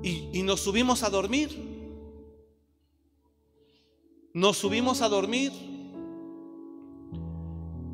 y, 0.00 0.30
y 0.32 0.42
nos 0.44 0.60
subimos 0.60 1.02
a 1.02 1.10
dormir. 1.10 1.50
Nos 4.32 4.58
subimos 4.58 5.02
a 5.02 5.08
dormir. 5.08 5.50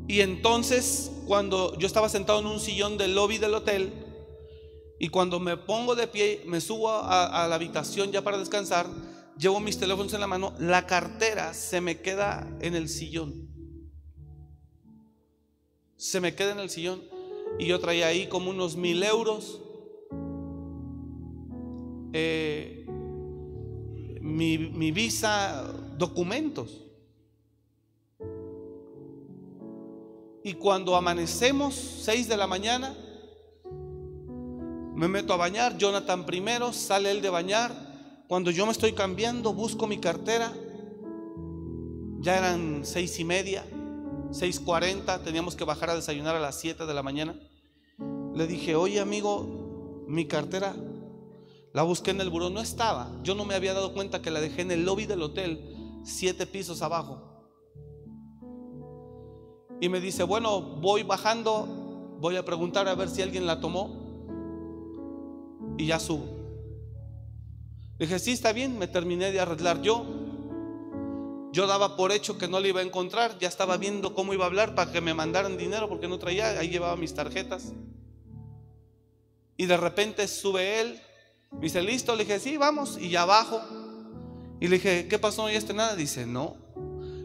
Y 0.07 0.21
entonces, 0.21 1.11
cuando 1.25 1.75
yo 1.79 1.87
estaba 1.87 2.07
sentado 2.07 2.39
en 2.41 2.45
un 2.45 2.59
sillón 2.59 2.99
del 2.99 3.15
lobby 3.15 3.39
del 3.39 3.55
hotel, 3.55 3.91
y 4.99 5.09
cuando 5.09 5.39
me 5.39 5.57
pongo 5.57 5.95
de 5.95 6.05
pie, 6.05 6.43
me 6.45 6.61
subo 6.61 6.91
a, 6.91 7.47
la 7.49 7.55
habitación 7.55 8.11
ya 8.11 8.21
para 8.21 8.37
descansar, 8.37 8.85
llevo 9.35 9.59
mis 9.59 9.79
teléfonos 9.79 10.13
en 10.13 10.19
la 10.19 10.27
mano, 10.27 10.53
la 10.59 10.85
cartera 10.85 11.55
se 11.55 11.81
me 11.81 12.01
queda 12.01 12.47
en 12.61 12.75
el 12.75 12.87
sillón. 12.87 13.50
Se 16.01 16.19
me 16.19 16.33
queda 16.33 16.53
en 16.53 16.59
el 16.59 16.71
sillón. 16.71 17.03
Y 17.59 17.67
yo 17.67 17.79
traía 17.79 18.07
ahí 18.07 18.25
como 18.25 18.49
unos 18.49 18.75
mil 18.75 19.03
euros. 19.03 19.61
Eh, 22.11 22.87
mi, 24.19 24.57
mi 24.57 24.91
visa, 24.91 25.71
documentos. 25.99 26.81
Y 30.43 30.55
cuando 30.55 30.95
amanecemos, 30.95 31.75
6 31.75 32.27
de 32.27 32.35
la 32.35 32.47
mañana, 32.47 32.97
me 34.95 35.07
meto 35.07 35.33
a 35.33 35.37
bañar, 35.37 35.77
Jonathan 35.77 36.25
primero, 36.25 36.73
sale 36.73 37.11
él 37.11 37.21
de 37.21 37.29
bañar. 37.29 38.25
Cuando 38.27 38.49
yo 38.49 38.65
me 38.65 38.71
estoy 38.71 38.93
cambiando, 38.93 39.53
busco 39.53 39.85
mi 39.85 39.99
cartera. 39.99 40.51
Ya 42.21 42.39
eran 42.39 42.85
seis 42.85 43.19
y 43.19 43.23
media, 43.23 43.63
seis 44.31 44.59
cuarenta, 44.59 45.23
teníamos 45.23 45.55
que 45.55 45.63
bajar 45.63 45.89
a 45.89 45.95
desayunar 45.95 46.35
a 46.35 46.39
las 46.39 46.59
7 46.59 46.85
de 46.85 46.93
la 46.93 47.03
mañana. 47.03 47.35
Le 48.33 48.47
dije, 48.47 48.75
oye 48.75 48.99
amigo, 48.99 50.05
mi 50.07 50.25
cartera 50.25 50.75
la 51.73 51.83
busqué 51.83 52.11
en 52.11 52.21
el 52.21 52.29
buró, 52.29 52.49
no 52.49 52.61
estaba. 52.61 53.11
Yo 53.23 53.35
no 53.35 53.45
me 53.45 53.55
había 53.55 53.73
dado 53.73 53.93
cuenta 53.93 54.21
que 54.21 54.31
la 54.31 54.41
dejé 54.41 54.61
en 54.61 54.71
el 54.71 54.85
lobby 54.85 55.05
del 55.05 55.21
hotel, 55.21 56.01
siete 56.03 56.45
pisos 56.45 56.81
abajo. 56.81 57.27
Y 59.79 59.89
me 59.89 59.99
dice, 59.99 60.23
bueno, 60.23 60.61
voy 60.61 61.03
bajando, 61.03 62.17
voy 62.19 62.35
a 62.35 62.45
preguntar 62.45 62.87
a 62.87 62.95
ver 62.95 63.09
si 63.09 63.21
alguien 63.21 63.45
la 63.45 63.59
tomó 63.59 64.01
y 65.77 65.87
ya 65.87 65.99
subo. 65.99 66.25
Dije, 67.97 68.19
sí, 68.19 68.31
está 68.31 68.51
bien, 68.51 68.77
me 68.77 68.87
terminé 68.87 69.31
de 69.31 69.39
arreglar 69.39 69.81
yo. 69.81 70.20
Yo 71.51 71.67
daba 71.67 71.97
por 71.97 72.11
hecho 72.11 72.37
que 72.37 72.47
no 72.47 72.59
le 72.59 72.69
iba 72.69 72.79
a 72.79 72.83
encontrar, 72.83 73.37
ya 73.39 73.47
estaba 73.47 73.77
viendo 73.77 74.13
cómo 74.13 74.33
iba 74.33 74.45
a 74.45 74.47
hablar 74.47 74.73
para 74.73 74.91
que 74.91 75.01
me 75.01 75.13
mandaran 75.13 75.57
dinero 75.57 75.89
porque 75.89 76.07
no 76.07 76.17
traía, 76.17 76.57
ahí 76.59 76.69
llevaba 76.69 76.95
mis 76.95 77.13
tarjetas. 77.13 77.73
Y 79.57 79.65
de 79.65 79.77
repente 79.77 80.27
sube 80.27 80.79
él, 80.79 81.01
me 81.51 81.61
dice, 81.61 81.81
listo, 81.81 82.15
le 82.15 82.23
dije, 82.23 82.39
sí, 82.39 82.57
vamos, 82.57 82.97
y 82.99 83.09
ya 83.09 83.23
abajo. 83.23 83.61
Y 84.61 84.67
le 84.67 84.77
dije, 84.77 85.07
¿qué 85.07 85.19
pasó? 85.19 85.41
¿No 85.41 85.47
oíste 85.47 85.73
nada? 85.73 85.95
Dice, 85.95 86.25
no. 86.25 86.55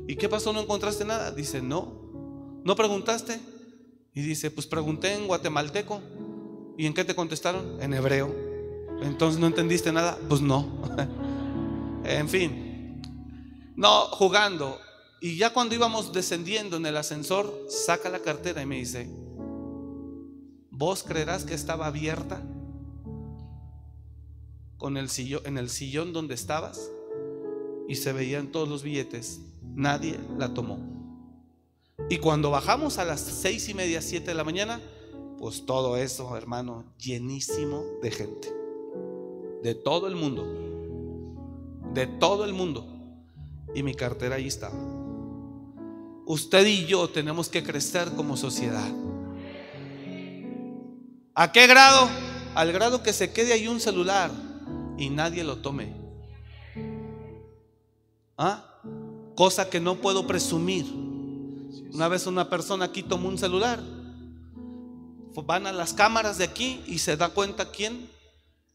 ¿Y 0.08 0.16
qué 0.16 0.28
pasó? 0.28 0.52
¿No 0.52 0.60
encontraste 0.60 1.04
nada? 1.04 1.30
Dice, 1.30 1.62
no. 1.62 2.60
¿No 2.64 2.74
preguntaste? 2.74 3.38
Y 4.14 4.22
dice, 4.22 4.50
pues 4.50 4.66
pregunté 4.66 5.14
en 5.14 5.26
guatemalteco. 5.26 6.00
¿Y 6.78 6.86
en 6.86 6.94
qué 6.94 7.04
te 7.04 7.14
contestaron? 7.14 7.80
En 7.80 7.94
hebreo. 7.94 8.34
Entonces 9.02 9.38
no 9.38 9.46
entendiste 9.46 9.92
nada. 9.92 10.18
Pues 10.28 10.40
no. 10.40 10.66
en 12.04 12.28
fin. 12.28 12.65
No, 13.76 14.06
jugando. 14.06 14.78
Y 15.20 15.36
ya 15.36 15.52
cuando 15.52 15.74
íbamos 15.74 16.12
descendiendo 16.12 16.78
en 16.78 16.86
el 16.86 16.96
ascensor, 16.96 17.66
saca 17.68 18.08
la 18.08 18.20
cartera 18.20 18.62
y 18.62 18.66
me 18.66 18.76
dice, 18.76 19.08
¿vos 20.70 21.02
creerás 21.02 21.44
que 21.44 21.54
estaba 21.54 21.86
abierta? 21.86 22.42
Con 24.78 24.96
el 24.96 25.08
sillón, 25.08 25.42
en 25.44 25.58
el 25.58 25.68
sillón 25.68 26.12
donde 26.12 26.34
estabas 26.34 26.90
y 27.88 27.96
se 27.96 28.12
veían 28.12 28.50
todos 28.50 28.68
los 28.68 28.82
billetes. 28.82 29.40
Nadie 29.62 30.18
la 30.38 30.54
tomó. 30.54 30.78
Y 32.08 32.18
cuando 32.18 32.50
bajamos 32.50 32.98
a 32.98 33.04
las 33.04 33.20
seis 33.20 33.68
y 33.68 33.74
media, 33.74 34.00
siete 34.00 34.28
de 34.28 34.34
la 34.34 34.44
mañana, 34.44 34.80
pues 35.38 35.66
todo 35.66 35.96
eso, 35.96 36.36
hermano, 36.36 36.84
llenísimo 36.98 37.84
de 38.02 38.10
gente. 38.10 38.54
De 39.62 39.74
todo 39.74 40.06
el 40.06 40.14
mundo. 40.14 40.46
De 41.92 42.06
todo 42.06 42.44
el 42.44 42.52
mundo. 42.52 42.95
Y 43.76 43.84
mi 43.84 43.94
cartera 43.94 44.34
ahí 44.34 44.48
estaba. 44.48 44.74
Usted 46.24 46.66
y 46.66 46.86
yo 46.86 47.08
tenemos 47.08 47.48
que 47.48 47.62
crecer 47.62 48.10
como 48.16 48.36
sociedad. 48.36 48.90
¿A 51.36 51.52
qué 51.52 51.68
grado? 51.68 52.08
Al 52.56 52.72
grado 52.72 53.04
que 53.04 53.12
se 53.12 53.32
quede 53.32 53.52
ahí 53.52 53.68
un 53.68 53.78
celular 53.78 54.32
y 54.98 55.10
nadie 55.10 55.44
lo 55.44 55.58
tome. 55.58 55.94
¿Ah? 58.36 58.80
Cosa 59.36 59.70
que 59.70 59.78
no 59.78 60.00
puedo 60.00 60.26
presumir. 60.26 60.86
Una 61.92 62.08
vez 62.08 62.26
una 62.26 62.50
persona 62.50 62.86
aquí 62.86 63.04
tomó 63.04 63.28
un 63.28 63.38
celular 63.38 63.80
van 65.42 65.66
a 65.66 65.72
las 65.72 65.92
cámaras 65.92 66.38
de 66.38 66.44
aquí 66.44 66.82
y 66.86 66.98
se 66.98 67.16
da 67.16 67.30
cuenta 67.30 67.70
quién. 67.70 68.10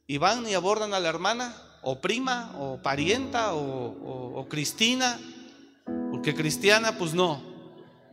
Y 0.08 0.18
van 0.18 0.48
y 0.48 0.54
abordan 0.54 0.94
a 0.94 1.00
la 1.00 1.10
hermana, 1.10 1.56
o 1.82 2.00
prima, 2.00 2.54
o 2.58 2.82
parienta, 2.82 3.54
o, 3.54 4.48
Cristina. 4.50 5.20
Porque 6.12 6.36
cristiana, 6.36 6.98
pues 6.98 7.14
no. 7.14 7.42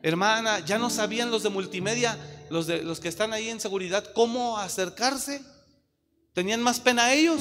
Hermana, 0.02 0.60
ya 0.60 0.78
no 0.78 0.90
sabían 0.90 1.30
los 1.30 1.42
de 1.42 1.50
multimedia, 1.50 2.16
los, 2.50 2.66
de, 2.66 2.82
los 2.82 3.00
que 3.00 3.08
están 3.08 3.32
ahí 3.32 3.48
en 3.48 3.60
seguridad, 3.60 4.04
cómo 4.14 4.58
acercarse. 4.58 5.42
Tenían 6.32 6.62
más 6.62 6.80
pena 6.80 7.12
ellos. 7.12 7.40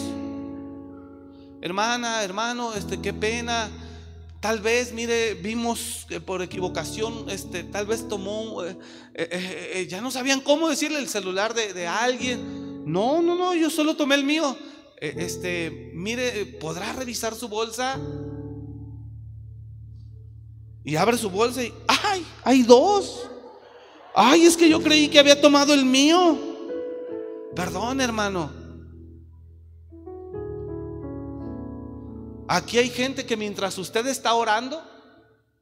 Hermana, 1.62 2.24
hermano, 2.24 2.74
este, 2.74 3.00
qué 3.02 3.14
pena 3.14 3.70
Tal 4.40 4.62
vez, 4.62 4.94
mire, 4.94 5.34
vimos 5.34 6.06
que 6.08 6.22
por 6.22 6.44
equivocación, 6.44 7.26
este, 7.30 7.64
tal 7.64 7.88
vez 7.88 8.08
tomó, 8.08 8.64
eh, 8.64 8.78
eh, 9.16 9.72
eh, 9.74 9.88
ya 9.90 10.00
no 10.00 10.12
sabían 10.12 10.42
cómo 10.42 10.70
decirle 10.70 11.00
el 11.00 11.10
celular 11.10 11.56
de, 11.56 11.88
alguien. 11.88 12.84
No, 12.86 13.22
no, 13.24 13.36
no, 13.36 13.56
yo 13.56 13.72
solo 13.72 13.96
tomé 13.96 14.14
el 14.14 14.24
mío. 14.24 14.56
Este, 15.00 15.92
mire, 15.94 16.46
¿podrá 16.60 16.92
revisar 16.94 17.36
su 17.36 17.48
bolsa? 17.48 18.00
Y 20.84 20.96
abre 20.96 21.18
su 21.18 21.30
bolsa 21.30 21.64
y, 21.64 21.74
¡ay! 21.88 22.26
Hay 22.44 22.64
dos. 22.64 23.30
¡Ay! 24.16 24.44
Es 24.44 24.58
que 24.58 24.70
yo 24.70 24.82
creí 24.82 25.10
que 25.10 25.20
había 25.20 25.40
tomado 25.40 25.74
el 25.74 25.86
mío. 25.86 26.38
Perdón, 27.56 28.02
hermano. 28.02 28.52
Aquí 32.48 32.78
hay 32.78 32.90
gente 32.90 33.26
que 33.26 33.36
mientras 33.36 33.78
usted 33.78 34.08
está 34.08 34.34
orando, 34.34 34.82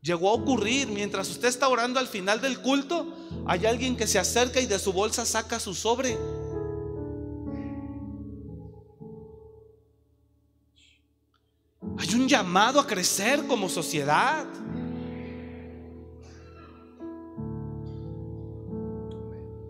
llegó 0.02 0.30
a 0.30 0.34
ocurrir, 0.34 0.88
mientras 0.88 1.30
usted 1.30 1.48
está 1.48 1.68
orando 1.68 2.00
al 2.00 2.08
final 2.08 2.40
del 2.40 2.62
culto, 2.62 3.12
hay 3.48 3.66
alguien 3.66 3.98
que 3.98 4.06
se 4.06 4.20
acerca 4.20 4.62
y 4.62 4.68
de 4.68 4.78
su 4.78 4.94
bolsa 4.94 5.26
saca 5.26 5.60
su 5.60 5.74
sobre. 5.74 6.16
Hay 11.98 12.14
un 12.16 12.28
llamado 12.28 12.80
a 12.80 12.88
crecer 12.88 13.46
como 13.48 13.70
sociedad. 13.70 14.46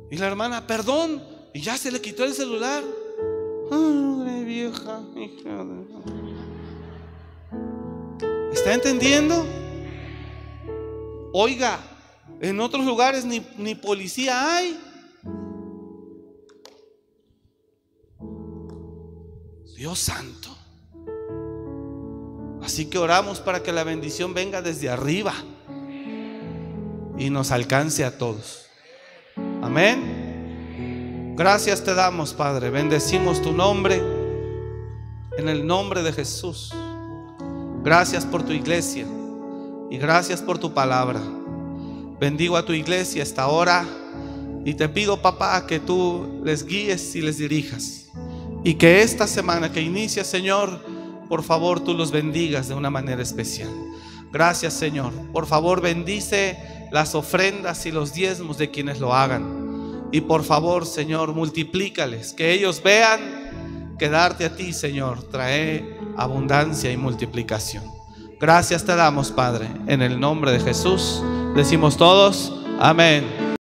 Y 0.10 0.18
la 0.18 0.28
hermana, 0.28 0.66
perdón, 0.66 1.24
y 1.54 1.62
ya 1.62 1.78
se 1.78 1.92
le 1.92 2.02
quitó 2.02 2.24
el 2.24 2.34
celular. 2.34 2.84
Ay, 3.72 4.44
vieja. 4.46 5.02
¿Está 8.54 8.74
entendiendo? 8.74 9.46
Oiga, 11.34 11.80
en 12.40 12.60
otros 12.60 12.86
lugares 12.86 13.26
ni, 13.26 13.46
ni 13.58 13.76
policía 13.76 14.56
hay. 14.56 14.80
Dios 19.76 20.00
santo. 20.00 20.55
Así 22.66 22.86
que 22.88 22.98
oramos 22.98 23.40
para 23.42 23.62
que 23.62 23.72
la 23.72 23.84
bendición 23.84 24.34
venga 24.34 24.64
desde 24.64 24.90
arriba 24.90 25.36
y 27.16 27.30
nos 27.30 27.52
alcance 27.52 28.04
a 28.04 28.18
todos. 28.18 28.66
Amén. 29.62 31.36
Gracias 31.38 31.84
te 31.84 31.94
damos, 31.94 32.34
Padre. 32.34 32.72
Bendecimos 32.72 33.40
tu 33.44 33.52
nombre 33.52 34.02
en 35.38 35.48
el 35.48 35.68
nombre 35.68 36.02
de 36.02 36.12
Jesús. 36.12 36.74
Gracias 37.84 38.26
por 38.26 38.42
tu 38.42 38.52
iglesia 38.52 39.06
y 39.92 39.98
gracias 40.00 40.42
por 40.42 40.58
tu 40.58 40.74
palabra. 40.74 41.22
Bendigo 42.20 42.58
a 42.58 42.66
tu 42.66 42.74
iglesia 42.74 43.22
esta 43.22 43.46
hora 43.46 43.86
y 44.66 44.74
te 44.74 44.90
pido, 44.90 45.22
papá, 45.22 45.68
que 45.68 45.80
tú 45.80 46.42
les 46.44 46.66
guíes 46.66 47.16
y 47.16 47.22
les 47.22 47.38
dirijas. 47.38 48.08
Y 48.64 48.74
que 48.74 49.04
esta 49.04 49.28
semana 49.28 49.72
que 49.72 49.82
inicia, 49.82 50.24
Señor, 50.24 50.95
por 51.28 51.44
favor, 51.44 51.80
tú 51.80 51.94
los 51.94 52.12
bendigas 52.12 52.68
de 52.68 52.76
una 52.76 52.90
manera 52.90 53.22
especial. 53.22 53.70
Gracias, 54.32 54.74
Señor. 54.74 55.14
Por 55.32 55.46
favor, 55.46 55.82
bendice 55.82 56.58
las 56.92 57.16
ofrendas 57.16 57.86
y 57.86 57.92
los 57.92 58.14
diezmos 58.14 58.58
de 58.58 58.72
quienes 58.72 59.00
lo 59.00 59.14
hagan. 59.14 60.10
Y 60.12 60.22
por 60.22 60.44
favor, 60.44 60.86
Señor, 60.86 61.34
multiplícales, 61.34 62.34
que 62.34 62.52
ellos 62.52 62.82
vean 62.84 63.96
que 63.98 64.10
darte 64.10 64.46
a 64.46 64.56
ti, 64.56 64.74
Señor, 64.74 65.24
trae 65.30 65.98
abundancia 66.18 66.92
y 66.92 66.98
multiplicación. 66.98 67.84
Gracias 68.40 68.86
te 68.86 68.96
damos, 68.96 69.32
Padre, 69.32 69.68
en 69.88 70.02
el 70.02 70.20
nombre 70.20 70.52
de 70.52 70.60
Jesús. 70.60 71.24
Decimos 71.56 71.98
todos, 71.98 72.54
amén. 72.80 73.55